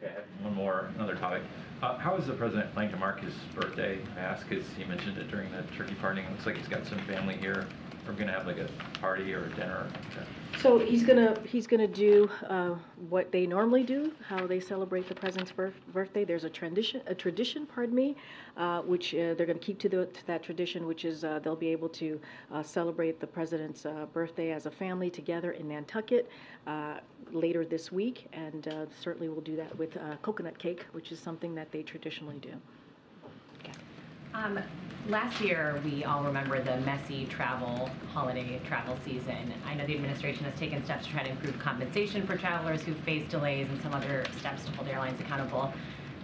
Okay, 0.03 0.13
one 0.41 0.53
more, 0.53 0.89
another 0.95 1.15
topic. 1.15 1.41
Uh, 1.81 1.97
how 1.97 2.15
is 2.15 2.27
the 2.27 2.33
president 2.33 2.73
planning 2.73 2.91
to 2.91 2.97
mark 2.97 3.21
his 3.21 3.33
birthday? 3.53 3.99
I 4.17 4.19
ask 4.19 4.47
because 4.47 4.65
he 4.77 4.83
mentioned 4.85 5.17
it 5.17 5.29
during 5.29 5.51
the 5.51 5.63
turkey 5.75 5.95
party. 5.95 6.21
It 6.21 6.31
looks 6.31 6.45
like 6.45 6.57
he's 6.57 6.67
got 6.67 6.85
some 6.85 6.99
family 7.05 7.35
here. 7.37 7.67
Going 8.05 8.27
to 8.27 8.33
have 8.33 8.47
like 8.47 8.59
a 8.59 8.69
party 8.99 9.33
or 9.33 9.43
a 9.43 9.49
dinner? 9.55 9.87
So 10.61 10.79
he's 10.79 11.03
gonna, 11.03 11.37
he's 11.45 11.67
gonna 11.67 11.85
do 11.87 12.29
uh, 12.47 12.75
what 13.09 13.29
they 13.29 13.45
normally 13.45 13.83
do, 13.83 14.13
how 14.25 14.47
they 14.47 14.61
celebrate 14.61 15.09
the 15.09 15.15
president's 15.15 15.51
birth, 15.51 15.73
birthday. 15.91 16.23
There's 16.23 16.45
a 16.45 16.49
tradition, 16.49 17.01
a 17.07 17.13
tradition, 17.13 17.65
pardon 17.65 17.93
me, 17.93 18.15
uh, 18.55 18.83
which 18.83 19.13
uh, 19.13 19.33
they're 19.33 19.45
gonna 19.45 19.59
keep 19.59 19.79
to, 19.79 20.07
that 20.27 20.43
tradition, 20.43 20.87
which 20.87 21.03
is 21.03 21.21
they'll 21.43 21.57
be 21.57 21.67
able 21.67 21.89
to 21.89 22.21
celebrate 22.63 23.19
the 23.19 23.27
president's 23.27 23.85
birthday 24.13 24.51
as 24.51 24.65
a 24.65 24.71
family 24.71 25.09
together 25.09 25.51
in 25.51 25.67
Nantucket 25.67 26.29
later 27.31 27.65
this 27.65 27.91
week, 27.91 28.27
and 28.31 28.73
certainly 28.97 29.27
we'll 29.27 29.41
do 29.41 29.57
that 29.57 29.77
with 29.77 29.97
coconut 30.21 30.57
cake, 30.57 30.85
which 30.93 31.11
is 31.11 31.19
something 31.19 31.53
that 31.55 31.69
they 31.71 31.83
traditionally 31.83 32.39
do. 32.39 32.53
Um, 34.43 34.59
last 35.07 35.39
year, 35.39 35.79
we 35.85 36.03
all 36.03 36.23
remember 36.23 36.61
the 36.61 36.77
messy 36.81 37.25
travel, 37.27 37.89
holiday 38.11 38.59
travel 38.65 38.97
season. 39.05 39.53
I 39.65 39.73
know 39.75 39.85
the 39.85 39.95
administration 39.95 40.43
has 40.45 40.59
taken 40.59 40.83
steps 40.83 41.05
to 41.05 41.11
try 41.11 41.23
to 41.23 41.29
improve 41.29 41.57
compensation 41.59 42.27
for 42.27 42.35
travelers 42.35 42.81
who 42.81 42.93
face 42.93 43.29
delays 43.29 43.69
and 43.69 43.81
some 43.81 43.93
other 43.93 44.25
steps 44.39 44.65
to 44.65 44.71
hold 44.73 44.89
airlines 44.89 45.19
accountable. 45.21 45.73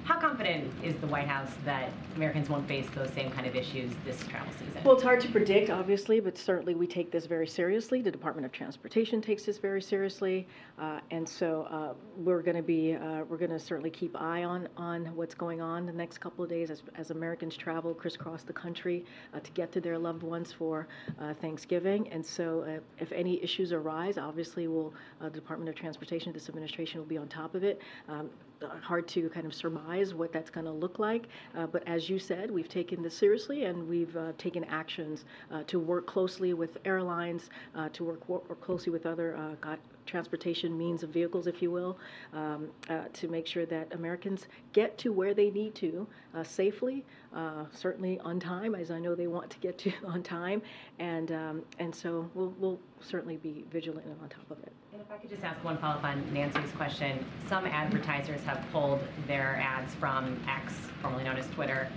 How 0.04 0.20
confident 0.20 0.72
is 0.84 0.96
the 0.96 1.08
White 1.08 1.28
House 1.28 1.52
that 1.64 1.90
Americans 2.16 2.50
won't 2.50 2.68
face 2.68 2.88
those 2.96 3.12
same 3.12 3.30
kind 3.32 3.46
of 3.46 3.56
issues 3.56 3.92
this 4.04 4.26
travel 4.28 4.52
season? 4.54 4.82
Well, 4.84 4.96
it's 4.96 5.04
hard 5.04 5.22
to 5.22 5.30
predict, 5.30 5.70
obviously, 5.70 6.20
but 6.20 6.38
certainly 6.38 6.74
we 6.74 6.88
take 6.88 7.12
this 7.12 7.28
very 7.28 7.48
seriously. 7.48 8.02
The 8.02 8.12
Department 8.12 8.46
of 8.46 8.52
Transportation 8.52 9.22
takes 9.22 9.44
this 9.44 9.60
very 9.60 9.82
seriously, 9.82 10.48
uh, 10.80 11.00
and 11.12 11.28
so 11.28 11.68
uh, 11.70 11.94
we're 12.18 12.42
going 12.42 12.58
to 12.58 12.64
be 12.64 12.96
uh, 12.96 13.24
we're 13.30 13.38
going 13.38 13.52
to 13.52 13.60
certainly 13.60 13.92
keep 13.92 14.20
eye 14.20 14.44
on 14.44 14.68
on 14.76 15.06
what's 15.16 15.36
going 15.36 15.62
on 15.62 15.86
the 15.86 15.94
next 15.94 16.18
couple 16.18 16.44
of 16.44 16.50
days 16.50 16.72
as, 16.72 16.82
as 16.96 17.12
Americans 17.12 17.56
travel 17.56 17.94
crisscross 17.94 18.42
the 18.42 18.54
country 18.54 19.06
uh, 19.36 19.40
to 19.40 19.52
get 19.52 19.72
to 19.72 19.80
their 19.80 20.00
loved 20.00 20.24
ones 20.24 20.52
for 20.52 20.88
uh, 21.20 21.34
Thanksgiving. 21.36 22.10
And 22.10 22.26
so, 22.26 22.62
uh, 22.62 22.80
if 23.00 23.12
any 23.12 23.42
issues 23.44 23.72
arise, 23.72 24.18
obviously, 24.18 24.68
we'll 24.68 24.94
the 25.22 25.30
Department 25.30 25.70
of 25.70 25.76
Transportation, 25.76 26.34
this 26.34 26.50
administration 26.50 27.00
will 27.00 27.08
be 27.08 27.18
on 27.18 27.28
top 27.28 27.54
of 27.54 27.64
it. 27.64 27.80
Um, 28.10 28.30
hard 28.82 29.08
to 29.10 29.30
kind 29.30 29.46
of 29.46 29.54
surmise 29.54 30.14
what 30.14 30.32
that's 30.32 30.50
going 30.50 30.66
to 30.66 30.72
look 30.72 31.00
like, 31.00 31.28
uh, 31.56 31.68
but 31.68 31.88
as 31.88 32.10
you 32.10 32.20
said, 32.20 32.52
we've 32.52 32.70
taken 32.70 33.02
this 33.02 33.16
seriously 33.16 33.66
and 33.66 33.88
we've 33.88 34.16
uh, 34.16 34.32
taken 34.38 34.64
actions 34.66 35.26
uh, 35.52 35.64
to 35.64 35.80
work 35.80 36.08
closely 36.08 36.54
with 36.54 36.78
airlines, 36.86 37.50
uh, 37.76 37.90
to 37.90 38.04
work, 38.04 38.28
work 38.30 38.62
closely 38.62 38.92
with 38.92 39.06
other 39.06 39.36
uh, 39.36 39.76
transportation 40.06 40.78
means 40.78 41.04
of 41.04 41.10
vehicles, 41.10 41.48
if 41.48 41.62
you 41.62 41.72
will, 41.72 41.98
um, 42.34 42.68
uh, 42.90 43.04
to 43.14 43.28
make 43.28 43.48
sure 43.48 43.66
that 43.66 43.94
Americans 43.94 44.48
get 44.74 44.98
to 44.98 45.12
where 45.14 45.34
they 45.34 45.50
need 45.52 45.76
to 45.76 46.08
uh, 46.36 46.44
safely, 46.44 47.04
uh, 47.36 47.66
certainly 47.74 48.20
on 48.20 48.40
time, 48.40 48.76
as 48.76 48.92
I 48.92 49.00
know 49.00 49.16
they 49.16 49.28
want 49.28 49.50
to 49.50 49.60
get 49.60 49.78
to 49.80 49.92
on 50.06 50.24
time, 50.24 50.62
and 51.00 51.32
um, 51.32 51.62
and 51.80 51.94
so 51.94 52.30
we'll 52.34 52.54
we'll 52.60 52.80
certainly 53.00 53.38
be 53.38 53.66
vigilant 53.72 54.06
and 54.06 54.16
on 54.22 54.30
top 54.30 54.50
of 54.50 54.60
it. 54.60 54.72
And 54.94 55.02
if 55.02 55.12
I 55.12 55.18
could 55.18 55.30
just 55.30 55.44
ask 55.44 55.64
one 55.64 55.78
follow-up 55.78 56.04
on 56.04 56.34
Nancy's 56.34 56.72
question. 56.72 57.26
Some 57.48 57.66
advertisers 57.66 58.42
have 58.44 58.64
pulled 58.72 59.00
their 59.28 59.56
ads 59.56 59.96
from 59.96 60.40
X, 60.48 60.74
formerly 61.02 61.24
known 61.24 61.38
as 61.38 61.48
Twitter. 61.52 61.88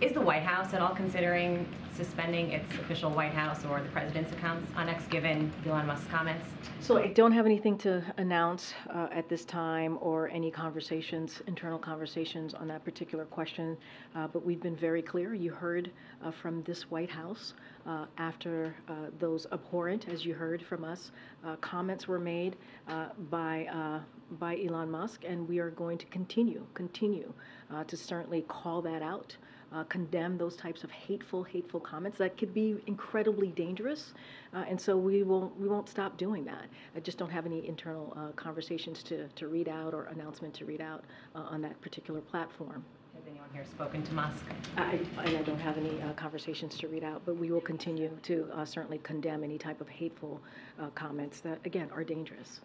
Is 0.00 0.12
the 0.12 0.20
White 0.22 0.44
House 0.44 0.72
at 0.72 0.80
all 0.80 0.94
considering 0.94 1.68
suspending 1.94 2.52
its 2.52 2.72
official 2.76 3.10
White 3.10 3.34
House 3.34 3.66
or 3.66 3.82
the 3.82 3.88
president's 3.90 4.32
accounts 4.32 4.72
on 4.74 4.88
X, 4.88 5.04
given 5.08 5.52
Elon 5.66 5.86
Musk's 5.86 6.06
comments? 6.06 6.48
So 6.80 6.96
I 6.96 7.08
don't 7.08 7.32
have 7.32 7.44
anything 7.44 7.76
to 7.78 8.02
announce 8.16 8.72
uh, 8.88 9.08
at 9.12 9.28
this 9.28 9.44
time 9.44 9.98
or 10.00 10.30
any 10.30 10.50
conversations, 10.50 11.42
internal 11.46 11.78
conversations 11.78 12.54
on 12.54 12.66
that 12.68 12.82
particular 12.82 13.26
question, 13.26 13.76
uh, 14.16 14.26
but 14.28 14.42
we've 14.42 14.62
been 14.62 14.74
very 14.74 15.02
clear. 15.02 15.34
You 15.34 15.50
heard 15.50 15.90
uh, 16.24 16.30
from 16.30 16.62
this 16.62 16.90
White 16.90 17.10
House 17.10 17.52
uh, 17.86 18.06
after 18.16 18.74
uh, 18.88 18.94
those 19.18 19.46
abhorrent, 19.52 20.08
as 20.08 20.24
you 20.24 20.32
heard 20.32 20.62
from 20.62 20.82
us, 20.82 21.10
uh, 21.44 21.56
comments 21.56 22.08
were 22.08 22.18
made 22.18 22.56
by 23.30 24.00
by 24.38 24.56
Elon 24.64 24.90
Musk, 24.90 25.24
and 25.26 25.46
we 25.48 25.58
are 25.58 25.70
going 25.70 25.98
to 25.98 26.06
continue, 26.06 26.64
continue 26.74 27.32
to 27.88 27.96
certainly 27.96 28.42
call 28.42 28.80
that 28.80 29.02
out 29.02 29.36
uh, 29.72 29.84
condemn 29.84 30.36
those 30.36 30.56
types 30.56 30.84
of 30.84 30.90
hateful, 30.90 31.42
hateful 31.42 31.80
comments 31.80 32.18
that 32.18 32.36
could 32.36 32.52
be 32.52 32.76
incredibly 32.86 33.48
dangerous. 33.48 34.12
Uh, 34.54 34.64
and 34.68 34.80
so 34.80 34.96
we 34.96 35.22
will 35.22 35.52
we 35.58 35.68
won't 35.68 35.88
stop 35.88 36.16
doing 36.16 36.44
that. 36.44 36.66
I 36.96 37.00
just 37.00 37.18
don't 37.18 37.30
have 37.30 37.46
any 37.46 37.66
internal 37.66 38.12
uh, 38.16 38.32
conversations 38.32 39.02
to, 39.04 39.28
to 39.28 39.48
read 39.48 39.68
out 39.68 39.94
or 39.94 40.04
announcement 40.04 40.54
to 40.54 40.64
read 40.64 40.80
out 40.80 41.04
uh, 41.34 41.40
on 41.40 41.62
that 41.62 41.80
particular 41.80 42.20
platform. 42.20 42.84
Has 43.14 43.24
anyone 43.28 43.48
here 43.52 43.64
spoken 43.70 44.02
to 44.02 44.14
Musk? 44.14 44.44
I, 44.76 45.00
and 45.24 45.36
I 45.36 45.42
don't 45.42 45.58
have 45.58 45.76
any 45.76 46.00
uh, 46.00 46.12
conversations 46.14 46.78
to 46.78 46.88
read 46.88 47.04
out, 47.04 47.22
but 47.26 47.36
we 47.36 47.50
will 47.50 47.60
continue 47.60 48.10
to 48.22 48.48
uh, 48.54 48.64
certainly 48.64 48.98
condemn 48.98 49.44
any 49.44 49.58
type 49.58 49.80
of 49.80 49.88
hateful 49.88 50.40
uh, 50.80 50.88
comments 50.94 51.40
that, 51.40 51.58
again, 51.64 51.90
are 51.92 52.04
dangerous. 52.04 52.60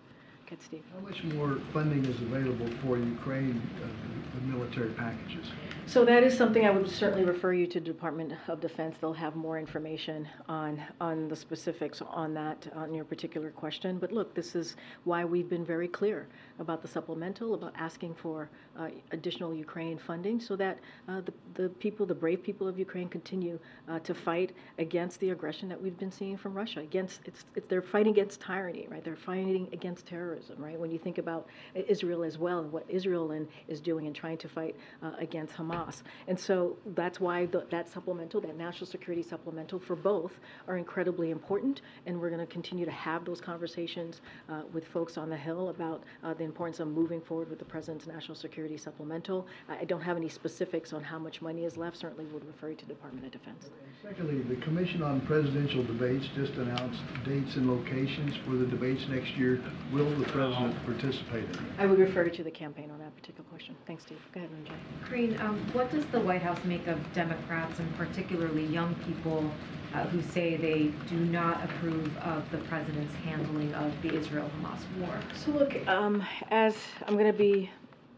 Okay, 0.48 0.58
Steve. 0.64 0.84
How 0.94 1.00
much 1.00 1.24
more 1.24 1.58
funding 1.74 2.06
is 2.06 2.22
available 2.22 2.68
for 2.84 3.00
Ukraine, 3.00 3.60
uh, 3.78 3.88
the- 3.88 4.26
military 4.46 4.92
packages? 4.92 5.46
So 5.88 6.04
that 6.06 6.24
is 6.24 6.36
something 6.36 6.66
I 6.66 6.72
would 6.72 6.90
certainly 6.90 7.26
refer 7.26 7.54
you 7.54 7.68
to 7.68 7.80
the 7.80 7.86
Department 7.86 8.34
of 8.48 8.60
Defense. 8.60 8.96
They'll 9.00 9.14
have 9.14 9.36
more 9.36 9.60
information 9.60 10.28
on, 10.48 10.82
on 11.00 11.28
the 11.28 11.36
specifics 11.36 12.02
on 12.02 12.34
that, 12.34 12.68
on 12.76 12.94
your 12.94 13.06
particular 13.06 13.52
question. 13.52 14.00
But 14.00 14.12
look, 14.12 14.34
this 14.34 14.56
is 14.56 14.76
why 15.04 15.26
we've 15.26 15.50
been 15.50 15.66
very 15.66 15.88
clear 15.88 16.28
about 16.60 16.82
the 16.82 16.88
supplemental, 16.88 17.54
about 17.54 17.74
asking 17.78 18.16
for 18.16 18.50
uh, 18.78 18.90
additional 19.12 19.54
Ukraine 19.54 19.98
funding 19.98 20.40
so 20.40 20.56
that 20.56 20.80
uh, 21.08 21.22
the, 21.22 21.34
the 21.54 21.70
people, 21.70 22.06
the 22.06 22.16
brave 22.16 22.42
people 22.42 22.68
of 22.68 22.80
Ukraine 22.80 23.08
continue 23.08 23.60
uh, 23.88 24.00
to 24.00 24.14
fight 24.14 24.54
against 24.80 25.20
the 25.20 25.30
aggression 25.30 25.70
that 25.70 25.82
we've 25.82 25.98
been 25.98 26.12
seeing 26.12 26.38
from 26.38 26.54
Russia. 26.54 26.80
Against, 26.80 27.22
it's, 27.26 27.46
it's, 27.56 27.68
they're 27.68 27.82
fighting 27.82 28.14
against 28.14 28.42
tyranny, 28.42 28.88
right? 28.90 29.04
They're 29.04 29.16
fighting 29.16 29.70
against 29.72 30.08
terrorism, 30.36 30.64
right? 30.64 30.80
When 30.80 30.92
you 30.92 30.98
think 30.98 31.18
about 31.18 31.48
Israel 31.74 32.24
as 32.24 32.38
well 32.38 32.60
and 32.60 32.72
what 32.72 32.86
Israel 32.90 33.32
and, 33.32 33.48
is 33.68 33.80
doing 33.80 34.08
and 34.08 34.16
trying 34.16 34.38
to 34.38 34.50
fight 34.50 34.76
uh, 35.02 35.12
against 35.20 35.56
Hamas. 35.56 36.04
And 36.28 36.40
so 36.40 36.78
that's 36.88 37.20
why 37.20 37.46
the, 37.48 37.66
that 37.70 37.90
supplemental, 37.90 38.42
that 38.42 38.58
national 38.58 38.88
security 38.88 39.24
supplemental 39.24 39.80
for 39.80 39.96
both 39.96 40.34
are 40.68 40.78
incredibly 40.78 41.32
important. 41.32 41.82
And 42.06 42.20
we're 42.20 42.30
going 42.30 42.46
to 42.46 42.52
continue 42.52 42.86
to 42.86 42.92
have 42.92 43.26
those 43.26 43.42
conversations 43.42 44.22
uh, 44.50 44.62
with 44.74 44.88
folks 44.88 45.18
on 45.18 45.30
the 45.30 45.38
Hill 45.38 45.70
about 45.70 46.04
uh, 46.24 46.34
the 46.34 46.44
importance 46.44 46.80
of 46.80 46.88
moving 46.88 47.22
forward 47.22 47.50
with 47.50 47.60
the 47.60 47.66
President's 47.66 48.08
national 48.08 48.36
security 48.36 48.78
supplemental. 48.78 49.48
I, 49.70 49.80
I 49.80 49.86
don't 49.86 50.02
have 50.02 50.18
any 50.18 50.30
specifics 50.30 50.94
on 50.94 51.04
how 51.04 51.20
much 51.20 51.42
money 51.42 51.66
is 51.66 51.78
left. 51.78 51.98
Certainly 51.98 52.26
would 52.26 52.46
refer 52.46 52.70
you 52.70 52.76
to 52.76 52.86
Department 52.86 53.26
of 53.26 53.32
Defense. 53.32 53.70
Secondly, 54.02 54.42
the 54.42 54.62
Commission 54.62 55.02
on 55.02 55.22
Presidential 55.22 55.84
Debates 55.84 56.28
just 56.36 56.54
announced 56.54 57.02
dates 57.26 57.56
and 57.56 57.70
locations 57.70 58.36
for 58.46 58.52
the 58.52 58.66
debates 58.66 59.08
next 59.08 59.36
year. 59.38 59.62
Will 59.92 60.10
the 60.18 60.25
President 60.28 60.86
participate 60.86 61.46
in 61.46 61.52
them? 61.54 61.74
I 61.78 61.86
would 61.86 62.00
refer 62.00 62.26
you 62.26 62.32
to 62.32 62.44
the 62.44 62.52
campaign 62.52 62.92
on 62.92 63.00
that 63.00 63.16
particular 63.16 63.48
question. 63.50 63.76
Thanks, 63.88 64.04
Steve. 64.04 64.20
Go 64.34 64.40
ahead, 64.40 64.50
Ranjay. 64.52 65.08
Green, 65.10 65.40
um, 65.42 65.58
what 65.74 65.92
does 65.92 66.06
the 66.08 66.20
White 66.20 66.42
House 66.42 66.64
make 66.66 66.88
of 66.88 67.00
Democrats 67.14 67.80
and 67.80 67.98
particularly 67.98 68.66
young 68.66 68.94
people 69.06 69.50
uh, 69.94 70.04
who 70.08 70.22
say 70.22 70.58
they 70.58 70.92
do 71.08 71.18
not 71.18 71.64
approve 71.64 72.16
of 72.18 72.50
the 72.52 72.58
president's 72.60 73.14
handling 73.16 73.74
of 73.76 73.94
the 74.02 74.14
Israel-Hamas 74.14 74.80
war? 75.00 75.18
So 75.36 75.52
look, 75.52 75.88
um, 75.88 76.24
as 76.52 76.76
I'm 77.08 77.14
going 77.14 77.32
to 77.32 77.38
be 77.38 77.70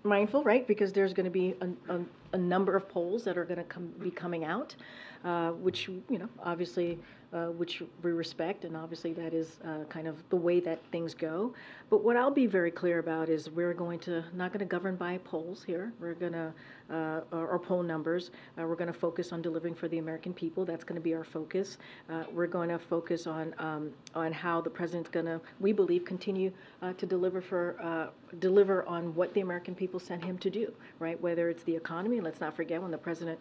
mindful, 0.04 0.44
right, 0.44 0.68
because 0.68 0.94
there's 0.94 1.14
going 1.14 1.26
to 1.26 1.32
be 1.32 1.56
a, 1.62 1.94
a, 1.94 2.02
a 2.34 2.38
number 2.38 2.76
of 2.76 2.90
polls 2.90 3.24
that 3.26 3.38
are 3.38 3.46
going 3.46 3.58
to 3.58 3.64
come, 3.64 3.94
be 4.00 4.12
coming 4.12 4.44
out, 4.44 4.76
uh, 5.24 5.52
which 5.52 5.88
you 5.88 6.18
know, 6.18 6.30
obviously, 6.44 6.98
uh, 7.34 7.48
which 7.48 7.84
we 8.04 8.12
respect, 8.12 8.64
and 8.64 8.76
obviously 8.76 9.14
that 9.14 9.34
is 9.34 9.60
uh, 9.66 9.84
kind 9.90 10.08
of 10.08 10.18
the 10.30 10.36
way 10.36 10.60
that 10.62 10.80
things 10.92 11.14
go. 11.14 11.54
But 11.90 12.04
what 12.04 12.16
I'll 12.16 12.32
be 12.32 12.48
very 12.48 12.72
clear 12.72 13.00
about 13.00 13.28
is 13.30 13.50
we're 13.50 13.74
going 13.74 14.00
to 14.00 14.24
not 14.34 14.52
going 14.52 14.60
to 14.60 14.66
govern 14.66 14.96
by 14.96 15.18
polls 15.20 15.64
here. 15.64 15.92
We're 16.00 16.14
going 16.14 16.34
to 16.34 16.54
uh, 16.90 17.22
or, 17.34 17.60
poll 17.60 17.84
numbers. 17.84 18.32
Uh, 18.58 18.66
we're 18.66 18.76
going 18.76 18.92
to 18.92 18.98
focus 18.98 19.34
on 19.34 19.42
delivering 19.42 19.76
for 19.76 19.90
the 19.90 19.98
American 19.98 20.34
people. 20.34 20.64
That's 20.64 20.86
going 20.86 20.96
to 20.96 21.04
be 21.04 21.14
our 21.14 21.26
focus. 21.26 21.78
Uh, 22.10 22.24
we're 22.32 22.48
going 22.48 22.70
to 22.70 22.80
focus 22.80 23.28
on 23.28 23.54
um, 23.58 23.92
on 24.16 24.32
how 24.32 24.62
the 24.62 24.70
president's 24.70 25.10
going 25.10 25.26
to, 25.26 25.42
we 25.60 25.74
believe, 25.74 26.06
continue 26.06 26.52
uh, 26.82 26.94
to 26.94 27.06
deliver 27.06 27.42
for 27.42 28.10
deliver 28.40 28.86
on 28.86 29.14
what 29.16 29.34
the 29.34 29.42
American 29.42 29.76
people 29.76 30.00
sent 30.00 30.24
him 30.24 30.38
to 30.38 30.50
do. 30.50 30.72
Right, 31.00 31.20
whether 31.22 31.50
it's 31.50 31.64
the 31.64 31.76
economy. 31.76 32.22
Let's 32.22 32.40
not 32.40 32.56
forget 32.56 32.82
when 32.82 32.92
the 32.92 32.98
president 32.98 33.40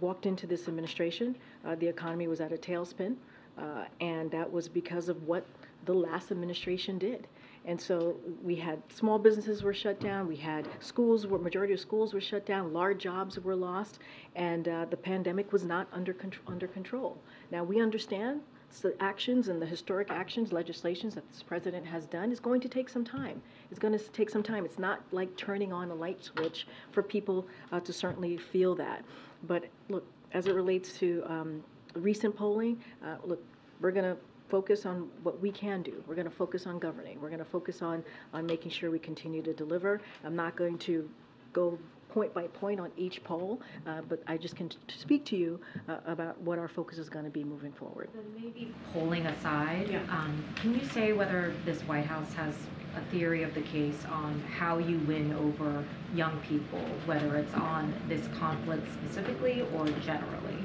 walked 0.00 0.26
into 0.26 0.46
this 0.46 0.68
administration, 0.68 1.36
uh, 1.64 1.74
the 1.76 1.86
economy 1.86 2.28
was 2.28 2.40
at 2.40 2.52
a 2.52 2.56
tailspin, 2.56 3.16
uh, 3.58 3.84
and 4.00 4.30
that 4.30 4.50
was 4.50 4.68
because 4.68 5.08
of 5.08 5.22
what 5.24 5.46
the 5.84 5.92
last 5.92 6.30
administration 6.30 6.98
did. 6.98 7.26
And 7.64 7.80
so 7.80 8.16
we 8.42 8.54
had 8.54 8.80
small 8.90 9.18
businesses 9.18 9.62
were 9.62 9.74
shut 9.74 10.00
down. 10.00 10.26
We 10.26 10.36
had 10.36 10.66
schools 10.80 11.26
where 11.26 11.40
majority 11.40 11.74
of 11.74 11.80
schools 11.80 12.14
were 12.14 12.20
shut 12.20 12.46
down. 12.46 12.72
Large 12.72 12.98
jobs 13.02 13.38
were 13.38 13.56
lost, 13.56 13.98
and 14.36 14.68
uh, 14.68 14.86
the 14.86 14.96
pandemic 14.96 15.52
was 15.52 15.64
not 15.64 15.86
under 15.92 16.14
control, 16.14 16.44
under 16.46 16.66
control. 16.66 17.18
Now 17.50 17.64
we 17.64 17.80
understand 17.80 18.40
the 18.82 18.94
actions 19.02 19.48
and 19.48 19.60
the 19.60 19.66
historic 19.66 20.10
actions, 20.10 20.52
legislations 20.52 21.14
that 21.14 21.28
this 21.28 21.42
president 21.42 21.86
has 21.86 22.06
done 22.06 22.30
is 22.30 22.38
going 22.40 22.60
to 22.60 22.68
take 22.68 22.88
some 22.88 23.04
time. 23.04 23.40
It's 23.70 23.78
going 23.80 23.96
to 23.96 24.04
take 24.10 24.30
some 24.30 24.42
time. 24.42 24.64
It's 24.64 24.78
not 24.78 25.00
like 25.10 25.34
turning 25.36 25.72
on 25.72 25.90
a 25.90 25.94
light 25.94 26.22
switch 26.22 26.66
for 26.92 27.02
people 27.02 27.46
uh, 27.72 27.80
to 27.80 27.92
certainly 27.92 28.36
feel 28.36 28.74
that. 28.76 29.04
But 29.46 29.64
look, 29.88 30.06
as 30.32 30.46
it 30.46 30.54
relates 30.54 30.92
to 30.98 31.24
um, 31.26 31.64
recent 31.94 32.36
polling, 32.36 32.78
uh, 33.04 33.16
look, 33.24 33.42
we're 33.80 33.90
going 33.92 34.04
to 34.04 34.20
focus 34.48 34.86
on 34.86 35.08
what 35.22 35.40
we 35.40 35.50
can 35.50 35.82
do. 35.82 36.02
We're 36.06 36.14
going 36.14 36.28
to 36.28 36.34
focus 36.34 36.66
on 36.66 36.78
governing. 36.78 37.20
We're 37.20 37.28
going 37.28 37.38
to 37.38 37.44
focus 37.44 37.82
on, 37.82 38.02
on 38.32 38.46
making 38.46 38.70
sure 38.70 38.90
we 38.90 38.98
continue 38.98 39.42
to 39.42 39.52
deliver. 39.52 40.00
I'm 40.24 40.36
not 40.36 40.56
going 40.56 40.78
to 40.78 41.08
go 41.52 41.78
point 42.08 42.32
by 42.34 42.46
point 42.48 42.80
on 42.80 42.90
each 42.96 43.22
poll, 43.24 43.60
uh, 43.86 44.00
but 44.08 44.22
I 44.26 44.36
just 44.36 44.56
can 44.56 44.68
t- 44.68 44.78
speak 44.88 45.24
to 45.26 45.36
you 45.36 45.60
uh, 45.88 45.98
about 46.06 46.40
what 46.40 46.58
our 46.58 46.68
focus 46.68 46.98
is 46.98 47.08
going 47.08 47.24
to 47.24 47.30
be 47.30 47.44
moving 47.44 47.72
forward. 47.72 48.08
Then 48.14 48.24
maybe 48.34 48.72
polling 48.92 49.26
aside, 49.26 49.94
um, 50.10 50.42
can 50.56 50.74
you 50.74 50.84
say 50.86 51.12
whether 51.12 51.52
this 51.64 51.82
White 51.82 52.06
House 52.06 52.32
has 52.34 52.54
a 52.96 53.00
theory 53.12 53.42
of 53.42 53.54
the 53.54 53.60
case 53.60 54.04
on 54.10 54.40
how 54.58 54.78
you 54.78 54.98
win 55.00 55.32
over 55.34 55.84
young 56.14 56.38
people, 56.40 56.80
whether 57.06 57.36
it's 57.36 57.54
on 57.54 57.92
this 58.08 58.26
conflict 58.28 58.86
specifically 58.92 59.62
or 59.74 59.86
generally? 60.04 60.56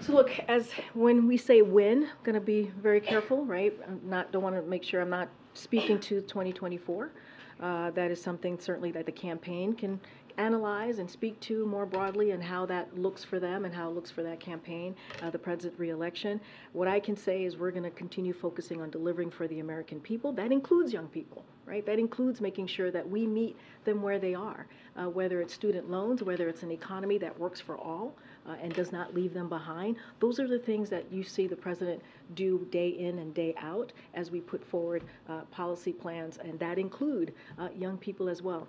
So 0.00 0.12
look, 0.12 0.30
as 0.48 0.70
when 0.94 1.26
we 1.26 1.36
say 1.36 1.62
win, 1.62 2.04
I'm 2.04 2.22
going 2.22 2.34
to 2.34 2.40
be 2.40 2.70
very 2.80 3.00
careful, 3.00 3.44
right? 3.44 3.76
I'm 3.88 4.00
not 4.04 4.30
don't 4.30 4.42
want 4.42 4.54
to 4.54 4.62
make 4.62 4.84
sure 4.84 5.00
I'm 5.00 5.10
not 5.10 5.28
speaking 5.54 5.98
to 6.00 6.20
2024. 6.20 7.10
Uh, 7.58 7.90
that 7.92 8.10
is 8.10 8.22
something 8.22 8.58
certainly 8.58 8.92
that 8.92 9.06
the 9.06 9.12
campaign 9.12 9.72
can 9.72 9.98
analyze 10.38 10.98
and 10.98 11.10
speak 11.10 11.38
to 11.40 11.66
more 11.66 11.86
broadly 11.86 12.32
and 12.32 12.42
how 12.42 12.66
that 12.66 12.96
looks 12.98 13.24
for 13.24 13.38
them 13.38 13.64
and 13.64 13.74
how 13.74 13.88
it 13.88 13.94
looks 13.94 14.10
for 14.10 14.22
that 14.22 14.40
campaign, 14.40 14.94
uh, 15.22 15.30
the 15.30 15.38
president 15.38 15.78
reelection. 15.78 16.40
What 16.72 16.88
I 16.88 17.00
can 17.00 17.16
say 17.16 17.44
is 17.44 17.56
we're 17.56 17.70
going 17.70 17.82
to 17.84 17.90
continue 17.90 18.32
focusing 18.32 18.80
on 18.80 18.90
delivering 18.90 19.30
for 19.30 19.48
the 19.48 19.60
American 19.60 20.00
people. 20.00 20.32
That 20.32 20.52
includes 20.52 20.92
young 20.92 21.08
people, 21.08 21.44
right? 21.64 21.84
That 21.86 21.98
includes 21.98 22.40
making 22.40 22.66
sure 22.66 22.90
that 22.90 23.08
we 23.08 23.26
meet 23.26 23.56
them 23.84 24.02
where 24.02 24.18
they 24.18 24.34
are, 24.34 24.66
uh, 24.96 25.08
whether 25.08 25.40
it's 25.40 25.54
student 25.54 25.90
loans, 25.90 26.22
whether 26.22 26.48
it's 26.48 26.62
an 26.62 26.70
economy 26.70 27.18
that 27.18 27.38
works 27.38 27.60
for 27.60 27.76
all 27.76 28.14
uh, 28.46 28.56
and 28.62 28.72
does 28.74 28.92
not 28.92 29.14
leave 29.14 29.34
them 29.34 29.48
behind. 29.48 29.96
Those 30.20 30.38
are 30.38 30.48
the 30.48 30.58
things 30.58 30.88
that 30.90 31.10
you 31.10 31.22
see 31.22 31.46
the 31.46 31.56
president 31.56 32.02
do 32.34 32.66
day 32.70 32.88
in 32.88 33.18
and 33.18 33.34
day 33.34 33.54
out 33.58 33.92
as 34.14 34.30
we 34.30 34.40
put 34.40 34.64
forward 34.64 35.02
uh, 35.28 35.40
policy 35.50 35.92
plans, 35.92 36.38
and 36.38 36.58
that 36.58 36.78
include 36.78 37.32
uh, 37.58 37.68
young 37.76 37.96
people 37.98 38.28
as 38.28 38.42
well. 38.42 38.68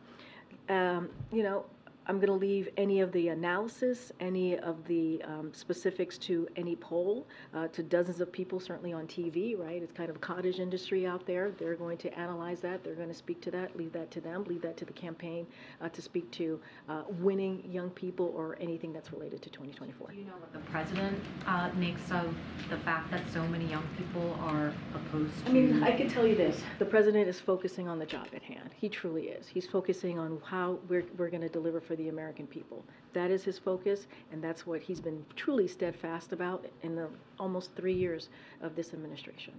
Um, 0.70 1.10
you 1.32 1.44
know, 1.44 1.66
I'm 2.08 2.16
going 2.16 2.28
to 2.28 2.34
leave 2.34 2.70
any 2.78 3.02
of 3.02 3.12
the 3.12 3.28
analysis, 3.30 4.14
any 4.22 4.58
of 4.58 4.88
the 4.88 5.22
um, 5.26 5.52
specifics 5.54 6.18
to 6.20 6.48
any 6.56 6.78
poll, 6.78 7.28
uh, 7.54 7.68
to 7.68 7.84
dozens 7.84 8.22
of 8.22 8.32
people, 8.32 8.62
certainly 8.62 8.94
on 8.94 9.08
TV, 9.08 9.60
right? 9.60 9.84
It's 9.84 9.92
kind 9.92 10.10
of 10.10 10.16
a 10.16 10.20
cottage 10.20 10.60
industry 10.60 11.06
out 11.06 11.26
there. 11.26 11.52
They're 11.52 11.76
going 11.76 11.98
to 11.98 12.18
analyze 12.18 12.62
that. 12.62 12.82
They're 12.82 12.96
going 12.96 13.10
to 13.10 13.14
speak 13.14 13.42
to 13.42 13.52
that, 13.52 13.76
leave 13.76 13.92
that 13.92 14.10
to 14.12 14.22
them, 14.22 14.46
leave 14.46 14.62
that 14.62 14.78
to 14.78 14.86
the 14.86 14.94
campaign 14.94 15.46
uh, 15.82 15.90
to 15.90 16.02
speak 16.02 16.32
to 16.32 16.62
uh, 16.88 17.02
winning 17.20 17.62
young 17.70 17.90
people 17.90 18.34
or 18.38 18.58
anything 18.62 18.94
that's 18.94 19.12
related 19.12 19.42
to 19.42 19.50
2024. 19.50 20.08
Do 20.08 20.16
you 20.16 20.24
know 20.24 20.32
what 20.40 20.54
the 20.54 20.60
president 20.72 21.20
uh, 21.46 21.72
makes 21.76 22.10
of 22.12 22.34
the 22.70 22.78
fact 22.78 23.12
that 23.12 23.30
so 23.34 23.46
many 23.48 23.66
young 23.66 23.84
people 23.98 24.38
are 24.40 24.74
opposed 24.96 25.44
to? 25.44 25.50
I 25.50 25.54
mean, 25.54 25.84
I 25.84 25.92
can 25.92 26.08
tell 26.08 26.26
you 26.26 26.36
this: 26.36 26.62
the 26.80 26.86
president 26.86 27.28
is 27.28 27.38
focusing 27.38 27.90
on 27.90 28.00
the 28.00 28.06
job 28.06 28.28
at 28.34 28.44
hand. 28.44 28.70
He 28.78 28.88
truly 28.88 29.24
is. 29.24 29.46
He's 29.50 29.68
focusing 29.68 30.18
on 30.18 30.40
how 30.46 30.80
we're 30.88 31.04
we're 31.18 31.30
going 31.30 31.42
to 31.42 31.50
deliver 31.50 31.82
for 31.82 31.97
the 31.98 32.10
American 32.10 32.48
people. 32.48 32.84
That 33.14 33.32
is 33.32 33.44
his 33.44 33.58
focus, 33.58 34.08
and 34.32 34.44
that's 34.44 34.66
what 34.66 34.82
he's 34.82 35.00
been 35.00 35.26
truly 35.36 35.68
steadfast 35.68 36.32
about 36.32 36.66
in 36.84 36.96
the 36.96 37.08
almost 37.40 37.76
three 37.76 37.94
years 37.94 38.30
of 38.62 38.76
this 38.76 38.94
administration. 38.94 39.54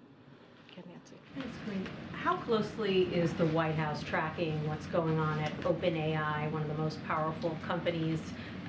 Okay, 0.70 0.82
Nancy. 0.89 1.16
How 2.12 2.36
closely 2.36 3.05
is 3.14 3.32
the 3.34 3.47
White 3.47 3.74
House 3.74 4.03
tracking 4.03 4.66
what's 4.68 4.86
going 4.86 5.18
on 5.18 5.39
at 5.41 5.59
OpenAI, 5.61 6.51
one 6.53 6.62
of 6.62 6.68
the 6.68 6.74
most 6.74 7.05
powerful 7.07 7.57
companies 7.66 8.20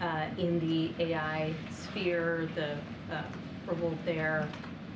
uh, 0.01 0.27
in 0.37 0.59
the 0.59 1.03
AI 1.03 1.53
sphere, 1.71 2.49
the 2.55 2.77
uh, 3.13 3.23
revolt 3.67 3.97
there, 4.05 4.47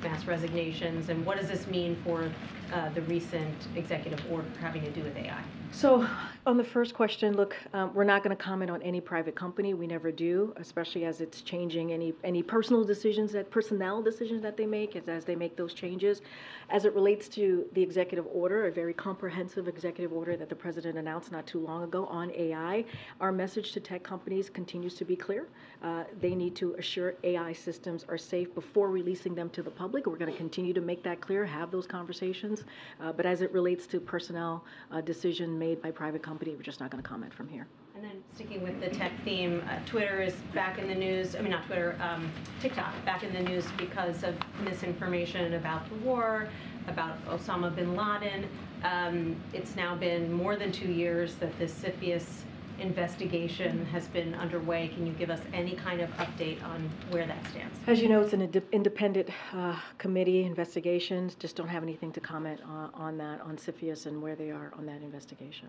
mass 0.03 0.25
resignations, 0.25 1.09
and 1.09 1.25
what 1.25 1.37
does 1.37 1.47
this 1.47 1.67
mean 1.67 1.95
for 2.03 2.29
uh, 2.73 2.89
the 2.89 3.01
recent 3.03 3.55
executive 3.75 4.19
order 4.31 4.47
having 4.59 4.81
to 4.83 4.91
do 4.91 5.01
with 5.01 5.15
AI? 5.17 5.41
So, 5.73 6.07
on 6.45 6.57
the 6.57 6.63
first 6.63 6.93
question, 6.93 7.35
look, 7.35 7.55
um, 7.73 7.91
we're 7.95 8.03
not 8.03 8.23
going 8.23 8.35
to 8.35 8.41
comment 8.41 8.69
on 8.69 8.79
any 8.83 9.01
private 9.01 9.35
company. 9.35 9.73
We 9.73 9.87
never 9.87 10.11
do, 10.11 10.53
especially 10.57 11.05
as 11.05 11.19
it's 11.19 11.41
changing 11.41 11.91
any 11.91 12.13
any 12.23 12.43
personal 12.43 12.83
decisions 12.83 13.31
that 13.31 13.49
personnel 13.49 14.03
decisions 14.03 14.43
that 14.43 14.55
they 14.55 14.67
make 14.67 14.95
as, 14.95 15.07
as 15.07 15.25
they 15.25 15.35
make 15.35 15.55
those 15.57 15.73
changes. 15.73 16.21
As 16.69 16.85
it 16.85 16.93
relates 16.93 17.27
to 17.29 17.65
the 17.73 17.81
executive 17.81 18.27
order, 18.31 18.67
a 18.67 18.71
very 18.71 18.93
comprehensive 18.93 19.67
executive 19.67 20.13
order 20.13 20.37
that 20.37 20.47
the 20.47 20.55
president 20.55 20.95
announced 20.99 21.31
not 21.31 21.47
too 21.47 21.59
long 21.59 21.83
ago 21.83 22.05
on 22.05 22.29
AI, 22.31 22.85
our 23.19 23.31
message 23.31 23.71
to 23.71 23.79
tech 23.79 24.03
companies 24.03 24.51
continues 24.51 24.93
to 24.95 25.05
be 25.05 25.15
clear. 25.15 25.47
Uh, 25.83 26.05
they 26.21 26.33
need 26.33 26.55
to 26.55 26.75
assure 26.75 27.15
AI 27.25 27.51
systems 27.51 28.05
are 28.07 28.17
safe 28.17 28.55
before 28.55 28.89
releasing 28.89 29.35
them 29.35 29.49
to 29.49 29.61
the 29.61 29.69
public. 29.69 30.07
We're 30.07 30.15
going 30.15 30.31
to 30.31 30.37
continue 30.37 30.73
to 30.73 30.79
make 30.79 31.03
that 31.03 31.19
clear, 31.19 31.45
have 31.45 31.71
those 31.71 31.85
conversations. 31.85 32.63
Uh, 33.01 33.11
but 33.11 33.25
as 33.25 33.41
it 33.41 33.51
relates 33.51 33.85
to 33.87 33.99
personnel 33.99 34.63
uh, 34.91 35.01
decision 35.01 35.59
made 35.59 35.81
by 35.81 35.91
private 35.91 36.23
company, 36.23 36.55
we're 36.55 36.61
just 36.61 36.79
not 36.79 36.89
going 36.89 37.03
to 37.03 37.07
comment 37.07 37.33
from 37.33 37.49
here. 37.49 37.67
And 37.95 38.03
then 38.03 38.23
sticking 38.33 38.63
with 38.63 38.79
the 38.79 38.89
tech 38.89 39.11
theme, 39.25 39.61
uh, 39.69 39.79
Twitter 39.85 40.21
is 40.21 40.33
back 40.53 40.79
in 40.79 40.87
the 40.87 40.95
news. 40.95 41.35
I 41.35 41.41
mean, 41.41 41.51
not 41.51 41.65
Twitter, 41.65 41.97
um, 42.01 42.31
TikTok 42.61 42.93
back 43.03 43.23
in 43.23 43.33
the 43.33 43.41
news 43.41 43.65
because 43.77 44.23
of 44.23 44.35
misinformation 44.61 45.55
about 45.55 45.87
the 45.89 45.95
war, 45.95 46.47
about 46.87 47.23
Osama 47.27 47.75
bin 47.75 47.95
Laden. 47.95 48.47
Um, 48.83 49.35
it's 49.53 49.75
now 49.75 49.95
been 49.95 50.31
more 50.31 50.55
than 50.55 50.71
two 50.71 50.91
years 50.91 51.35
that 51.35 51.57
the 51.59 51.65
CFIUS 51.65 52.43
investigation 52.79 53.85
has 53.87 54.07
been 54.07 54.35
underway. 54.35 54.89
Can 54.89 55.05
you 55.05 55.13
give 55.13 55.29
us 55.29 55.39
any 55.53 55.75
kind 55.75 56.01
of 56.01 56.09
update 56.17 56.63
on 56.63 56.89
where 57.11 57.25
that 57.25 57.45
stands? 57.51 57.75
As 57.87 58.01
you 58.01 58.09
know, 58.09 58.21
it's 58.21 58.33
an 58.33 58.41
inde- 58.41 58.63
independent 58.71 59.29
uh, 59.53 59.75
committee 59.97 60.43
investigations. 60.43 61.35
Just 61.35 61.55
don't 61.55 61.67
have 61.67 61.83
anything 61.83 62.11
to 62.13 62.19
comment 62.19 62.61
on, 62.65 62.89
on 62.93 63.17
that, 63.17 63.41
on 63.41 63.57
CFIUS 63.57 64.05
and 64.05 64.21
where 64.21 64.35
they 64.35 64.51
are 64.51 64.71
on 64.77 64.85
that 64.85 65.01
investigation. 65.01 65.67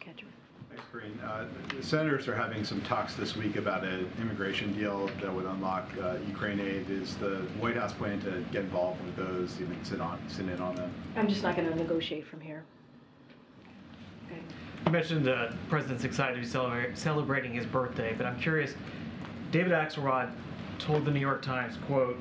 Kedra. 0.00 0.24
Thanks, 0.68 0.84
Karine. 0.90 1.18
Uh, 1.22 1.44
The 1.76 1.82
senators 1.82 2.28
are 2.28 2.34
having 2.34 2.64
some 2.64 2.80
talks 2.82 3.14
this 3.14 3.36
week 3.36 3.56
about 3.56 3.84
an 3.84 4.10
immigration 4.18 4.72
deal 4.74 5.08
that 5.20 5.32
would 5.32 5.44
unlock 5.44 5.88
uh, 6.02 6.14
Ukraine 6.26 6.60
aid. 6.60 6.88
Is 6.88 7.14
the 7.16 7.36
White 7.60 7.76
House 7.76 7.92
planning 7.92 8.20
to 8.22 8.42
get 8.52 8.62
involved 8.62 9.04
with 9.04 9.16
those, 9.16 9.60
even 9.60 9.84
sit 9.84 10.00
on, 10.00 10.18
sit 10.28 10.48
in 10.48 10.60
on 10.60 10.74
them? 10.76 10.90
I'm 11.16 11.28
just 11.28 11.42
not 11.42 11.56
going 11.56 11.68
to 11.68 11.74
negotiate 11.76 12.26
from 12.26 12.40
here. 12.40 12.64
You 14.86 14.92
mentioned 14.92 15.24
the 15.24 15.54
president's 15.68 16.04
excited 16.04 16.34
to 16.34 16.40
be 16.40 16.46
celebra- 16.46 16.96
celebrating 16.96 17.52
his 17.52 17.66
birthday, 17.66 18.14
but 18.16 18.26
I'm 18.26 18.38
curious. 18.40 18.74
David 19.50 19.72
Axelrod 19.72 20.30
told 20.78 21.04
the 21.04 21.10
New 21.10 21.20
York 21.20 21.42
Times, 21.42 21.76
"quote 21.86 22.20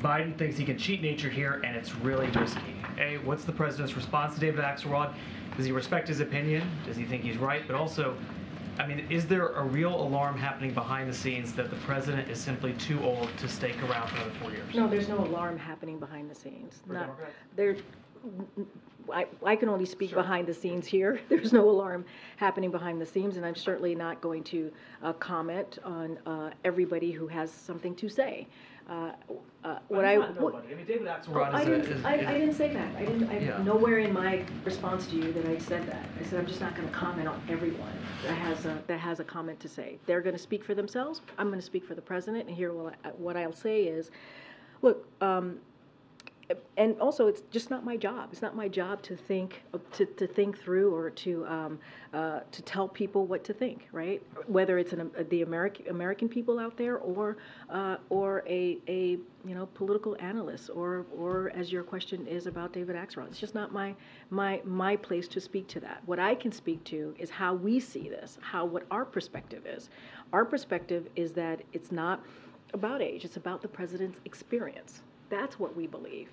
Biden 0.00 0.36
thinks 0.36 0.56
he 0.56 0.64
can 0.64 0.78
cheat 0.78 1.02
nature 1.02 1.28
here, 1.28 1.60
and 1.64 1.76
it's 1.76 1.94
really 1.96 2.28
risky." 2.28 2.74
A, 2.98 3.18
what's 3.18 3.44
the 3.44 3.52
president's 3.52 3.94
response 3.94 4.34
to 4.34 4.40
David 4.40 4.60
Axelrod? 4.64 5.12
Does 5.56 5.66
he 5.66 5.72
respect 5.72 6.08
his 6.08 6.20
opinion? 6.20 6.66
Does 6.86 6.96
he 6.96 7.04
think 7.04 7.22
he's 7.22 7.36
right? 7.36 7.62
But 7.66 7.76
also, 7.76 8.16
I 8.78 8.86
mean, 8.86 9.04
is 9.10 9.26
there 9.26 9.48
a 9.48 9.62
real 9.64 9.94
alarm 9.94 10.38
happening 10.38 10.72
behind 10.72 11.10
the 11.10 11.14
scenes 11.14 11.52
that 11.54 11.68
the 11.68 11.76
president 11.76 12.30
is 12.30 12.38
simply 12.40 12.72
too 12.74 13.00
old 13.02 13.28
to 13.38 13.48
stake 13.48 13.76
around 13.82 14.08
for 14.08 14.16
another 14.16 14.30
four 14.40 14.50
years? 14.50 14.74
No, 14.74 14.88
there's 14.88 15.08
no 15.08 15.18
alarm 15.18 15.58
happening 15.58 15.98
behind 15.98 16.30
the 16.30 16.34
scenes. 16.34 16.80
Not- 16.88 17.18
There, 17.54 17.76
I, 19.12 19.26
I 19.44 19.56
can 19.56 19.68
only 19.68 19.84
speak 19.84 20.14
behind 20.14 20.46
the 20.46 20.54
scenes 20.54 20.86
here. 20.86 21.20
There's 21.28 21.52
no 21.52 21.68
alarm 21.68 22.04
happening 22.36 22.70
behind 22.70 23.00
the 23.00 23.06
scenes, 23.06 23.36
and 23.36 23.44
I'm 23.44 23.56
certainly 23.56 23.94
not 23.94 24.20
going 24.20 24.44
to 24.44 24.72
uh, 25.02 25.12
comment 25.14 25.78
on 25.84 26.18
uh, 26.26 26.50
everybody 26.64 27.10
who 27.10 27.26
has 27.26 27.50
something 27.50 27.94
to 27.96 28.08
say. 28.08 28.46
Uh, 28.88 29.12
uh, 29.64 29.78
What 29.88 30.04
I. 30.04 30.16
Not 30.16 30.40
what- 30.40 30.54
nobody. 30.54 30.72
I 30.74 30.76
mean, 30.76 30.86
David 30.86 31.06
Axelrod 31.06 31.52
I 31.54 31.62
is 31.62 31.66
a. 31.66 31.70
didn't, 31.70 31.86
is- 31.98 32.04
I, 32.04 32.14
is- 32.16 32.26
I 32.26 32.38
didn't 32.38 32.54
say 32.54 32.72
that. 32.74 32.96
I 32.96 33.04
didn't, 33.04 33.42
Yeah. 33.42 33.56
I, 33.58 33.62
nowhere 33.62 33.98
in 33.98 34.12
my 34.12 34.44
response 34.64 35.06
to 35.08 35.16
you 35.16 35.32
that 35.32 35.46
I 35.46 35.58
said 35.58 35.86
that. 35.88 36.04
I 36.20 36.24
said, 36.24 36.40
I'm 36.40 36.46
just 36.46 36.60
not 36.60 36.74
gonna 36.74 36.88
comment 36.88 37.28
on 37.28 37.40
everyone 37.48 37.92
that 38.24 38.34
has 38.34 38.66
a, 38.66 38.82
that 38.88 38.98
has 38.98 39.20
a 39.20 39.24
comment 39.24 39.58
to 39.60 39.68
say. 39.68 39.98
They're 40.06 40.20
gonna 40.20 40.38
speak 40.38 40.64
for 40.64 40.74
themselves. 40.74 41.20
I'm 41.38 41.48
gonna 41.48 41.62
speak 41.62 41.84
for 41.84 41.94
the 41.94 42.02
president, 42.02 42.48
and 42.48 42.56
here 42.56 42.72
what 42.72 42.94
I, 43.04 43.08
what 43.10 43.36
I'll 43.36 43.52
say 43.52 43.84
is, 43.84 44.10
look, 44.82 45.06
um, 45.22 45.58
and 46.76 46.98
also 47.00 47.26
it's 47.26 47.42
just 47.50 47.70
not 47.70 47.84
my 47.84 47.96
job. 47.96 48.28
It's 48.32 48.42
not 48.42 48.56
my 48.56 48.68
job 48.68 49.02
to 49.02 49.16
think, 49.16 49.62
to, 49.92 50.04
to 50.06 50.26
think 50.26 50.58
through 50.58 50.94
or 50.94 51.10
to, 51.10 51.46
um, 51.46 51.78
uh, 52.12 52.40
to 52.50 52.62
tell 52.62 52.88
people 52.88 53.26
what 53.26 53.44
to 53.44 53.52
think, 53.52 53.88
right? 53.92 54.22
Whether 54.46 54.78
it's 54.78 54.92
an, 54.92 55.10
the 55.30 55.42
American, 55.42 55.88
American 55.88 56.28
people 56.28 56.58
out 56.58 56.76
there 56.76 56.98
or, 56.98 57.36
uh, 57.70 57.96
or 58.08 58.42
a, 58.46 58.78
a, 58.88 59.18
you 59.44 59.54
know, 59.54 59.66
political 59.74 60.16
analyst 60.20 60.70
or, 60.74 61.06
or 61.16 61.50
as 61.54 61.72
your 61.72 61.82
question 61.82 62.26
is 62.26 62.46
about 62.46 62.72
David 62.72 62.96
Axelrod. 62.96 63.28
It's 63.28 63.40
just 63.40 63.54
not 63.54 63.72
my, 63.72 63.94
my, 64.30 64.60
my 64.64 64.96
place 64.96 65.28
to 65.28 65.40
speak 65.40 65.68
to 65.68 65.80
that. 65.80 66.02
What 66.06 66.18
I 66.18 66.34
can 66.34 66.52
speak 66.52 66.82
to 66.84 67.14
is 67.18 67.30
how 67.30 67.54
we 67.54 67.80
see 67.80 68.08
this, 68.08 68.38
how, 68.40 68.64
what 68.64 68.84
our 68.90 69.04
perspective 69.04 69.66
is. 69.66 69.90
Our 70.32 70.44
perspective 70.44 71.08
is 71.16 71.32
that 71.32 71.62
it's 71.72 71.92
not 71.92 72.24
about 72.74 73.02
age, 73.02 73.24
it's 73.24 73.36
about 73.36 73.60
the 73.60 73.68
president's 73.68 74.18
experience. 74.24 75.02
That's 75.28 75.58
what 75.58 75.76
we 75.76 75.86
believe. 75.86 76.28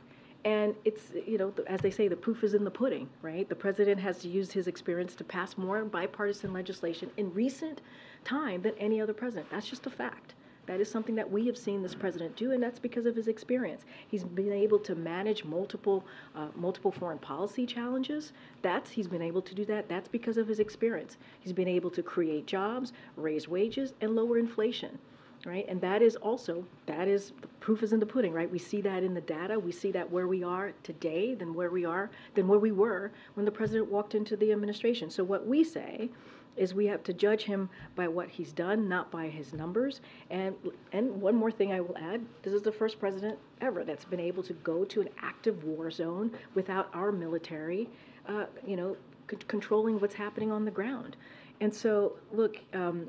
And 0.46 0.74
it's, 0.86 1.12
you 1.28 1.38
know, 1.38 1.54
as 1.68 1.82
they 1.82 1.92
say, 1.92 2.08
the 2.08 2.16
proof 2.16 2.44
is 2.44 2.54
in 2.54 2.64
the 2.64 2.72
pudding, 2.72 3.10
right? 3.22 3.48
The 3.48 3.56
president 3.56 4.00
has 4.00 4.24
used 4.24 4.54
his 4.54 4.68
experience 4.68 5.14
to 5.16 5.24
pass 5.26 5.58
more 5.58 5.84
bipartisan 5.84 6.54
legislation 6.54 7.12
in 7.18 7.34
recent 7.34 7.82
time 8.24 8.62
than 8.62 8.74
any 8.78 9.02
other 9.02 9.14
president. 9.14 9.50
That's 9.50 9.68
just 9.68 9.86
a 9.86 9.90
fact. 9.90 10.36
That 10.66 10.80
is 10.80 10.90
something 10.90 11.16
that 11.16 11.30
we 11.30 11.48
have 11.48 11.58
seen 11.58 11.82
this 11.82 11.96
president 11.96 12.36
do, 12.36 12.52
and 12.52 12.62
that's 12.62 12.80
because 12.80 13.06
of 13.08 13.16
his 13.16 13.28
experience. 13.28 13.86
He's 14.08 14.24
been 14.24 14.54
able 14.54 14.78
to 14.80 14.94
manage 14.94 15.44
multiple, 15.44 16.06
uh, 16.36 16.50
multiple 16.56 16.92
foreign 16.92 17.18
policy 17.18 17.66
challenges. 17.66 18.34
That's 18.62 18.92
he's 18.92 19.08
been 19.08 19.24
able 19.24 19.42
to 19.42 19.56
do 19.56 19.66
that. 19.66 19.90
That's 19.90 20.08
because 20.08 20.38
of 20.38 20.48
his 20.48 20.60
experience. 20.60 21.18
He's 21.40 21.54
been 21.54 21.68
able 21.68 21.90
to 21.90 22.04
create 22.04 22.46
jobs, 22.46 22.94
raise 23.18 23.48
wages, 23.48 23.94
and 24.00 24.16
lower 24.16 24.38
inflation 24.38 25.00
right? 25.46 25.66
And 25.68 25.80
that 25.82 26.02
is 26.02 26.16
also, 26.18 26.66
that 26.86 27.08
is, 27.08 27.34
the 27.42 27.48
proof 27.60 27.84
is 27.84 27.94
in 27.94 28.00
the 28.00 28.06
pudding, 28.06 28.34
right? 28.34 28.50
We 28.50 28.60
see 28.60 28.82
that 28.82 29.04
in 29.04 29.14
the 29.14 29.22
data. 29.22 29.58
We 29.58 29.72
see 29.72 29.92
that 29.92 30.10
where 30.12 30.28
we 30.28 30.44
are 30.44 30.74
today 30.84 31.34
than 31.34 31.54
where 31.54 31.70
we 31.70 31.86
are, 31.86 32.10
than 32.36 32.48
where 32.48 32.60
we 32.60 32.72
were 32.72 33.12
when 33.36 33.46
the 33.46 33.52
president 33.52 33.90
walked 33.90 34.16
into 34.16 34.36
the 34.36 34.52
administration. 34.52 35.10
So 35.10 35.24
what 35.24 35.48
we 35.48 35.64
say 35.64 36.10
is 36.58 36.74
we 36.74 36.86
have 36.88 37.04
to 37.04 37.14
judge 37.14 37.44
him 37.44 37.70
by 37.96 38.08
what 38.08 38.28
he's 38.28 38.52
done, 38.52 38.90
not 38.90 39.10
by 39.12 39.28
his 39.28 39.54
numbers. 39.54 40.02
And, 40.30 40.54
and 40.92 41.22
one 41.22 41.36
more 41.36 41.52
thing 41.52 41.72
I 41.72 41.80
will 41.80 41.98
add, 41.98 42.22
this 42.44 42.54
is 42.54 42.62
the 42.62 42.72
first 42.72 43.00
president 43.00 43.40
ever 43.62 43.86
that's 43.86 44.04
been 44.04 44.20
able 44.20 44.44
to 44.44 44.54
go 44.54 44.84
to 44.86 45.02
an 45.02 45.10
active 45.22 45.64
war 45.64 45.90
zone 45.90 46.32
without 46.56 46.90
our 46.94 47.14
military, 47.14 47.90
uh, 48.28 48.46
you 48.68 48.76
know, 48.76 48.98
c- 49.32 49.38
controlling 49.48 50.02
what's 50.02 50.16
happening 50.16 50.52
on 50.52 50.66
the 50.66 50.72
ground. 50.72 51.16
And 51.62 51.74
so, 51.74 52.18
look, 52.34 52.58
um, 52.74 53.08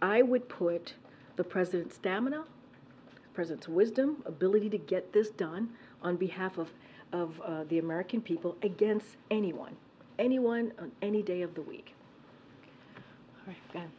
I 0.00 0.22
would 0.22 0.48
put 0.48 0.94
the 1.36 1.44
president's 1.44 1.94
stamina, 1.96 2.44
the 3.14 3.28
president's 3.34 3.68
wisdom, 3.68 4.22
ability 4.26 4.70
to 4.70 4.78
get 4.78 5.12
this 5.12 5.30
done 5.30 5.70
on 6.02 6.16
behalf 6.16 6.58
of, 6.58 6.70
of 7.12 7.40
uh, 7.42 7.64
the 7.68 7.78
American 7.78 8.20
people 8.20 8.56
against 8.62 9.16
anyone, 9.30 9.76
anyone 10.18 10.72
on 10.80 10.90
any 11.02 11.22
day 11.22 11.42
of 11.42 11.54
the 11.54 11.62
week. 11.62 11.94
All 12.96 13.48
right, 13.48 13.72
go 13.72 13.78
ahead. 13.78 13.90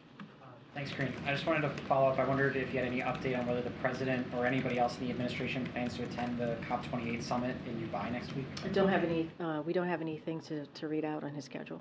Thanks, 0.74 0.92
Karine. 0.92 1.12
I 1.26 1.32
just 1.32 1.46
wanted 1.46 1.62
to 1.62 1.70
follow 1.84 2.08
up. 2.08 2.18
I 2.18 2.24
wondered 2.24 2.54
if 2.54 2.72
you 2.72 2.78
had 2.78 2.86
any 2.86 3.00
update 3.00 3.36
on 3.36 3.46
whether 3.46 3.62
the 3.62 3.70
president 3.82 4.26
or 4.36 4.46
anybody 4.46 4.78
else 4.78 4.96
in 4.98 5.06
the 5.06 5.10
administration 5.10 5.66
plans 5.72 5.94
to 5.94 6.04
attend 6.04 6.38
the 6.38 6.56
COP28 6.68 7.22
summit 7.22 7.56
in 7.66 7.74
Dubai 7.80 8.12
next 8.12 8.36
week. 8.36 8.44
I 8.64 8.68
don't 8.68 8.88
have 8.88 9.02
any, 9.02 9.28
uh, 9.40 9.62
we 9.64 9.72
don't 9.72 9.88
have 9.88 10.02
anything 10.02 10.40
to, 10.42 10.66
to 10.66 10.86
read 10.86 11.04
out 11.04 11.24
on 11.24 11.30
his 11.30 11.44
schedule. 11.44 11.80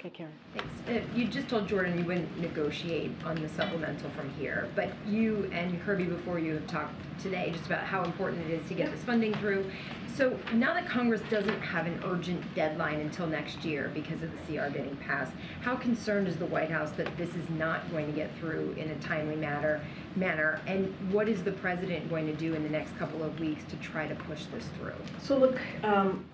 Okay, 0.00 0.08
Karen. 0.08 0.32
Thanks. 0.54 0.70
Uh, 0.88 1.14
You 1.14 1.26
just 1.26 1.48
told 1.48 1.68
Jordan 1.68 1.98
you 1.98 2.06
wouldn't 2.06 2.40
negotiate 2.40 3.10
on 3.22 3.36
the 3.36 3.50
supplemental 3.50 4.08
from 4.10 4.30
here, 4.30 4.66
but 4.74 4.88
you 5.06 5.50
and 5.52 5.78
Kirby 5.84 6.04
before 6.04 6.38
you 6.38 6.54
have 6.54 6.66
talked 6.66 6.94
today 7.20 7.50
just 7.52 7.66
about 7.66 7.82
how 7.84 8.02
important 8.04 8.50
it 8.50 8.54
is 8.62 8.66
to 8.68 8.74
get 8.74 8.90
this 8.90 9.04
funding 9.04 9.34
through. 9.34 9.70
So 10.16 10.38
now 10.54 10.72
that 10.72 10.88
Congress 10.88 11.20
doesn't 11.28 11.60
have 11.60 11.86
an 11.86 12.00
urgent 12.06 12.42
deadline 12.54 13.00
until 13.00 13.26
next 13.26 13.62
year 13.62 13.90
because 13.92 14.22
of 14.22 14.30
the 14.32 14.38
CR 14.56 14.70
getting 14.70 14.96
passed, 14.96 15.32
how 15.60 15.76
concerned 15.76 16.28
is 16.28 16.36
the 16.38 16.46
White 16.46 16.70
House 16.70 16.92
that 16.92 17.14
this 17.18 17.34
is 17.34 17.50
not 17.50 17.90
going 17.90 18.06
to 18.06 18.12
get 18.12 18.34
through 18.38 18.74
in 18.78 18.88
a 18.90 18.98
timely 19.00 19.36
manner? 19.36 19.82
Manner, 20.16 20.62
and 20.66 20.94
what 21.12 21.28
is 21.28 21.44
the 21.44 21.52
president 21.52 22.08
going 22.08 22.26
to 22.26 22.32
do 22.32 22.54
in 22.54 22.62
the 22.62 22.70
next 22.70 22.96
couple 22.98 23.22
of 23.22 23.38
weeks 23.38 23.64
to 23.64 23.76
try 23.76 24.08
to 24.08 24.14
push 24.14 24.46
this 24.46 24.64
through? 24.78 24.94
So 25.22 25.36
look, 25.36 25.58
um, 25.84 26.24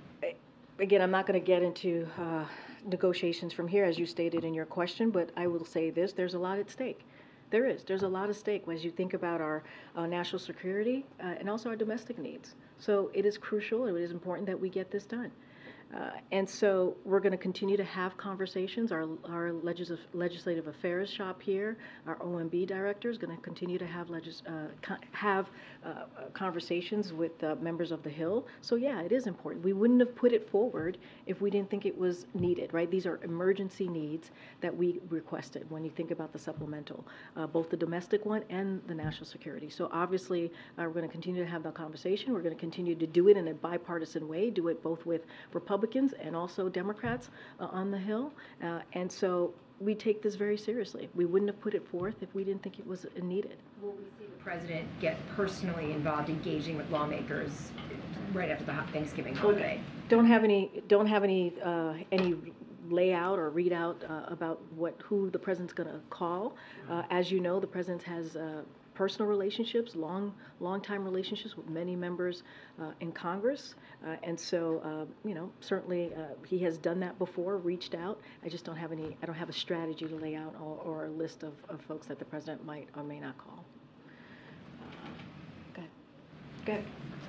again, 0.78 1.02
I'm 1.02 1.10
not 1.10 1.26
going 1.26 1.38
to 1.38 1.44
get 1.44 1.64
into 1.64 2.06
uh, 2.16 2.44
negotiations 2.86 3.52
from 3.52 3.68
here, 3.68 3.84
as 3.84 3.98
you 3.98 4.06
stated 4.06 4.44
in 4.44 4.54
your 4.54 4.66
question, 4.66 5.10
but 5.10 5.30
I 5.36 5.46
will 5.46 5.64
say 5.64 5.90
this, 5.90 6.12
there's 6.12 6.34
a 6.34 6.38
lot 6.38 6.58
at 6.58 6.70
stake. 6.70 7.00
There 7.50 7.66
is, 7.66 7.84
there's 7.84 8.02
a 8.02 8.08
lot 8.08 8.28
at 8.28 8.36
stake 8.36 8.64
as 8.72 8.84
you 8.84 8.90
think 8.90 9.14
about 9.14 9.40
our 9.40 9.62
uh, 9.94 10.06
national 10.06 10.38
security 10.40 11.04
uh, 11.20 11.34
and 11.38 11.48
also 11.48 11.68
our 11.68 11.76
domestic 11.76 12.18
needs. 12.18 12.54
So 12.78 13.10
it 13.14 13.24
is 13.24 13.38
crucial, 13.38 13.86
it 13.86 14.00
is 14.00 14.10
important 14.10 14.46
that 14.46 14.60
we 14.60 14.68
get 14.68 14.90
this 14.90 15.04
done. 15.04 15.30
Uh, 15.94 16.10
And 16.32 16.48
so 16.48 16.96
we're 17.04 17.20
going 17.20 17.30
to 17.32 17.38
continue 17.38 17.76
to 17.76 17.84
have 17.84 18.16
conversations. 18.16 18.90
Our, 18.90 19.06
our 19.30 19.52
legis- 19.52 19.92
legislative 20.12 20.66
affairs 20.66 21.08
shop 21.08 21.40
here, 21.40 21.78
our 22.08 22.16
OMB 22.16 22.66
director 22.66 23.08
is 23.08 23.18
going 23.18 23.34
to 23.34 23.40
continue 23.40 23.78
to 23.78 23.86
have 23.86 24.10
legis- 24.10 24.42
uh, 24.48 24.66
co- 24.82 24.96
have 25.12 25.48
uh, 25.84 26.04
conversations 26.32 27.12
with 27.12 27.40
members 27.60 27.92
of 27.92 28.02
the 28.02 28.10
Hill. 28.10 28.46
So 28.62 28.74
yeah, 28.74 29.00
it 29.02 29.12
is 29.12 29.28
important. 29.28 29.64
We 29.64 29.72
wouldn't 29.72 30.00
have 30.00 30.14
put 30.16 30.32
it 30.32 30.50
forward 30.50 30.98
if 31.26 31.40
we 31.40 31.50
didn't 31.50 31.70
think 31.70 31.86
it 31.86 31.96
was 31.96 32.26
needed, 32.34 32.74
right? 32.74 32.90
These 32.90 33.06
are 33.06 33.20
emergency 33.22 33.86
needs 33.88 34.32
that 34.60 34.76
we 34.76 35.00
requested 35.08 35.70
when 35.70 35.84
you 35.84 35.90
think 35.90 36.10
about 36.10 36.32
the 36.32 36.38
supplemental, 36.38 37.06
uh, 37.36 37.46
both 37.46 37.70
the 37.70 37.76
domestic 37.76 38.26
one 38.26 38.42
and 38.50 38.82
the 38.88 38.94
national 38.94 39.26
security. 39.26 39.70
So 39.70 39.88
obviously, 39.92 40.46
uh, 40.46 40.82
we're 40.82 40.88
going 40.90 41.06
to 41.06 41.12
continue 41.12 41.44
to 41.44 41.50
have 41.50 41.62
that 41.62 41.74
conversation. 41.74 42.32
We're 42.32 42.42
going 42.42 42.56
to 42.56 42.60
continue 42.60 42.96
to 42.96 43.06
do 43.06 43.28
it 43.28 43.36
in 43.36 43.46
a 43.48 43.54
bipartisan 43.54 44.26
way, 44.26 44.50
do 44.50 44.66
it 44.66 44.82
both 44.82 45.06
with 45.06 45.22
Republicans 45.52 45.75
and 46.20 46.34
also 46.34 46.68
Democrats 46.68 47.30
uh, 47.60 47.66
on 47.66 47.90
the 47.90 47.98
Hill. 47.98 48.32
Uh, 48.62 48.80
and 48.92 49.10
so 49.10 49.52
we 49.80 49.94
take 49.94 50.22
this 50.22 50.34
very 50.34 50.56
seriously. 50.56 51.08
We 51.14 51.24
wouldn't 51.24 51.50
have 51.50 51.60
put 51.60 51.74
it 51.74 51.86
forth 51.88 52.14
if 52.22 52.34
we 52.34 52.44
didn't 52.44 52.62
think 52.62 52.78
it 52.78 52.86
was 52.86 53.06
needed. 53.22 53.56
Will 53.82 53.90
we 53.90 54.04
see 54.18 54.24
the 54.24 54.42
president 54.42 54.88
get 55.00 55.16
personally 55.36 55.92
involved 55.92 56.28
engaging 56.28 56.76
with 56.76 56.90
lawmakers 56.90 57.70
right 58.32 58.50
after 58.50 58.64
the 58.64 58.72
Thanksgiving 58.92 59.34
holiday? 59.34 59.80
Don't 60.08 60.26
have 60.26 60.44
any, 60.44 60.70
don't 60.88 61.06
have 61.06 61.24
any, 61.24 61.52
uh, 61.62 61.94
any 62.12 62.36
layout 62.88 63.38
or 63.38 63.50
readout 63.50 63.96
uh, 64.08 64.32
about 64.32 64.60
what, 64.74 64.94
who 65.02 65.30
the 65.30 65.38
president's 65.38 65.72
going 65.72 65.88
to 65.88 66.00
call. 66.08 66.56
Uh, 66.88 67.02
As 67.10 67.30
you 67.30 67.40
know, 67.40 67.60
the 67.60 67.66
president 67.66 68.02
has 68.04 68.36
uh, 68.36 68.62
personal 68.96 69.28
relationships, 69.28 69.94
long, 69.94 70.32
long-time 70.60 71.04
relationships 71.04 71.56
with 71.56 71.68
many 71.68 71.94
members 71.94 72.42
uh, 72.80 72.92
in 73.00 73.12
Congress. 73.12 73.74
Uh, 74.04 74.16
And 74.22 74.38
so, 74.38 74.80
uh, 74.84 75.28
you 75.28 75.34
know, 75.34 75.50
certainly, 75.60 76.12
uh, 76.14 76.34
he 76.46 76.58
has 76.60 76.78
done 76.78 76.98
that 77.00 77.18
before, 77.18 77.58
reached 77.58 77.94
out. 77.94 78.20
I 78.44 78.48
just 78.48 78.64
don't 78.64 78.76
have 78.76 78.92
any, 78.92 79.16
I 79.22 79.26
don't 79.26 79.36
have 79.36 79.50
a 79.50 79.52
strategy 79.52 80.06
to 80.06 80.16
lay 80.16 80.34
out 80.34 80.54
or, 80.60 80.78
or 80.84 81.04
a 81.06 81.10
list 81.10 81.42
of, 81.42 81.52
of 81.68 81.80
folks 81.82 82.06
that 82.06 82.18
the 82.18 82.24
president 82.24 82.64
might 82.64 82.88
or 82.96 83.04
may 83.04 83.20
not 83.20 83.36
call. 83.38 83.64
Go 85.74 85.82
ahead. 85.82 85.90
Go 86.64 86.72
ahead. 86.72 86.84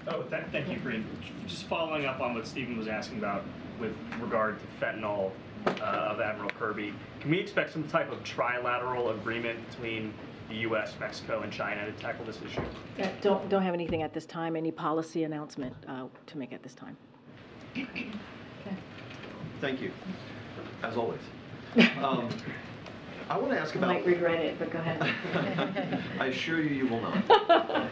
Oh, 0.09 0.21
th- 0.23 0.43
thank 0.53 0.69
you, 0.69 0.77
Karine. 0.77 1.05
Just 1.47 1.65
following 1.65 2.05
up 2.05 2.21
on 2.21 2.33
what 2.33 2.47
Stephen 2.47 2.77
was 2.77 2.87
asking 2.87 3.17
about 3.17 3.43
with 3.77 3.93
regard 4.21 4.57
to 4.59 4.85
fentanyl 4.85 5.31
uh, 5.65 6.11
of 6.11 6.21
Admiral 6.21 6.49
Kirby, 6.51 6.93
can 7.19 7.29
we 7.29 7.39
expect 7.39 7.73
some 7.73 7.85
type 7.89 8.09
of 8.11 8.23
trilateral 8.23 9.13
agreement 9.19 9.59
between 9.69 10.13
the 10.49 10.55
U.S., 10.55 10.93
Mexico, 10.99 11.41
and 11.41 11.51
China 11.51 11.85
to 11.85 11.91
tackle 11.93 12.25
this 12.25 12.39
issue? 12.45 12.61
Uh, 13.01 13.07
Don't, 13.21 13.47
don't 13.49 13.61
have 13.63 13.73
anything 13.73 14.01
at 14.01 14.13
this 14.13 14.25
time, 14.25 14.55
any 14.55 14.71
policy 14.71 15.23
announcement 15.23 15.75
uh, 15.87 16.05
to 16.25 16.37
make 16.37 16.53
at 16.53 16.63
this 16.63 16.73
time. 16.73 16.95
Thank 19.61 19.81
you, 19.81 19.91
as 20.83 20.97
always. 20.97 21.19
Um, 22.01 22.29
I 23.29 23.37
want 23.37 23.51
to 23.51 23.59
ask 23.59 23.75
I 23.75 23.79
about. 23.79 23.87
might 23.89 24.05
regret 24.05 24.39
it, 24.39 24.57
but 24.57 24.71
go 24.71 24.79
ahead. 24.79 26.01
I 26.19 26.27
assure 26.27 26.61
you, 26.61 26.69
you 26.69 26.87
will 26.87 27.01
not. 27.01 27.89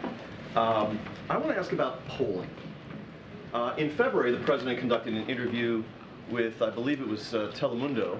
Um, 0.56 0.98
I 1.28 1.36
want 1.36 1.50
to 1.52 1.58
ask 1.58 1.72
about 1.72 2.02
polling. 2.08 2.48
Uh, 3.52 3.74
in 3.76 3.90
February, 3.90 4.32
the 4.32 4.38
president 4.42 4.78
conducted 4.78 5.12
an 5.12 5.28
interview 5.28 5.84
with, 6.30 6.62
I 6.62 6.70
believe 6.70 7.02
it 7.02 7.06
was 7.06 7.34
uh, 7.34 7.52
Telemundo, 7.54 8.18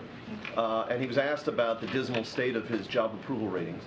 uh, 0.56 0.86
and 0.90 1.00
he 1.00 1.06
was 1.06 1.18
asked 1.18 1.48
about 1.48 1.80
the 1.80 1.86
dismal 1.88 2.24
state 2.24 2.56
of 2.56 2.68
his 2.68 2.86
job 2.86 3.14
approval 3.14 3.48
ratings. 3.48 3.82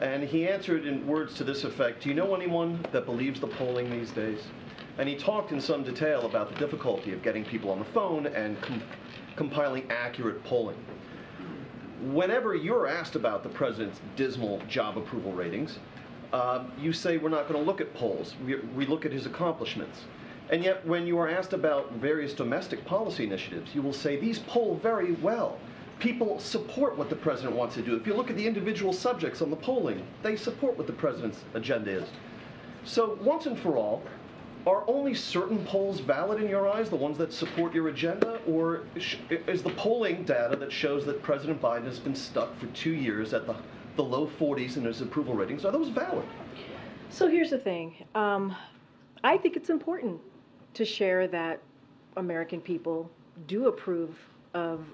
And 0.00 0.22
he 0.22 0.46
answered 0.48 0.86
in 0.86 1.06
words 1.06 1.34
to 1.34 1.44
this 1.44 1.64
effect 1.64 2.02
Do 2.02 2.08
you 2.08 2.14
know 2.14 2.34
anyone 2.34 2.84
that 2.92 3.04
believes 3.04 3.40
the 3.40 3.48
polling 3.48 3.90
these 3.90 4.10
days? 4.10 4.40
And 4.98 5.08
he 5.08 5.16
talked 5.16 5.52
in 5.52 5.60
some 5.60 5.84
detail 5.84 6.26
about 6.26 6.52
the 6.52 6.58
difficulty 6.58 7.12
of 7.12 7.22
getting 7.22 7.44
people 7.44 7.70
on 7.70 7.78
the 7.78 7.84
phone 7.84 8.26
and 8.26 8.60
com- 8.60 8.82
compiling 9.36 9.88
accurate 9.90 10.42
polling. 10.44 10.76
Whenever 12.12 12.54
you're 12.54 12.86
asked 12.86 13.16
about 13.16 13.42
the 13.42 13.48
president's 13.48 14.00
dismal 14.16 14.60
job 14.68 14.98
approval 14.98 15.32
ratings, 15.32 15.78
uh, 16.32 16.64
you 16.78 16.92
say 16.92 17.16
we're 17.16 17.28
not 17.28 17.48
going 17.48 17.58
to 17.58 17.66
look 17.66 17.80
at 17.80 17.94
polls. 17.94 18.34
We, 18.44 18.56
we 18.76 18.86
look 18.86 19.06
at 19.06 19.12
his 19.12 19.26
accomplishments. 19.26 20.04
And 20.50 20.64
yet, 20.64 20.86
when 20.86 21.06
you 21.06 21.18
are 21.18 21.28
asked 21.28 21.52
about 21.52 21.92
various 21.92 22.32
domestic 22.32 22.84
policy 22.84 23.24
initiatives, 23.24 23.74
you 23.74 23.82
will 23.82 23.92
say 23.92 24.16
these 24.16 24.38
poll 24.40 24.78
very 24.82 25.12
well. 25.12 25.58
People 25.98 26.38
support 26.38 26.96
what 26.96 27.10
the 27.10 27.16
president 27.16 27.56
wants 27.56 27.74
to 27.74 27.82
do. 27.82 27.96
If 27.96 28.06
you 28.06 28.14
look 28.14 28.30
at 28.30 28.36
the 28.36 28.46
individual 28.46 28.92
subjects 28.92 29.42
on 29.42 29.50
the 29.50 29.56
polling, 29.56 30.06
they 30.22 30.36
support 30.36 30.76
what 30.78 30.86
the 30.86 30.92
president's 30.92 31.44
agenda 31.54 31.90
is. 31.90 32.08
So, 32.84 33.18
once 33.20 33.46
and 33.46 33.58
for 33.58 33.76
all, 33.76 34.02
are 34.66 34.84
only 34.86 35.14
certain 35.14 35.64
polls 35.64 36.00
valid 36.00 36.42
in 36.42 36.48
your 36.48 36.68
eyes, 36.68 36.90
the 36.90 36.96
ones 36.96 37.16
that 37.18 37.32
support 37.32 37.74
your 37.74 37.88
agenda? 37.88 38.40
Or 38.46 38.82
is 39.46 39.62
the 39.62 39.70
polling 39.70 40.24
data 40.24 40.56
that 40.56 40.70
shows 40.70 41.04
that 41.06 41.22
President 41.22 41.60
Biden 41.60 41.84
has 41.84 41.98
been 41.98 42.14
stuck 42.14 42.58
for 42.58 42.66
two 42.68 42.92
years 42.92 43.32
at 43.32 43.46
the, 43.46 43.56
the 43.96 44.04
low 44.04 44.30
40s 44.38 44.76
in 44.76 44.84
his 44.84 45.00
approval 45.00 45.34
ratings, 45.34 45.64
are 45.64 45.72
those 45.72 45.88
valid? 45.88 46.26
So 47.10 47.28
here's 47.28 47.50
the 47.50 47.58
thing. 47.58 48.04
Um, 48.14 48.54
I 49.24 49.38
think 49.38 49.56
it's 49.56 49.70
important 49.70 50.20
to 50.74 50.84
share 50.84 51.26
that 51.28 51.60
American 52.16 52.60
people 52.60 53.10
do 53.46 53.68
approve 53.68 54.16
of 54.54 54.84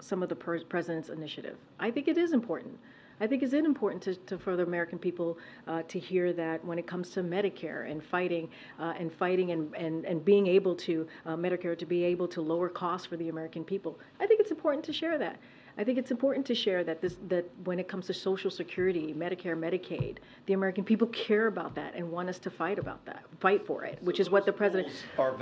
some 0.00 0.22
of 0.22 0.28
the 0.28 0.36
pres- 0.36 0.64
president's 0.64 1.08
initiative. 1.08 1.56
I 1.78 1.90
think 1.90 2.08
it 2.08 2.18
is 2.18 2.32
important. 2.32 2.78
I 3.20 3.26
think 3.26 3.42
it's 3.42 3.52
important 3.52 4.02
to, 4.04 4.14
to 4.14 4.38
for 4.38 4.56
the 4.56 4.62
American 4.62 4.98
people 4.98 5.38
uh, 5.66 5.82
to 5.88 5.98
hear 5.98 6.32
that 6.34 6.64
when 6.64 6.78
it 6.78 6.86
comes 6.86 7.10
to 7.10 7.22
Medicare 7.22 7.90
and 7.90 8.02
fighting 8.02 8.48
uh, 8.78 8.94
and 8.98 9.12
fighting 9.12 9.50
and, 9.50 9.74
and, 9.74 10.04
and 10.04 10.24
being 10.24 10.46
able 10.46 10.74
to 10.76 11.06
uh, 11.26 11.34
Medicare 11.34 11.76
to 11.76 11.86
be 11.86 12.04
able 12.04 12.28
to 12.28 12.40
lower 12.40 12.68
costs 12.68 13.06
for 13.06 13.16
the 13.16 13.28
American 13.28 13.64
people. 13.64 13.98
I 14.20 14.26
think 14.26 14.40
it's 14.40 14.52
important 14.52 14.84
to 14.84 14.92
share 14.92 15.18
that. 15.18 15.38
I 15.76 15.84
think 15.84 15.96
it's 15.96 16.10
important 16.10 16.44
to 16.46 16.54
share 16.56 16.82
that 16.84 17.00
this 17.00 17.16
that 17.28 17.48
when 17.64 17.78
it 17.78 17.86
comes 17.88 18.06
to 18.06 18.14
Social 18.14 18.50
Security, 18.50 19.14
Medicare, 19.16 19.56
Medicaid, 19.56 20.18
the 20.46 20.52
American 20.54 20.84
people 20.84 21.06
care 21.08 21.46
about 21.46 21.74
that 21.76 21.94
and 21.94 22.10
want 22.10 22.28
us 22.28 22.38
to 22.40 22.50
fight 22.50 22.78
about 22.78 23.04
that, 23.04 23.22
fight 23.40 23.64
for 23.66 23.84
it, 23.84 23.98
which 24.02 24.18
is 24.18 24.28
what 24.30 24.44
the 24.44 24.52
president. 24.52 24.92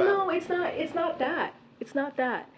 No, 0.06 0.30
it's 0.30 0.48
not. 0.48 0.74
It's 0.74 0.94
not 0.94 1.18
that. 1.18 1.54
It's 1.80 1.94
not 1.94 2.16
that. 2.16 2.48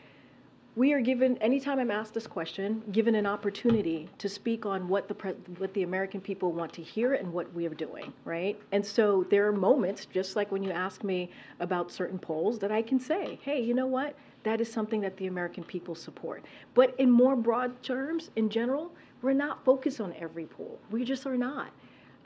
We 0.79 0.93
are 0.93 1.01
given 1.01 1.37
anytime 1.39 1.81
I'm 1.81 1.91
asked 1.91 2.15
this 2.15 2.29
question, 2.29 2.85
given 2.93 3.17
an 3.17 3.27
opportunity 3.27 4.09
to 4.19 4.29
speak 4.29 4.65
on 4.65 4.87
what 4.87 5.09
the 5.09 5.15
what 5.59 5.75
the 5.75 5.83
American 5.83 6.21
people 6.21 6.53
want 6.53 6.73
to 6.75 6.83
hear 6.83 7.15
and 7.15 7.33
what 7.33 7.53
we 7.53 7.67
are 7.67 7.75
doing, 7.75 8.13
right? 8.25 8.57
And 8.71 8.87
so 8.87 9.27
there 9.29 9.49
are 9.49 9.53
moments, 9.53 10.07
just 10.07 10.37
like 10.37 10.53
when 10.53 10.63
you 10.63 10.71
ask 10.71 11.03
me 11.03 11.33
about 11.59 11.91
certain 11.91 12.17
polls, 12.17 12.61
that 12.61 12.71
I 12.71 12.81
can 12.81 13.01
say, 13.01 13.41
hey, 13.43 13.61
you 13.61 13.75
know 13.75 13.89
what? 13.89 14.15
That 14.45 14.61
is 14.61 14.73
something 14.73 15.01
that 15.01 15.17
the 15.17 15.27
American 15.27 15.65
people 15.65 15.97
support. 15.97 16.45
But 16.75 16.95
in 17.01 17.11
more 17.11 17.35
broad 17.35 17.83
terms, 17.83 18.31
in 18.37 18.49
general, 18.49 18.93
we're 19.21 19.33
not 19.33 19.65
focused 19.65 20.01
on 20.01 20.15
every 20.21 20.47
poll. 20.47 20.79
We 20.93 21.03
just 21.03 21.27
are 21.27 21.37
not. 21.37 21.73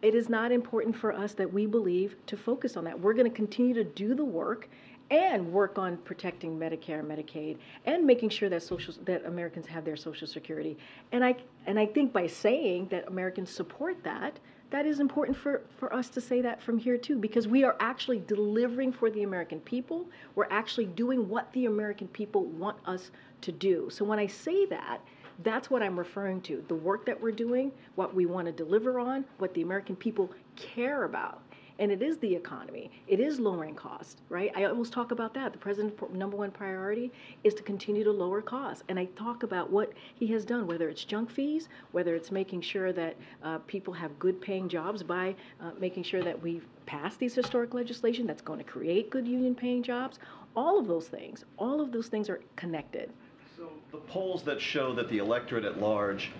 It 0.02 0.14
is 0.14 0.28
not 0.28 0.52
important 0.52 0.94
for 0.94 1.14
us 1.14 1.32
that 1.34 1.50
we 1.50 1.64
believe 1.64 2.16
to 2.26 2.36
focus 2.36 2.76
on 2.76 2.84
that. 2.84 3.00
We're 3.00 3.14
going 3.14 3.30
to 3.30 3.34
continue 3.34 3.72
to 3.72 3.84
do 3.84 4.14
the 4.14 4.24
work 4.26 4.68
and 5.12 5.52
work 5.52 5.76
on 5.78 5.98
protecting 5.98 6.58
Medicare, 6.58 7.04
Medicaid, 7.04 7.58
and 7.84 8.04
making 8.04 8.30
sure 8.30 8.48
that 8.48 8.62
social 8.62 8.94
that 9.04 9.24
Americans 9.26 9.66
have 9.66 9.84
their 9.84 9.94
Social 9.94 10.26
Security. 10.26 10.76
And 11.12 11.22
I 11.22 11.36
and 11.66 11.78
I 11.78 11.86
think 11.86 12.12
by 12.12 12.26
saying 12.26 12.88
that 12.88 13.06
Americans 13.06 13.50
support 13.50 14.02
that, 14.04 14.40
that 14.70 14.86
is 14.86 15.00
important 15.00 15.36
for, 15.36 15.60
for 15.76 15.92
us 15.94 16.08
to 16.08 16.20
say 16.20 16.40
that 16.40 16.62
from 16.62 16.78
here 16.78 16.96
too, 16.96 17.18
because 17.18 17.46
we 17.46 17.62
are 17.62 17.76
actually 17.78 18.20
delivering 18.20 18.90
for 18.90 19.10
the 19.10 19.22
American 19.22 19.60
people. 19.60 20.08
We're 20.34 20.48
actually 20.50 20.86
doing 20.86 21.28
what 21.28 21.52
the 21.52 21.66
American 21.66 22.08
people 22.08 22.46
want 22.46 22.78
us 22.86 23.10
to 23.42 23.52
do. 23.52 23.88
So 23.90 24.02
when 24.06 24.18
I 24.18 24.26
say 24.26 24.64
that, 24.66 25.02
that's 25.42 25.68
what 25.68 25.82
I'm 25.82 25.98
referring 25.98 26.40
to. 26.42 26.64
The 26.68 26.74
work 26.74 27.04
that 27.04 27.20
we're 27.20 27.32
doing, 27.32 27.70
what 27.96 28.14
we 28.14 28.24
want 28.24 28.46
to 28.46 28.52
deliver 28.52 28.98
on, 28.98 29.26
what 29.36 29.52
the 29.52 29.60
American 29.60 29.94
people 29.94 30.30
care 30.56 31.04
about. 31.04 31.42
And 31.82 31.90
it 31.90 32.00
is 32.00 32.16
the 32.18 32.32
economy. 32.32 32.92
It 33.08 33.18
is 33.18 33.40
lowering 33.40 33.74
costs, 33.74 34.20
right? 34.28 34.52
I 34.54 34.66
always 34.66 34.88
talk 34.88 35.10
about 35.10 35.34
that. 35.34 35.50
The 35.50 35.58
president's 35.58 36.00
number 36.12 36.36
one 36.36 36.52
priority 36.52 37.10
is 37.42 37.54
to 37.54 37.62
continue 37.64 38.04
to 38.04 38.12
lower 38.12 38.40
costs. 38.40 38.84
And 38.88 39.00
I 39.00 39.06
talk 39.16 39.42
about 39.42 39.68
what 39.68 39.92
he 40.14 40.28
has 40.28 40.44
done, 40.44 40.68
whether 40.68 40.88
it's 40.88 41.02
junk 41.02 41.28
fees, 41.28 41.68
whether 41.90 42.14
it's 42.14 42.30
making 42.30 42.60
sure 42.60 42.92
that 42.92 43.16
uh, 43.42 43.58
people 43.66 43.92
have 43.94 44.16
good 44.20 44.40
paying 44.40 44.68
jobs 44.68 45.02
by 45.02 45.34
uh, 45.60 45.72
making 45.80 46.04
sure 46.04 46.22
that 46.22 46.40
we 46.40 46.60
pass 46.86 47.16
these 47.16 47.34
historic 47.34 47.74
legislation 47.74 48.28
that's 48.28 48.42
going 48.42 48.60
to 48.60 48.64
create 48.64 49.10
good 49.10 49.26
union 49.26 49.52
paying 49.52 49.82
jobs. 49.82 50.20
All 50.54 50.78
of 50.78 50.86
those 50.86 51.08
things, 51.08 51.44
all 51.58 51.80
of 51.80 51.90
those 51.90 52.06
things 52.06 52.30
are 52.30 52.38
connected. 52.54 53.10
So 53.56 53.70
the 53.90 53.98
polls 53.98 54.44
that 54.44 54.60
show 54.60 54.94
that 54.94 55.08
the 55.08 55.18
electorate 55.18 55.64
at 55.64 55.80
large 55.80 56.30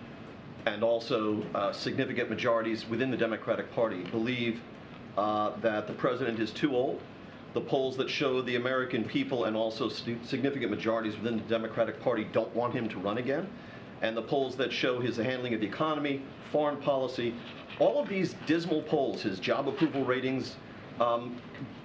and 0.67 0.85
also 0.85 1.43
uh, 1.57 1.73
significant 1.73 2.31
majorities 2.31 2.89
within 2.89 3.11
the 3.11 3.17
Democratic 3.17 3.75
Party 3.75 4.05
believe 4.05 4.61
uh, 5.17 5.53
that 5.61 5.87
the 5.87 5.93
president 5.93 6.39
is 6.39 6.51
too 6.51 6.75
old. 6.75 7.01
The 7.55 7.61
polls 7.61 7.97
that 7.99 8.09
show 8.09 8.41
the 8.41 8.57
American 8.57 9.05
people 9.05 9.45
and 9.45 9.55
also 9.55 9.89
significant 9.89 10.71
majorities 10.71 11.17
within 11.17 11.37
the 11.37 11.45
Democratic 11.45 12.01
Party 12.01 12.25
don't 12.33 12.55
want 12.55 12.73
him 12.73 12.89
to 12.89 12.99
run 12.99 13.19
again. 13.19 13.47
And 14.01 14.17
the 14.17 14.23
polls 14.23 14.57
that 14.57 14.73
show 14.73 15.01
his 15.01 15.17
handling 15.17 15.55
of 15.55 15.61
the 15.61 15.67
economy, 15.67 16.23
foreign 16.51 16.79
policy, 16.79 17.35
all 17.79 18.01
of 18.01 18.09
these 18.09 18.35
dismal 18.47 18.83
polls, 18.83 19.23
his 19.23 19.39
job 19.39 19.69
approval 19.69 20.05
ratings, 20.05 20.57
um, 21.01 21.37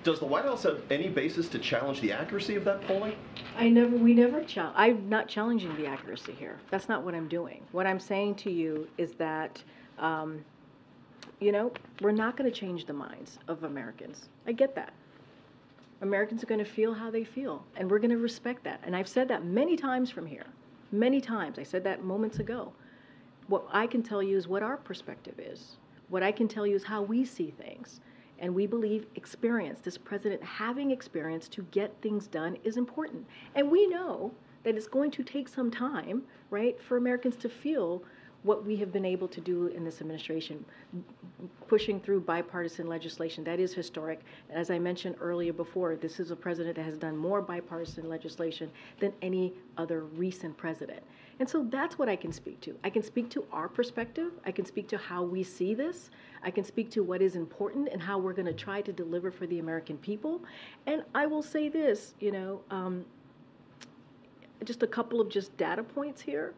does 0.03 0.19
the 0.19 0.25
White 0.25 0.45
House 0.45 0.63
have 0.63 0.81
any 0.89 1.09
basis 1.09 1.49
to 1.49 1.59
challenge 1.59 2.01
the 2.01 2.11
accuracy 2.11 2.55
of 2.55 2.63
that 2.65 2.81
polling? 2.83 3.15
I 3.57 3.69
never, 3.69 3.95
we 3.95 4.13
never 4.13 4.43
challenge. 4.43 4.75
I'm 4.77 5.09
not 5.09 5.27
challenging 5.27 5.75
the 5.75 5.85
accuracy 5.85 6.33
here. 6.33 6.57
That's 6.71 6.87
not 6.87 7.03
what 7.03 7.13
I'm 7.13 7.27
doing. 7.27 7.61
What 7.71 7.85
I'm 7.85 7.99
saying 7.99 8.35
to 8.35 8.51
you 8.51 8.87
is 8.97 9.13
that, 9.13 9.61
um, 9.99 10.43
you 11.39 11.51
know, 11.51 11.71
we're 12.01 12.11
not 12.11 12.35
going 12.35 12.49
to 12.51 12.59
change 12.59 12.85
the 12.85 12.93
minds 12.93 13.37
of 13.47 13.63
Americans. 13.63 14.29
I 14.47 14.51
get 14.51 14.75
that. 14.75 14.93
Americans 16.01 16.43
are 16.43 16.47
going 16.47 16.63
to 16.63 16.65
feel 16.65 16.93
how 16.93 17.09
they 17.09 17.23
feel, 17.23 17.63
and 17.75 17.89
we're 17.89 17.99
going 17.99 18.11
to 18.11 18.17
respect 18.17 18.63
that. 18.63 18.79
And 18.83 18.95
I've 18.95 19.07
said 19.07 19.27
that 19.29 19.45
many 19.45 19.75
times 19.75 20.11
from 20.11 20.25
here, 20.25 20.45
many 20.91 21.19
times. 21.19 21.57
I 21.57 21.63
said 21.63 21.83
that 21.83 22.03
moments 22.03 22.39
ago. 22.39 22.71
What 23.47 23.65
I 23.71 23.87
can 23.87 24.03
tell 24.03 24.21
you 24.21 24.37
is 24.37 24.47
what 24.47 24.61
our 24.61 24.77
perspective 24.77 25.39
is. 25.39 25.77
What 26.09 26.23
I 26.23 26.31
can 26.31 26.47
tell 26.47 26.67
you 26.67 26.75
is 26.75 26.83
how 26.83 27.01
we 27.01 27.25
see 27.25 27.51
things. 27.51 28.01
And 28.39 28.53
we 28.53 28.67
believe 28.67 29.07
experience, 29.15 29.79
this 29.79 29.97
president 29.97 30.43
having 30.43 30.91
experience 30.91 31.47
to 31.49 31.63
get 31.71 31.93
things 32.01 32.27
done 32.27 32.57
is 32.63 32.77
important. 32.77 33.25
And 33.55 33.71
we 33.71 33.87
know 33.87 34.31
that 34.63 34.75
it's 34.75 34.87
going 34.87 35.11
to 35.11 35.23
take 35.23 35.47
some 35.47 35.71
time, 35.71 36.23
right, 36.51 36.79
for 36.81 36.97
Americans 36.97 37.35
to 37.37 37.49
feel 37.49 38.03
what 38.47 38.65
we 38.65 38.77
have 38.77 38.93
been 38.93 39.05
able 39.05 39.27
to 39.27 39.41
do 39.41 39.67
in 39.67 39.83
this 39.83 39.99
administration, 39.99 40.63
pushing 41.67 41.99
through 41.99 42.21
bipartisan 42.21 42.87
legislation. 42.87 43.43
That 43.43 43.59
is 43.59 43.73
historic. 43.73 44.21
As 44.49 44.71
I 44.71 44.79
mentioned 44.79 45.17
earlier 45.19 45.51
before, 45.51 45.97
this 45.97 46.19
is 46.21 46.31
a 46.31 46.35
president 46.35 46.77
that 46.77 46.85
has 46.85 46.97
done 46.97 47.17
more 47.17 47.41
bipartisan 47.41 48.07
legislation 48.07 48.71
than 48.99 49.11
any 49.21 49.53
other 49.77 50.05
recent 50.05 50.55
president. 50.55 51.03
And 51.39 51.47
so 51.47 51.67
that's 51.69 51.99
what 51.99 52.07
I 52.07 52.15
can 52.15 52.31
speak 52.31 52.61
to. 52.61 52.75
I 52.85 52.89
can 52.89 53.03
speak 53.03 53.29
to 53.31 53.43
our 53.51 53.67
perspective. 53.67 54.31
I 54.45 54.51
can 54.51 54.65
speak 54.65 54.87
to 54.87 54.97
how 54.97 55.23
we 55.23 55.43
see 55.43 55.73
this. 55.73 56.09
I 56.41 56.49
can 56.49 56.63
speak 56.63 56.89
to 56.91 57.03
what 57.03 57.21
is 57.21 57.35
important 57.35 57.89
and 57.91 58.01
how 58.01 58.17
we're 58.17 58.33
going 58.33 58.47
to 58.47 58.53
try 58.53 58.81
to 58.81 58.93
deliver 58.93 59.29
for 59.29 59.45
the 59.45 59.59
American 59.59 59.97
people. 59.97 60.41
And 60.85 61.03
I 61.13 61.27
will 61.27 61.43
say 61.43 61.67
this, 61.67 62.13
you 62.21 62.31
know, 62.31 62.61
um, 62.71 63.05
just 64.63 64.83
a 64.83 64.87
couple 64.87 65.19
of 65.19 65.29
just 65.29 65.55
data 65.57 65.83
points 65.83 66.21
here. 66.21 66.53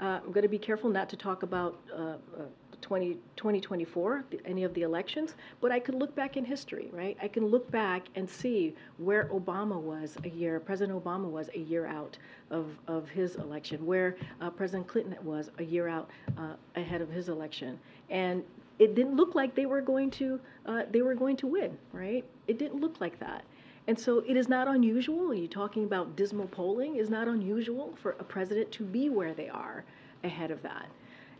Uh, 0.00 0.20
I'm 0.24 0.32
going 0.32 0.42
to 0.42 0.48
be 0.48 0.58
careful 0.58 0.90
not 0.90 1.08
to 1.10 1.16
talk 1.16 1.42
about 1.42 1.78
uh, 1.92 2.16
uh, 2.38 2.44
20, 2.80 3.14
2024, 3.36 4.24
the, 4.30 4.40
any 4.44 4.64
of 4.64 4.72
the 4.74 4.82
elections, 4.82 5.34
but 5.60 5.72
I 5.72 5.80
could 5.80 5.94
look 5.96 6.14
back 6.14 6.36
in 6.36 6.44
history, 6.44 6.88
right? 6.92 7.16
I 7.20 7.28
can 7.28 7.46
look 7.46 7.68
back 7.70 8.04
and 8.14 8.28
see 8.28 8.74
where 8.98 9.24
Obama 9.26 9.80
was 9.80 10.16
a 10.24 10.28
year, 10.28 10.60
President 10.60 11.02
Obama 11.02 11.28
was 11.28 11.50
a 11.54 11.58
year 11.58 11.86
out 11.86 12.16
of, 12.50 12.66
of 12.86 13.08
his 13.08 13.36
election, 13.36 13.84
where 13.84 14.16
uh, 14.40 14.50
President 14.50 14.86
Clinton 14.86 15.16
was 15.24 15.50
a 15.58 15.64
year 15.64 15.88
out 15.88 16.08
uh, 16.36 16.54
ahead 16.76 17.00
of 17.00 17.10
his 17.10 17.28
election. 17.28 17.78
And 18.10 18.44
it 18.78 18.94
didn't 18.94 19.16
look 19.16 19.34
like 19.34 19.54
they 19.54 19.66
were 19.66 19.80
going 19.80 20.10
to 20.12 20.40
uh, 20.66 20.82
they 20.90 21.02
were 21.02 21.14
going 21.14 21.36
to 21.36 21.46
win, 21.48 21.76
right? 21.92 22.24
It 22.46 22.58
didn't 22.58 22.80
look 22.80 23.00
like 23.00 23.18
that. 23.18 23.44
And 23.88 23.98
so 23.98 24.22
it 24.28 24.36
is 24.36 24.50
not 24.50 24.68
unusual, 24.68 25.32
you're 25.32 25.48
talking 25.48 25.84
about 25.84 26.14
dismal 26.14 26.46
polling, 26.48 26.96
is 26.96 27.08
not 27.08 27.26
unusual 27.26 27.94
for 28.00 28.12
a 28.20 28.24
president 28.24 28.70
to 28.72 28.84
be 28.84 29.08
where 29.08 29.32
they 29.32 29.48
are 29.48 29.82
ahead 30.22 30.50
of 30.50 30.62
that. 30.62 30.86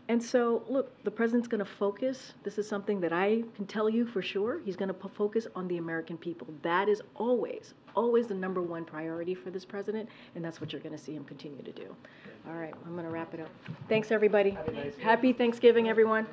And 0.07 0.21
so, 0.21 0.63
look, 0.67 0.91
the 1.03 1.11
president's 1.11 1.47
going 1.47 1.59
to 1.59 1.71
focus. 1.71 2.33
This 2.43 2.57
is 2.57 2.67
something 2.67 2.99
that 3.01 3.13
I 3.13 3.43
can 3.55 3.67
tell 3.67 3.87
you 3.87 4.07
for 4.07 4.23
sure. 4.23 4.59
He's 4.65 4.75
going 4.75 4.87
to 4.87 4.93
p- 4.95 5.07
focus 5.13 5.45
on 5.55 5.67
the 5.67 5.77
American 5.77 6.17
people. 6.17 6.47
That 6.63 6.89
is 6.89 7.03
always, 7.13 7.75
always 7.95 8.25
the 8.25 8.33
number 8.33 8.63
one 8.63 8.83
priority 8.83 9.35
for 9.35 9.51
this 9.51 9.63
president, 9.63 10.09
and 10.33 10.43
that's 10.43 10.59
what 10.59 10.73
you're 10.73 10.81
going 10.81 10.97
to 10.97 11.01
see 11.03 11.13
him 11.13 11.25
continue 11.25 11.61
to 11.61 11.71
do. 11.71 11.95
All 12.47 12.55
right, 12.55 12.73
I'm 12.83 12.93
going 12.93 13.05
to 13.05 13.11
wrap 13.11 13.35
it 13.35 13.41
up. 13.41 13.49
Thanks, 13.87 14.09
everybody. 14.09 14.57
Happy 14.99 15.31
Thanksgiving, 15.31 15.87
everyone. 15.87 16.25